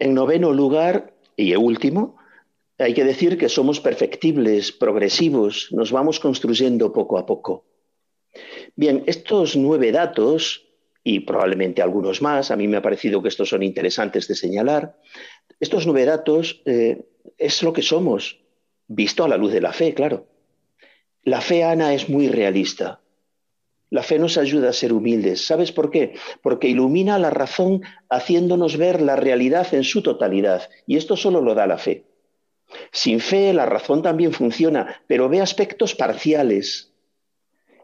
En 0.00 0.12
noveno 0.12 0.52
lugar, 0.52 1.14
y 1.36 1.54
último, 1.54 2.17
hay 2.78 2.94
que 2.94 3.04
decir 3.04 3.38
que 3.38 3.48
somos 3.48 3.80
perfectibles, 3.80 4.72
progresivos, 4.72 5.68
nos 5.72 5.90
vamos 5.90 6.20
construyendo 6.20 6.92
poco 6.92 7.18
a 7.18 7.26
poco. 7.26 7.64
Bien, 8.76 9.02
estos 9.06 9.56
nueve 9.56 9.90
datos, 9.90 10.66
y 11.02 11.20
probablemente 11.20 11.82
algunos 11.82 12.22
más, 12.22 12.50
a 12.50 12.56
mí 12.56 12.68
me 12.68 12.76
ha 12.76 12.82
parecido 12.82 13.20
que 13.20 13.28
estos 13.28 13.48
son 13.48 13.62
interesantes 13.62 14.28
de 14.28 14.36
señalar, 14.36 14.96
estos 15.58 15.86
nueve 15.86 16.04
datos 16.04 16.62
eh, 16.66 17.04
es 17.36 17.62
lo 17.62 17.72
que 17.72 17.82
somos, 17.82 18.40
visto 18.86 19.24
a 19.24 19.28
la 19.28 19.36
luz 19.36 19.52
de 19.52 19.60
la 19.60 19.72
fe, 19.72 19.92
claro. 19.94 20.26
La 21.24 21.40
fe, 21.40 21.64
Ana, 21.64 21.94
es 21.94 22.08
muy 22.08 22.28
realista. 22.28 23.00
La 23.90 24.02
fe 24.02 24.18
nos 24.18 24.38
ayuda 24.38 24.70
a 24.70 24.72
ser 24.72 24.92
humildes. 24.92 25.46
¿Sabes 25.46 25.72
por 25.72 25.90
qué? 25.90 26.14
Porque 26.42 26.68
ilumina 26.68 27.18
la 27.18 27.30
razón 27.30 27.82
haciéndonos 28.08 28.76
ver 28.76 29.00
la 29.00 29.16
realidad 29.16 29.66
en 29.74 29.82
su 29.82 30.02
totalidad. 30.02 30.68
Y 30.86 30.96
esto 30.96 31.16
solo 31.16 31.40
lo 31.40 31.54
da 31.54 31.66
la 31.66 31.78
fe. 31.78 32.04
Sin 32.92 33.20
fe 33.20 33.52
la 33.52 33.66
razón 33.66 34.02
también 34.02 34.32
funciona, 34.32 35.02
pero 35.06 35.28
ve 35.28 35.40
aspectos 35.40 35.94
parciales. 35.94 36.92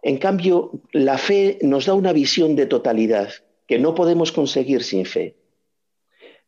En 0.03 0.19
cambio, 0.19 0.73
la 0.93 1.17
fe 1.17 1.59
nos 1.63 1.87
da 1.87 1.95
una 1.95 2.13
visión 2.13 2.57
de 2.57 2.67
totalidad 2.67 3.31
que 3.67 3.79
no 3.79 3.95
podemos 3.95 4.33
conseguir 4.33 4.83
sin 4.83 5.07
fe. 5.07 5.37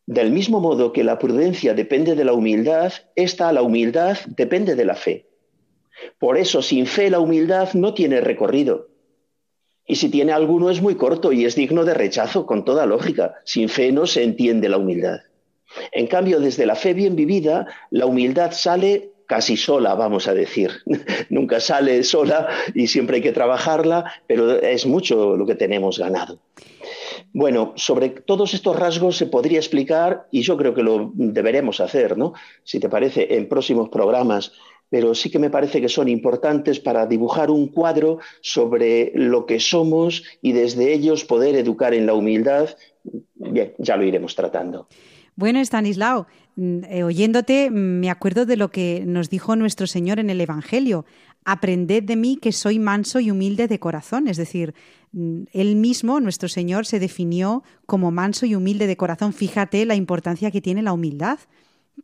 Del 0.05 0.31
mismo 0.31 0.61
modo 0.61 0.93
que 0.93 1.03
la 1.03 1.19
prudencia 1.19 1.75
depende 1.75 2.15
de 2.15 2.25
la 2.25 2.33
humildad, 2.33 2.93
esta, 3.17 3.53
la 3.53 3.63
humildad, 3.63 4.19
depende 4.27 4.77
de 4.77 4.85
la 4.85 4.95
fe. 4.95 5.27
Por 6.19 6.37
eso, 6.37 6.63
sin 6.63 6.87
fe, 6.87 7.11
la 7.11 7.19
humildad 7.19 7.73
no 7.75 7.95
tiene 7.95 8.21
recorrido. 8.21 8.89
Y 9.87 9.97
si 9.97 10.09
tiene 10.09 10.33
alguno 10.33 10.71
es 10.71 10.83
muy 10.83 10.97
corto 10.97 11.33
y 11.33 11.45
es 11.45 11.55
digno 11.55 11.85
de 11.85 11.95
rechazo, 11.95 12.45
con 12.45 12.65
toda 12.65 12.87
lógica. 12.87 13.37
Sin 13.45 13.69
fe 13.69 13.93
no 13.93 14.07
se 14.07 14.23
entiende 14.23 14.69
la 14.69 14.79
humildad. 14.79 15.21
En 15.93 16.07
cambio, 16.07 16.41
desde 16.41 16.67
la 16.67 16.75
fe 16.75 16.95
bien 16.95 17.17
vivida, 17.17 17.67
la 17.91 18.07
humildad 18.07 18.53
sale 18.53 19.13
casi 19.27 19.57
sola, 19.57 19.95
vamos 19.95 20.29
a 20.29 20.35
decir. 20.35 20.71
Nunca 21.31 21.61
sale 21.61 22.03
sola 22.05 22.49
y 22.75 22.87
siempre 22.87 23.17
hay 23.17 23.23
que 23.23 23.33
trabajarla, 23.33 24.13
pero 24.27 24.61
es 24.61 24.87
mucho 24.87 25.37
lo 25.37 25.47
que 25.47 25.55
tenemos 25.55 25.99
ganado. 25.99 26.39
Bueno, 27.33 27.73
sobre 27.77 28.11
todos 28.11 28.55
estos 28.55 28.77
rasgos 28.77 29.17
se 29.17 29.27
podría 29.27 29.59
explicar, 29.59 30.27
y 30.31 30.43
yo 30.43 30.57
creo 30.57 30.75
que 30.75 30.83
lo 30.83 31.11
deberemos 31.15 31.81
hacer, 31.81 32.17
¿no? 32.17 32.35
Si 32.65 32.81
te 32.81 32.89
parece, 32.89 33.37
en 33.37 33.49
próximos 33.49 33.89
programas, 33.89 34.53
pero 34.89 35.15
sí 35.15 35.31
que 35.31 35.39
me 35.39 35.51
parece 35.51 35.81
que 35.81 35.89
son 35.89 36.09
importantes 36.09 36.79
para 36.79 37.07
dibujar 37.07 37.51
un 37.51 37.69
cuadro 37.69 38.19
sobre 38.41 39.13
lo 39.15 39.45
que 39.45 39.59
somos 39.59 40.23
y 40.41 40.53
desde 40.53 40.93
ellos 40.93 41.25
poder 41.25 41.57
educar 41.57 41.93
en 41.93 42.07
la 42.07 42.15
humildad. 42.15 42.71
Bien, 43.35 43.75
ya 43.79 43.97
lo 43.97 44.05
iremos 44.05 44.35
tratando. 44.35 44.87
Bueno, 45.37 45.61
Stanislao, 45.61 46.27
mm, 46.57 46.85
eh, 46.85 47.05
oyéndote 47.05 47.71
me 47.71 48.11
acuerdo 48.11 48.47
de 48.47 48.57
lo 48.57 48.71
que 48.71 49.05
nos 49.07 49.31
dijo 49.31 49.55
nuestro 49.55 49.87
Señor 49.87 50.19
en 50.19 50.31
el 50.31 50.41
Evangelio. 50.41 51.05
Aprended 51.45 52.03
de 52.03 52.17
mí 52.17 52.37
que 52.37 52.51
soy 52.51 52.79
manso 52.79 53.21
y 53.21 53.31
humilde 53.31 53.69
de 53.69 53.79
corazón. 53.79 54.27
Es 54.27 54.37
decir, 54.37 54.75
Mm, 55.17 55.45
él 55.53 55.77
mismo, 55.77 56.21
nuestro 56.21 56.47
Señor, 56.47 56.85
se 56.85 57.01
definió 57.01 57.63
como 57.87 58.11
manso 58.11 58.45
y 58.45 58.55
humilde 58.55 58.87
de 58.87 58.99
corazón. 58.99 59.33
Fíjate 59.33 59.87
la 59.87 59.95
importancia 59.95 60.51
que 60.51 60.61
tiene 60.61 60.83
la 60.83 60.93
humildad, 60.93 61.39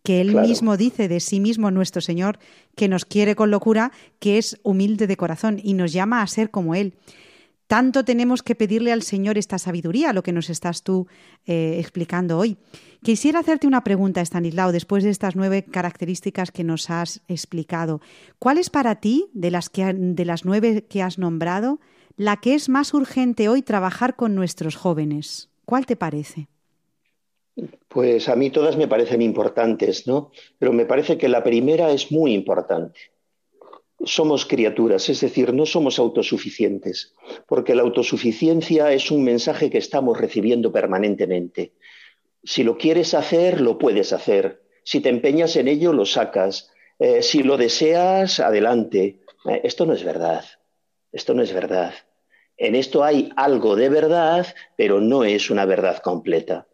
que 0.03 0.23
él 0.23 0.35
mismo 0.35 0.79
dice 0.79 1.09
de 1.09 1.21
sí 1.21 1.39
mismo, 1.39 1.71
nuestro 1.71 2.01
Señor, 2.01 2.39
que 2.75 2.89
nos 2.89 3.05
quiere 3.05 3.37
con 3.37 3.51
locura, 3.51 3.93
que 4.19 4.39
es 4.39 4.59
humilde 4.63 5.07
de 5.07 5.19
corazón 5.19 5.61
y 5.63 5.75
nos 5.75 5.93
llama 5.93 6.23
a 6.23 6.27
ser 6.27 6.51
como 6.51 6.75
Él. 6.75 6.95
Tanto 7.67 8.05
tenemos 8.05 8.43
que 8.43 8.55
pedirle 8.55 8.93
al 8.93 9.03
Señor 9.03 9.39
esta 9.39 9.59
sabiduría, 9.59 10.13
lo 10.13 10.23
que 10.23 10.33
nos 10.33 10.51
estás 10.51 10.83
tú 10.83 11.07
eh, 11.47 11.77
explicando 11.79 12.39
hoy. 12.39 12.59
Quisiera 13.03 13.41
hacerte 13.41 13.67
una 13.67 13.83
pregunta, 13.83 14.21
Stanislao, 14.21 14.73
después 14.73 15.05
de 15.05 15.11
estas 15.11 15.37
nueve 15.37 15.65
características 15.65 16.51
que 16.51 16.65
nos 16.65 16.91
has 16.91 17.23
explicado. 17.29 18.01
¿Cuál 18.39 18.59
es 18.59 18.71
para 18.71 18.97
ti, 18.97 19.31
de 19.33 19.51
las, 19.51 19.71
de 19.73 20.25
las 20.25 20.45
nueve 20.45 20.85
que 20.89 21.03
has 21.03 21.19
nombrado, 21.19 21.81
la 22.17 22.39
que 22.39 22.55
es 22.55 22.69
más 22.69 22.95
urgente 22.95 23.49
hoy 23.49 23.63
trabajar 23.63 24.17
con 24.17 24.35
nuestros 24.35 24.77
jóvenes. 24.77 25.51
¿Cuál 25.65 25.87
te 25.87 25.97
parece? 25.97 26.49
Pues 27.89 28.29
a 28.29 28.37
mí 28.37 28.51
todas 28.51 28.77
me 28.77 28.89
parecen 28.89 29.21
importantes, 29.23 30.07
¿no? 30.07 30.31
Pero 30.59 30.73
me 30.73 30.87
parece 30.87 31.19
que 31.19 31.29
la 31.29 31.43
primera 31.43 31.91
es 31.91 32.11
muy 32.11 32.33
importante. 32.33 32.99
Somos 34.05 34.47
criaturas, 34.47 35.09
es 35.09 35.21
decir, 35.21 35.55
no 35.55 35.65
somos 35.65 35.99
autosuficientes, 35.99 37.15
porque 37.47 37.75
la 37.75 37.83
autosuficiencia 37.83 38.93
es 38.93 39.11
un 39.11 39.23
mensaje 39.23 39.71
que 39.71 39.79
estamos 39.79 40.19
recibiendo 40.19 40.73
permanentemente. 40.73 41.73
Si 42.43 42.65
lo 42.65 42.77
quieres 42.77 43.15
hacer, 43.15 43.61
lo 43.61 43.79
puedes 43.79 44.13
hacer. 44.13 44.63
Si 44.83 45.01
te 45.01 45.09
empeñas 45.09 45.55
en 45.57 45.69
ello, 45.69 45.93
lo 45.93 46.05
sacas. 46.05 46.71
Eh, 46.99 47.23
si 47.23 47.43
lo 47.43 47.57
deseas, 47.57 48.41
adelante. 48.41 49.21
Eh, 49.45 49.61
esto 49.65 49.87
no 49.87 49.93
es 49.93 50.03
verdad. 50.03 50.45
Esto 51.13 51.35
no 51.35 51.43
es 51.43 51.53
verdad. 51.53 51.95
En 52.57 52.75
esto 52.75 53.05
hay 53.05 53.31
algo 53.37 53.77
de 53.77 53.89
verdad, 53.89 54.47
pero 54.77 55.01
no 55.01 55.25
es 55.25 55.51
una 55.51 55.65
verdad 55.65 55.99
completa. 55.99 56.67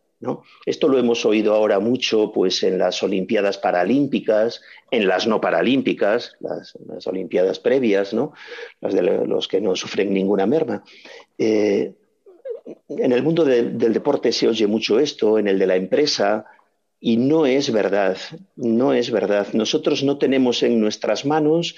Esto 0.66 0.88
lo 0.88 0.98
hemos 0.98 1.24
oído 1.24 1.54
ahora 1.54 1.78
mucho 1.78 2.32
pues, 2.32 2.62
en 2.64 2.78
las 2.78 3.02
Olimpiadas 3.02 3.58
Paralímpicas, 3.58 4.60
en 4.90 5.06
las 5.06 5.26
no 5.26 5.40
paralímpicas, 5.40 6.36
las, 6.40 6.74
Olimpiadas 7.06 7.60
previas, 7.60 8.12
¿no? 8.12 8.32
las 8.80 8.94
de 8.94 9.02
los 9.02 9.46
que 9.46 9.60
no 9.60 9.76
sufren 9.76 10.12
ninguna 10.12 10.46
merma. 10.46 10.82
Eh, 11.38 11.94
en 12.88 13.12
el 13.12 13.22
mundo 13.22 13.44
del 13.44 13.92
deporte 13.92 14.32
se 14.32 14.48
oye 14.48 14.66
mucho 14.66 14.98
esto, 14.98 15.38
en 15.38 15.48
el 15.48 15.58
de 15.58 15.66
la 15.66 15.76
empresa, 15.76 16.46
y 17.00 17.16
no 17.16 17.46
es 17.46 17.72
verdad, 17.72 18.16
no 18.56 18.92
es 18.92 19.10
verdad. 19.10 19.46
Nosotros 19.52 20.02
no 20.02 20.18
tenemos 20.18 20.62
en 20.62 20.80
nuestras 20.80 21.24
manos 21.24 21.76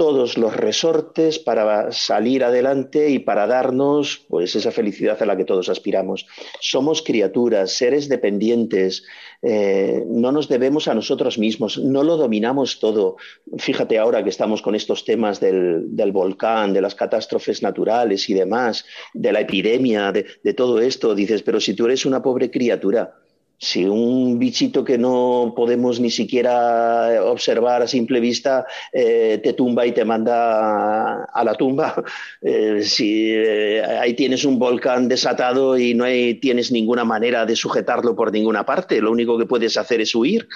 todos 0.00 0.38
los 0.38 0.56
resortes 0.56 1.38
para 1.38 1.92
salir 1.92 2.42
adelante 2.42 3.10
y 3.10 3.18
para 3.18 3.46
darnos 3.46 4.24
pues 4.30 4.56
esa 4.56 4.70
felicidad 4.70 5.22
a 5.22 5.26
la 5.26 5.36
que 5.36 5.44
todos 5.44 5.68
aspiramos. 5.68 6.26
Somos 6.58 7.02
criaturas, 7.02 7.72
seres 7.72 8.08
dependientes, 8.08 9.04
eh, 9.42 10.02
no 10.08 10.32
nos 10.32 10.48
debemos 10.48 10.88
a 10.88 10.94
nosotros 10.94 11.36
mismos, 11.38 11.76
no 11.76 12.02
lo 12.02 12.16
dominamos 12.16 12.80
todo. 12.80 13.16
Fíjate 13.58 13.98
ahora 13.98 14.24
que 14.24 14.30
estamos 14.30 14.62
con 14.62 14.74
estos 14.74 15.04
temas 15.04 15.38
del, 15.38 16.12
volcán, 16.12 16.72
de 16.72 16.80
las 16.80 16.94
catástrofes 16.94 17.62
naturales 17.62 18.30
y 18.30 18.32
demás, 18.32 18.86
de 19.12 19.32
la 19.32 19.40
epidemia, 19.40 20.12
de 20.12 20.54
todo 20.54 20.80
esto, 20.80 21.14
dices, 21.14 21.42
pero 21.42 21.60
si 21.60 21.74
tú 21.74 21.84
eres 21.84 22.06
una 22.06 22.22
pobre 22.22 22.50
criatura, 22.50 23.20
si 23.62 23.84
un 23.84 24.38
bichito 24.38 24.82
que 24.82 24.96
no 24.96 25.52
podemos 25.54 26.00
ni 26.00 26.10
siquiera 26.10 27.22
observar 27.22 27.82
a 27.82 27.86
simple 27.86 28.18
vista 28.18 28.64
eh, 28.90 29.38
te 29.44 29.52
tumba 29.52 29.84
y 29.86 29.92
te 29.92 30.02
manda 30.02 31.24
a 31.24 31.44
la 31.44 31.54
tumba, 31.54 32.02
eh, 32.40 32.80
si 32.82 33.30
eh, 33.30 33.84
ahí 33.84 34.14
tienes 34.14 34.46
un 34.46 34.58
volcán 34.58 35.08
desatado 35.08 35.76
y 35.78 35.92
no 35.92 36.06
tienes 36.40 36.72
ninguna 36.72 37.04
manera 37.04 37.44
de 37.44 37.54
sujetarlo 37.54 38.16
por 38.16 38.32
ninguna 38.32 38.64
parte, 38.64 38.98
lo 39.02 39.12
único 39.12 39.36
que 39.36 39.44
puedes 39.44 39.76
hacer 39.76 40.00
es 40.00 40.14
huir. 40.14 40.48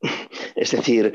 Es 0.56 0.72
decir, 0.72 1.14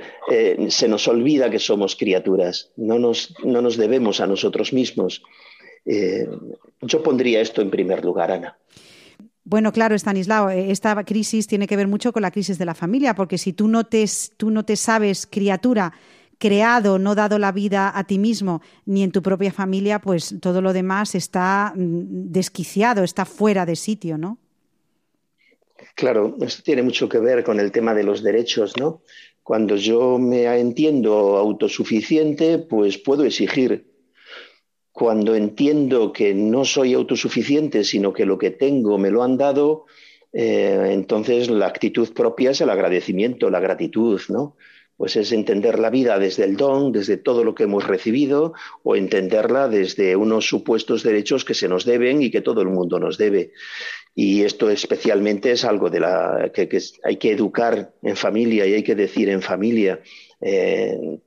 se 0.69 0.87
nos 0.87 1.07
olvida 1.07 1.51
que 1.51 1.59
somos 1.59 1.95
criaturas, 1.95 2.71
no 2.77 2.97
nos, 2.97 3.35
no 3.43 3.61
nos 3.61 3.77
debemos 3.77 4.19
a 4.19 4.27
nosotros 4.27 4.73
mismos. 4.73 5.21
yo 6.81 7.03
pondría 7.03 7.41
esto 7.41 7.61
en 7.61 7.69
primer 7.69 8.03
lugar, 8.03 8.31
Ana. 8.31 8.57
Bueno, 9.47 9.71
claro, 9.71 9.93
Stanislao, 9.93 10.49
eh, 10.49 10.71
esta 10.71 11.03
crisis 11.03 11.45
tiene 11.45 11.67
que 11.67 11.77
ver 11.77 11.87
mucho 11.87 12.11
con 12.11 12.23
la 12.23 12.31
crisis 12.31 12.57
de 12.57 12.65
la 12.65 12.73
familia, 12.73 13.13
porque 13.13 13.37
si 13.37 13.53
tú 13.53 13.67
no 13.67 13.83
te, 13.83 14.03
tú 14.37 14.49
no 14.49 14.65
te 14.65 14.75
sabes 14.75 15.27
criatura, 15.27 15.93
creado, 16.39 16.97
no 16.97 17.13
dado 17.13 17.37
la 17.37 17.51
vida 17.51 17.91
a 17.95 18.03
ti 18.05 18.17
mismo, 18.17 18.63
ni 18.85 19.03
en 19.03 19.11
tu 19.11 19.21
propia 19.21 19.51
familia, 19.51 19.99
pues 19.99 20.35
todo 20.41 20.63
lo 20.63 20.73
demás 20.73 21.13
está 21.13 21.73
mm, 21.75 22.31
desquiciado, 22.31 23.03
está 23.03 23.23
fuera 23.23 23.67
de 23.67 23.75
sitio, 23.75 24.17
¿no? 24.17 24.39
Claro, 25.93 26.35
esto 26.41 26.63
tiene 26.63 26.81
mucho 26.81 27.07
que 27.07 27.19
ver 27.19 27.43
con 27.43 27.59
el 27.59 27.71
tema 27.71 27.93
de 27.93 28.03
los 28.03 28.23
derechos, 28.23 28.75
¿no? 28.77 29.03
Cuando 29.43 29.75
yo 29.75 30.17
me 30.17 30.45
entiendo 30.59 31.37
autosuficiente, 31.37 32.57
pues 32.57 32.97
puedo 32.97 33.23
exigir 33.23 33.94
cuando 34.95 35.35
entiendo 35.35 36.13
que 36.13 36.33
no 36.33 36.63
soy 36.63 36.93
autosuficiente, 36.93 37.83
sino 37.83 38.13
que 38.13 38.25
lo 38.25 38.37
que 38.37 38.51
tengo 38.51 38.97
me 38.97 39.11
lo 39.11 39.23
han 39.23 39.35
dado, 39.35 39.87
eh, 40.31 40.87
entonces 40.91 41.49
la 41.49 41.67
actitud 41.67 42.13
propia 42.13 42.51
es 42.51 42.61
el 42.61 42.69
agradecimiento, 42.69 43.49
la 43.49 43.59
gratitud, 43.59 44.21
¿no? 44.29 44.55
Pues 44.95 45.17
es 45.17 45.33
entender 45.33 45.79
la 45.79 45.89
vida 45.89 46.17
desde 46.17 46.45
el 46.45 46.55
don, 46.55 46.93
desde 46.93 47.17
todo 47.17 47.43
lo 47.43 47.53
que 47.53 47.63
hemos 47.63 47.85
recibido, 47.85 48.53
o 48.83 48.95
entenderla 48.95 49.67
desde 49.67 50.15
unos 50.15 50.47
supuestos 50.47 51.03
derechos 51.03 51.43
que 51.43 51.55
se 51.55 51.67
nos 51.67 51.83
deben 51.83 52.21
y 52.21 52.31
que 52.31 52.39
todo 52.39 52.61
el 52.61 52.69
mundo 52.69 52.97
nos 52.97 53.17
debe. 53.17 53.51
Y 54.15 54.43
esto 54.43 54.69
especialmente 54.69 55.51
es 55.51 55.65
algo 55.65 55.89
de 55.89 55.99
la 55.99 56.51
que, 56.53 56.69
hay 57.03 57.17
que 57.17 57.31
educar 57.33 57.91
en 58.01 58.15
familia 58.15 58.65
y 58.65 58.75
hay 58.75 58.83
que 58.83 58.95
decir 58.95 59.27
en 59.27 59.41
familia. 59.41 59.99
Eh, 60.39 61.19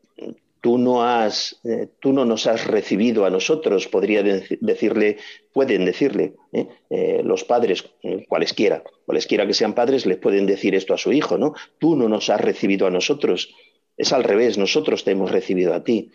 tú 0.61 0.79
no, 0.79 1.05
has, 1.05 1.61
eh, 1.65 1.89
tú 2.01 2.13
no 2.13 2.25
nos 2.25 2.47
has 2.47 2.67
recibido 2.67 3.25
a 3.25 3.31
nosotros, 3.31 3.89
podría 3.89 4.23
decirle, 4.23 5.19
pueden 5.53 5.85
decirle 5.85 6.35
¿eh? 6.53 6.69
Eh, 6.91 7.23
los 7.25 7.45
padres, 7.45 7.85
cualesquiera, 8.29 8.83
cualesquiera 9.05 9.47
que 9.47 9.55
sean 9.55 9.75
padres, 9.75 10.07
les 10.07 10.19
pueden 10.19 10.47
decir 10.47 10.75
esto 10.75 10.95
a 10.95 10.99
su 10.99 11.13
hijo, 11.13 11.39
¿no? 11.39 11.55
Tú 11.79 11.97
no 11.97 12.09
nos 12.09 12.31
has 12.31 12.41
recibido 12.41 12.87
a 12.87 12.91
nosotros, 12.91 13.55
es 13.97 14.13
al 14.13 14.25
revés, 14.25 14.59
nosotros 14.59 15.05
te 15.05 15.13
hemos 15.13 15.31
recibido 15.31 15.75
a 15.75 15.85
ti. 15.85 16.11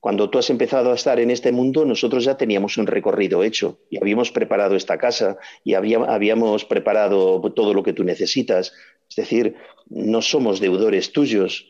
Cuando 0.00 0.30
tú 0.30 0.38
has 0.38 0.48
empezado 0.48 0.92
a 0.92 0.94
estar 0.94 1.18
en 1.18 1.30
este 1.30 1.50
mundo, 1.50 1.84
nosotros 1.84 2.24
ya 2.24 2.36
teníamos 2.36 2.76
un 2.78 2.86
recorrido 2.86 3.42
hecho 3.42 3.80
y 3.90 3.98
habíamos 3.98 4.30
preparado 4.30 4.76
esta 4.76 4.96
casa 4.96 5.38
y 5.64 5.74
habíamos 5.74 6.64
preparado 6.64 7.40
todo 7.52 7.74
lo 7.74 7.82
que 7.82 7.92
tú 7.92 8.04
necesitas. 8.04 8.72
Es 9.10 9.16
decir, 9.16 9.56
no 9.88 10.22
somos 10.22 10.60
deudores 10.60 11.12
tuyos, 11.12 11.68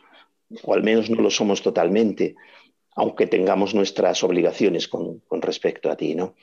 o 0.62 0.74
al 0.74 0.82
menos 0.82 1.10
no 1.10 1.20
lo 1.20 1.30
somos 1.30 1.62
totalmente. 1.62 2.36
aunque 3.00 3.28
tengamos 3.28 3.76
nuestras 3.76 4.24
obligaciones 4.24 4.88
con, 4.88 5.22
respecto 5.40 5.88
a 5.88 5.96
ti. 5.96 6.16
¿no? 6.16 6.34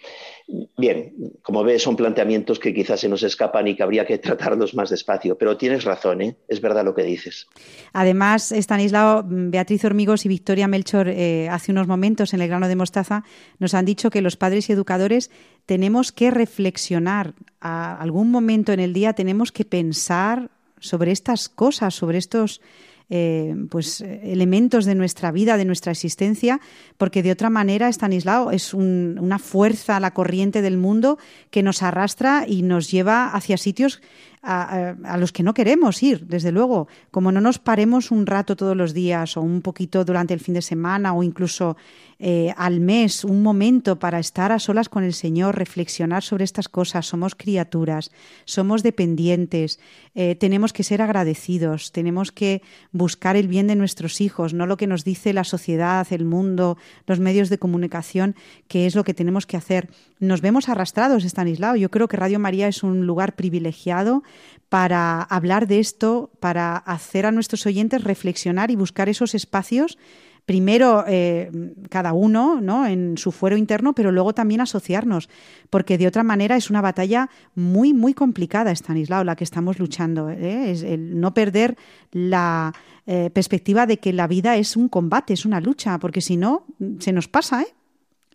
Bien, 0.77 1.13
como 1.41 1.65
ves, 1.65 1.83
son 1.83 1.97
planteamientos 1.97 2.59
que 2.59 2.73
quizás 2.73 3.01
se 3.01 3.09
nos 3.09 3.23
escapan 3.23 3.67
y 3.67 3.75
que 3.75 3.83
habría 3.83 4.05
que 4.05 4.19
tratarlos 4.19 4.73
más 4.73 4.89
despacio, 4.89 5.37
pero 5.37 5.57
tienes 5.57 5.83
razón, 5.83 6.21
¿eh? 6.21 6.37
es 6.47 6.61
verdad 6.61 6.85
lo 6.85 6.95
que 6.95 7.03
dices. 7.03 7.47
Además, 7.91 8.53
Estanislao, 8.53 9.25
Beatriz 9.27 9.83
Hormigos 9.83 10.25
y 10.25 10.29
Victoria 10.29 10.69
Melchor, 10.69 11.09
eh, 11.09 11.49
hace 11.49 11.73
unos 11.73 11.87
momentos 11.87 12.33
en 12.33 12.39
el 12.39 12.47
grano 12.47 12.69
de 12.69 12.77
mostaza, 12.77 13.25
nos 13.59 13.73
han 13.73 13.83
dicho 13.83 14.09
que 14.09 14.21
los 14.21 14.37
padres 14.37 14.69
y 14.69 14.71
educadores 14.71 15.31
tenemos 15.65 16.13
que 16.13 16.31
reflexionar. 16.31 17.33
A 17.59 18.01
algún 18.01 18.31
momento 18.31 18.71
en 18.71 18.79
el 18.79 18.93
día 18.93 19.11
tenemos 19.11 19.51
que 19.51 19.65
pensar 19.65 20.51
sobre 20.79 21.11
estas 21.11 21.49
cosas, 21.49 21.95
sobre 21.95 22.17
estos 22.17 22.61
eh, 23.09 23.55
pues, 23.69 24.01
elementos 24.01 24.85
de 24.85 24.95
nuestra 24.95 25.31
vida, 25.31 25.57
de 25.57 25.65
nuestra 25.65 25.91
existencia, 25.91 26.59
porque 26.97 27.21
de 27.21 27.31
otra 27.31 27.49
manera 27.49 27.87
Stanislao 27.89 28.51
es 28.51 28.73
una 28.73 29.39
fuerza 29.39 29.99
la 29.99 30.13
corriente 30.13 30.61
del 30.61 30.77
mundo 30.77 31.17
que 31.51 31.63
nos 31.63 31.83
arrastra 31.83 32.45
y 32.47 32.63
nos 32.63 32.89
lleva 32.89 33.27
hacia 33.27 33.57
sitios 33.57 34.01
a, 34.45 35.17
los 35.17 35.31
que 35.31 35.43
no 35.43 35.53
queremos 35.53 36.03
ir, 36.03 36.27
desde 36.27 36.51
luego. 36.51 36.87
Como 37.11 37.31
no 37.31 37.41
nos 37.41 37.59
paremos 37.59 38.11
un 38.11 38.25
rato 38.25 38.55
todos 38.55 38.77
los 38.77 38.93
días 38.93 39.37
o 39.37 39.41
un 39.41 39.61
poquito 39.61 40.05
durante 40.05 40.33
el 40.33 40.39
fin 40.39 40.53
de 40.53 40.61
semana 40.61 41.13
o 41.13 41.23
incluso 41.23 41.77
eh, 42.19 42.53
al 42.55 42.79
mes, 42.79 43.25
un 43.25 43.43
momento 43.43 43.99
para 43.99 44.19
estar 44.19 44.51
a 44.51 44.59
solas 44.59 44.87
con 44.87 45.03
el 45.03 45.13
Señor, 45.13 45.57
reflexionar 45.57 46.23
sobre 46.23 46.43
estas 46.43 46.69
cosas. 46.69 47.07
Somos 47.07 47.35
criaturas, 47.35 48.11
somos 48.45 48.83
dependientes, 48.83 49.79
eh, 50.13 50.35
tenemos 50.35 50.71
que 50.71 50.83
ser 50.83 51.01
agradecidos, 51.01 51.91
tenemos 51.91 52.31
que 52.31 52.61
buscar 52.91 53.35
el 53.35 53.47
bien 53.47 53.67
de 53.67 53.75
nuestros 53.75 54.21
hijos, 54.21 54.53
no 54.53 54.65
lo 54.65 54.77
que 54.77 54.87
nos 54.87 55.03
dice 55.03 55.33
la 55.33 55.43
sociedad, 55.43 56.07
el 56.11 56.23
mundo, 56.23 56.77
los 57.07 57.19
medios 57.19 57.49
de 57.49 57.57
comunicación, 57.57 58.35
que 58.67 58.85
es 58.85 58.95
lo 58.95 59.03
que 59.03 59.13
tenemos 59.13 59.45
que 59.45 59.57
hacer. 59.57 59.89
Nos 60.19 60.41
vemos 60.41 60.69
arrastrados, 60.69 61.25
Estanislao. 61.25 61.75
Yo 61.75 61.91
creo 61.91 62.07
que 62.07 62.17
Radio 62.17 62.39
María 62.39 62.67
es 62.67 62.83
un 62.83 63.05
lugar 63.05 63.35
privilegiado 63.35 64.23
para 64.69 65.21
hablar 65.21 65.67
de 65.67 65.79
esto, 65.79 66.31
para 66.39 66.77
hacer 66.77 67.25
a 67.25 67.31
nuestros 67.31 67.65
oyentes 67.65 68.03
reflexionar 68.03 68.71
y 68.71 68.75
buscar 68.75 69.09
esos 69.09 69.35
espacios 69.35 69.97
primero 70.45 71.03
eh, 71.07 71.51
cada 71.89 72.13
uno 72.13 72.61
¿no? 72.61 72.85
en 72.85 73.17
su 73.17 73.31
fuero 73.31 73.57
interno, 73.57 73.93
pero 73.93 74.11
luego 74.11 74.33
también 74.33 74.61
asociarnos, 74.61 75.29
porque 75.69 75.97
de 75.97 76.07
otra 76.07 76.23
manera 76.23 76.55
es 76.55 76.69
una 76.69 76.81
batalla 76.81 77.29
muy, 77.55 77.93
muy 77.93 78.13
complicada, 78.13 78.71
Stanislao, 78.71 79.23
la 79.23 79.35
que 79.35 79.43
estamos 79.43 79.79
luchando. 79.79 80.29
¿eh? 80.29 80.71
Es 80.71 80.83
el 80.83 81.19
no 81.19 81.33
perder 81.33 81.75
la 82.11 82.73
eh, 83.07 83.29
perspectiva 83.31 83.87
de 83.87 83.97
que 83.97 84.13
la 84.13 84.27
vida 84.27 84.55
es 84.55 84.75
un 84.75 84.87
combate, 84.87 85.33
es 85.33 85.45
una 85.45 85.59
lucha, 85.59 85.97
porque 85.97 86.21
si 86.21 86.37
no, 86.37 86.65
se 86.99 87.11
nos 87.11 87.27
pasa, 87.27 87.63
¿eh? 87.63 87.67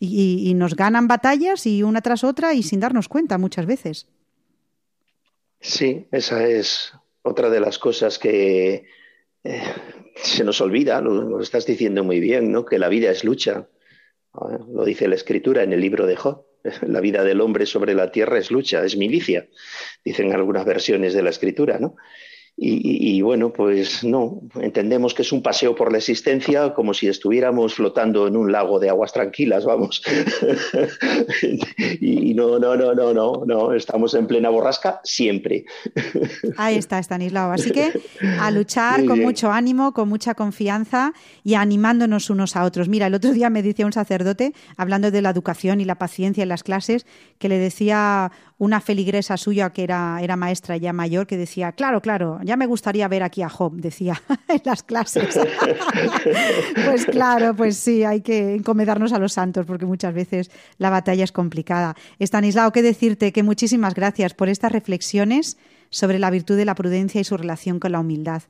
Y, 0.02 0.48
y 0.48 0.54
nos 0.54 0.76
ganan 0.76 1.08
batallas 1.08 1.66
y 1.66 1.82
una 1.82 2.00
tras 2.00 2.24
otra 2.24 2.54
y 2.54 2.62
sin 2.62 2.80
darnos 2.80 3.06
cuenta 3.06 3.36
muchas 3.36 3.66
veces. 3.66 4.06
Sí, 5.60 6.08
esa 6.10 6.46
es 6.46 6.92
otra 7.22 7.50
de 7.50 7.60
las 7.60 7.78
cosas 7.78 8.18
que 8.18 8.86
eh, 9.44 9.62
se 10.16 10.44
nos 10.44 10.60
olvida, 10.60 11.00
lo, 11.00 11.40
estás 11.40 11.66
diciendo 11.66 12.02
muy 12.02 12.18
bien, 12.18 12.50
¿no? 12.50 12.64
que 12.64 12.78
la 12.78 12.88
vida 12.88 13.10
es 13.10 13.24
lucha. 13.24 13.68
Lo 14.32 14.84
dice 14.84 15.08
la 15.08 15.16
escritura 15.16 15.62
en 15.62 15.72
el 15.72 15.80
libro 15.80 16.06
de 16.06 16.16
Job. 16.16 16.46
La 16.82 17.00
vida 17.00 17.24
del 17.24 17.40
hombre 17.40 17.64
sobre 17.64 17.94
la 17.94 18.12
tierra 18.12 18.38
es 18.38 18.50
lucha, 18.50 18.84
es 18.84 18.94
milicia, 18.94 19.48
dicen 20.04 20.30
algunas 20.34 20.66
versiones 20.66 21.14
de 21.14 21.22
la 21.22 21.30
escritura. 21.30 21.78
¿no? 21.78 21.96
Y, 22.62 23.22
bueno, 23.22 23.54
pues 23.54 24.04
no, 24.04 24.42
entendemos 24.60 25.14
que 25.14 25.22
es 25.22 25.32
un 25.32 25.42
paseo 25.42 25.74
por 25.74 25.90
la 25.90 25.96
existencia 25.96 26.74
como 26.74 26.92
si 26.92 27.08
estuviéramos 27.08 27.72
flotando 27.72 28.28
en 28.28 28.36
un 28.36 28.52
lago 28.52 28.78
de 28.78 28.90
aguas 28.90 29.14
tranquilas, 29.14 29.64
vamos. 29.64 30.02
y 32.02 32.34
no, 32.34 32.58
no, 32.58 32.76
no, 32.76 32.94
no, 32.94 33.14
no, 33.14 33.44
no, 33.46 33.72
estamos 33.72 34.12
en 34.12 34.26
plena 34.26 34.50
borrasca 34.50 35.00
siempre. 35.04 35.64
Ahí 36.58 36.76
está, 36.76 36.98
Stanislao. 36.98 37.50
Así 37.50 37.70
que 37.70 37.98
a 38.38 38.50
luchar 38.50 39.06
con 39.06 39.20
mucho 39.20 39.50
ánimo, 39.50 39.94
con 39.94 40.10
mucha 40.10 40.34
confianza 40.34 41.14
y 41.42 41.54
animándonos 41.54 42.28
unos 42.28 42.56
a 42.56 42.64
otros. 42.64 42.90
Mira, 42.90 43.06
el 43.06 43.14
otro 43.14 43.32
día 43.32 43.48
me 43.48 43.62
decía 43.62 43.86
un 43.86 43.94
sacerdote, 43.94 44.52
hablando 44.76 45.10
de 45.10 45.22
la 45.22 45.30
educación 45.30 45.80
y 45.80 45.86
la 45.86 45.94
paciencia 45.94 46.42
en 46.42 46.50
las 46.50 46.62
clases, 46.62 47.06
que 47.38 47.48
le 47.48 47.56
decía 47.56 48.30
una 48.60 48.82
feligresa 48.82 49.38
suya 49.38 49.70
que 49.70 49.82
era, 49.82 50.18
era 50.20 50.36
maestra 50.36 50.76
ya 50.76 50.92
mayor, 50.92 51.26
que 51.26 51.38
decía, 51.38 51.72
claro, 51.72 52.02
claro, 52.02 52.38
ya 52.50 52.56
me 52.56 52.66
gustaría 52.66 53.06
ver 53.06 53.22
aquí 53.22 53.42
a 53.42 53.48
Job, 53.48 53.74
decía 53.74 54.20
en 54.48 54.60
las 54.64 54.82
clases. 54.82 55.38
pues 56.84 57.06
claro, 57.06 57.54
pues 57.54 57.76
sí, 57.76 58.02
hay 58.02 58.22
que 58.22 58.56
encomendarnos 58.56 59.12
a 59.12 59.20
los 59.20 59.34
santos, 59.34 59.66
porque 59.66 59.86
muchas 59.86 60.12
veces 60.12 60.50
la 60.76 60.90
batalla 60.90 61.22
es 61.22 61.30
complicada. 61.30 61.94
Estanislao, 62.18 62.72
qué 62.72 62.82
decirte 62.82 63.30
que 63.30 63.44
muchísimas 63.44 63.94
gracias 63.94 64.34
por 64.34 64.48
estas 64.48 64.72
reflexiones 64.72 65.58
sobre 65.90 66.18
la 66.18 66.28
virtud 66.28 66.56
de 66.56 66.64
la 66.64 66.74
prudencia 66.74 67.20
y 67.20 67.24
su 67.24 67.36
relación 67.36 67.78
con 67.78 67.92
la 67.92 68.00
humildad. 68.00 68.42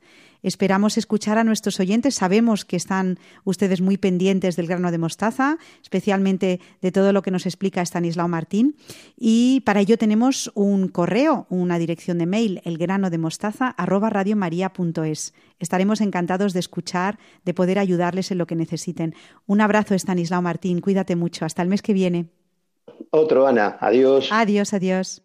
Esperamos 0.43 0.97
escuchar 0.97 1.37
a 1.37 1.43
nuestros 1.43 1.79
oyentes. 1.79 2.15
Sabemos 2.15 2.65
que 2.65 2.75
están 2.75 3.19
ustedes 3.43 3.81
muy 3.81 3.97
pendientes 3.97 4.55
del 4.55 4.65
grano 4.67 4.91
de 4.91 4.97
mostaza, 4.97 5.57
especialmente 5.81 6.59
de 6.81 6.91
todo 6.91 7.13
lo 7.13 7.21
que 7.21 7.31
nos 7.31 7.45
explica 7.45 7.81
Stanislao 7.81 8.27
Martín. 8.27 8.75
Y 9.17 9.61
para 9.61 9.79
ello 9.81 9.97
tenemos 9.97 10.51
un 10.55 10.87
correo, 10.87 11.45
una 11.49 11.79
dirección 11.79 12.17
de 12.17 12.25
mail, 12.25 12.61
elgranodemostaza@radiomaria.es. 12.65 15.33
Estaremos 15.59 16.01
encantados 16.01 16.53
de 16.53 16.59
escuchar, 16.59 17.19
de 17.45 17.53
poder 17.53 17.79
ayudarles 17.79 18.31
en 18.31 18.39
lo 18.39 18.47
que 18.47 18.55
necesiten. 18.55 19.15
Un 19.45 19.61
abrazo, 19.61 19.93
Stanislao 19.93 20.41
Martín. 20.41 20.81
Cuídate 20.81 21.15
mucho. 21.15 21.45
Hasta 21.45 21.61
el 21.61 21.69
mes 21.69 21.81
que 21.81 21.93
viene. 21.93 22.27
Otro, 23.11 23.47
Ana. 23.47 23.77
Adiós. 23.79 24.27
Adiós, 24.31 24.73
adiós. 24.73 25.23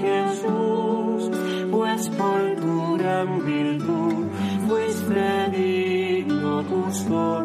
Jesús, 0.00 1.30
pues 1.70 2.08
por 2.10 2.40
tu 2.60 2.96
gran 2.96 3.44
virtud 3.44 4.24
fuiste 4.66 5.50
digno 5.52 6.62
tu 6.64 6.92
sol. 6.92 7.39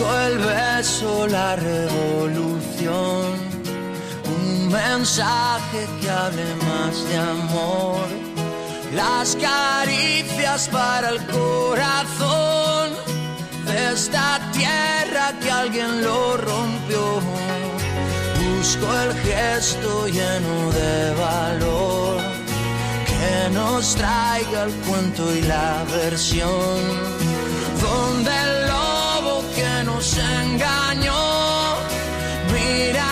Busco 0.00 0.18
el 0.18 0.38
beso, 0.38 1.26
la 1.26 1.56
revolución, 1.56 3.34
un 4.24 4.68
mensaje 4.68 5.86
que 6.00 6.08
hable 6.08 6.46
más 6.64 7.04
de 7.06 7.18
amor, 7.18 8.06
las 8.94 9.36
caricias 9.36 10.68
para 10.68 11.10
el 11.10 11.18
corazón 11.26 12.92
de 13.66 13.92
esta 13.92 14.40
tierra 14.52 15.34
que 15.38 15.50
alguien 15.50 16.02
lo 16.02 16.38
rompió. 16.38 17.20
Busco 18.56 18.86
el 19.02 19.12
gesto 19.20 20.06
lleno 20.06 20.72
de 20.72 21.14
valor 21.20 22.22
que 23.06 23.50
nos 23.52 23.96
traiga 23.96 24.62
el 24.64 24.72
cuento 24.86 25.30
y 25.34 25.42
la 25.42 25.84
versión. 25.92 27.20
Donde 27.82 28.49
mira 32.80 33.04
al 33.04 33.09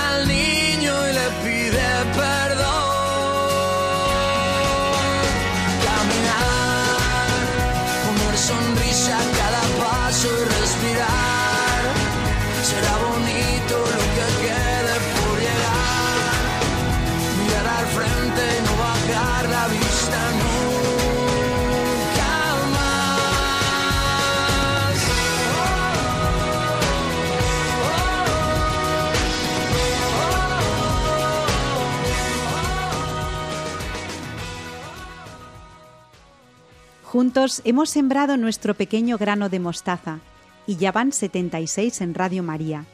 Juntos 37.18 37.62
hemos 37.64 37.90
sembrado 37.90 38.36
nuestro 38.36 38.74
pequeño 38.74 39.18
grano 39.18 39.48
de 39.48 39.58
mostaza 39.58 40.20
y 40.68 40.76
ya 40.76 40.92
van 40.92 41.10
76 41.10 42.00
en 42.00 42.14
Radio 42.14 42.44
María. 42.44 42.84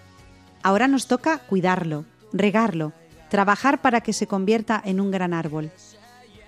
Ahora 0.62 0.89
nos 0.89 1.09
toca 1.09 1.41
cuidarlo, 1.41 2.07
regarlo, 2.33 2.95
trabajar 3.29 3.83
para 3.83 4.01
que 4.01 4.14
se 4.14 4.27
convierta 4.27 4.81
en 4.83 4.99
un 4.99 5.11
gran 5.11 5.35
árbol. 5.35 5.72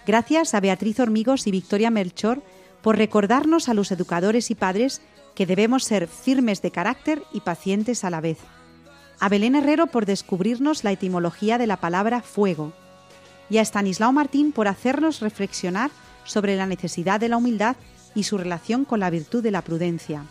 Gracias 0.07 0.55
a 0.55 0.61
Beatriz 0.61 1.01
Hormigos 1.01 1.47
y 1.47 1.51
Victoria 1.51 1.91
Melchor 1.91 2.43
por 2.81 2.97
recordarnos 2.97 3.69
a 3.69 3.75
los 3.75 3.93
educadores 3.93 4.51
y 4.51 4.55
padres 4.55 5.03
que 5.35 5.45
debemos 5.45 5.85
ser 5.85 6.09
firmes 6.09 6.63
de 6.63 6.71
carácter 6.71 7.25
y 7.31 7.41
pacientes 7.41 8.05
a 8.05 8.09
la 8.09 8.23
vez. 8.23 8.39
A 9.21 9.29
Belén 9.29 9.55
Herrero 9.55 9.89
por 9.89 10.07
descubrirnos 10.07 10.83
la 10.83 10.93
etimología 10.93 11.59
de 11.59 11.67
la 11.67 11.77
palabra 11.77 12.23
fuego. 12.23 12.73
Y 13.51 13.59
a 13.59 13.61
Stanislao 13.61 14.13
Martín 14.13 14.53
por 14.53 14.67
hacernos 14.67 15.21
reflexionar 15.21 15.91
sobre 16.27 16.57
la 16.57 16.67
necesidad 16.67 17.21
de 17.21 17.29
la 17.29 17.39
humildad 17.39 17.77
y 18.15 18.25
su 18.25 18.39
relación 18.39 18.85
con 18.85 19.01
la 19.01 19.11
virtud 19.11 19.43
de 19.43 19.51
la 19.51 19.63
prudencia. 19.63 20.25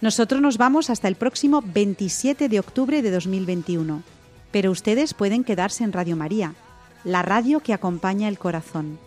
Nosotros 0.00 0.40
nos 0.40 0.58
vamos 0.58 0.90
hasta 0.90 1.08
el 1.08 1.16
próximo 1.16 1.60
27 1.64 2.48
de 2.48 2.60
octubre 2.60 3.02
de 3.02 3.10
2021, 3.10 4.04
pero 4.52 4.70
ustedes 4.70 5.14
pueden 5.14 5.42
quedarse 5.42 5.82
en 5.82 5.92
Radio 5.92 6.14
María, 6.14 6.54
la 7.04 7.22
radio 7.22 7.58
que 7.60 7.72
acompaña 7.72 8.28
el 8.28 8.38
corazón. 8.38 9.00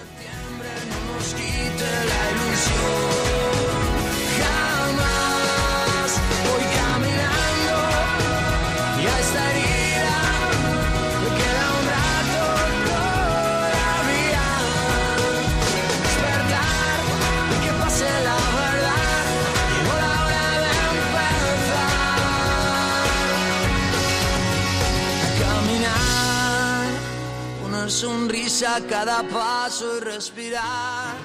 A 28.63 28.81
cada 28.89 29.25
paso 29.25 29.99
y 29.99 30.01
respirar. 30.01 31.17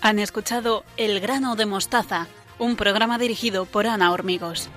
Han 0.00 0.18
escuchado 0.18 0.84
El 0.96 1.20
grano 1.20 1.54
de 1.56 1.66
mostaza, 1.66 2.28
un 2.58 2.76
programa 2.76 3.18
dirigido 3.18 3.66
por 3.66 3.86
Ana 3.86 4.12
Hormigos. 4.12 4.70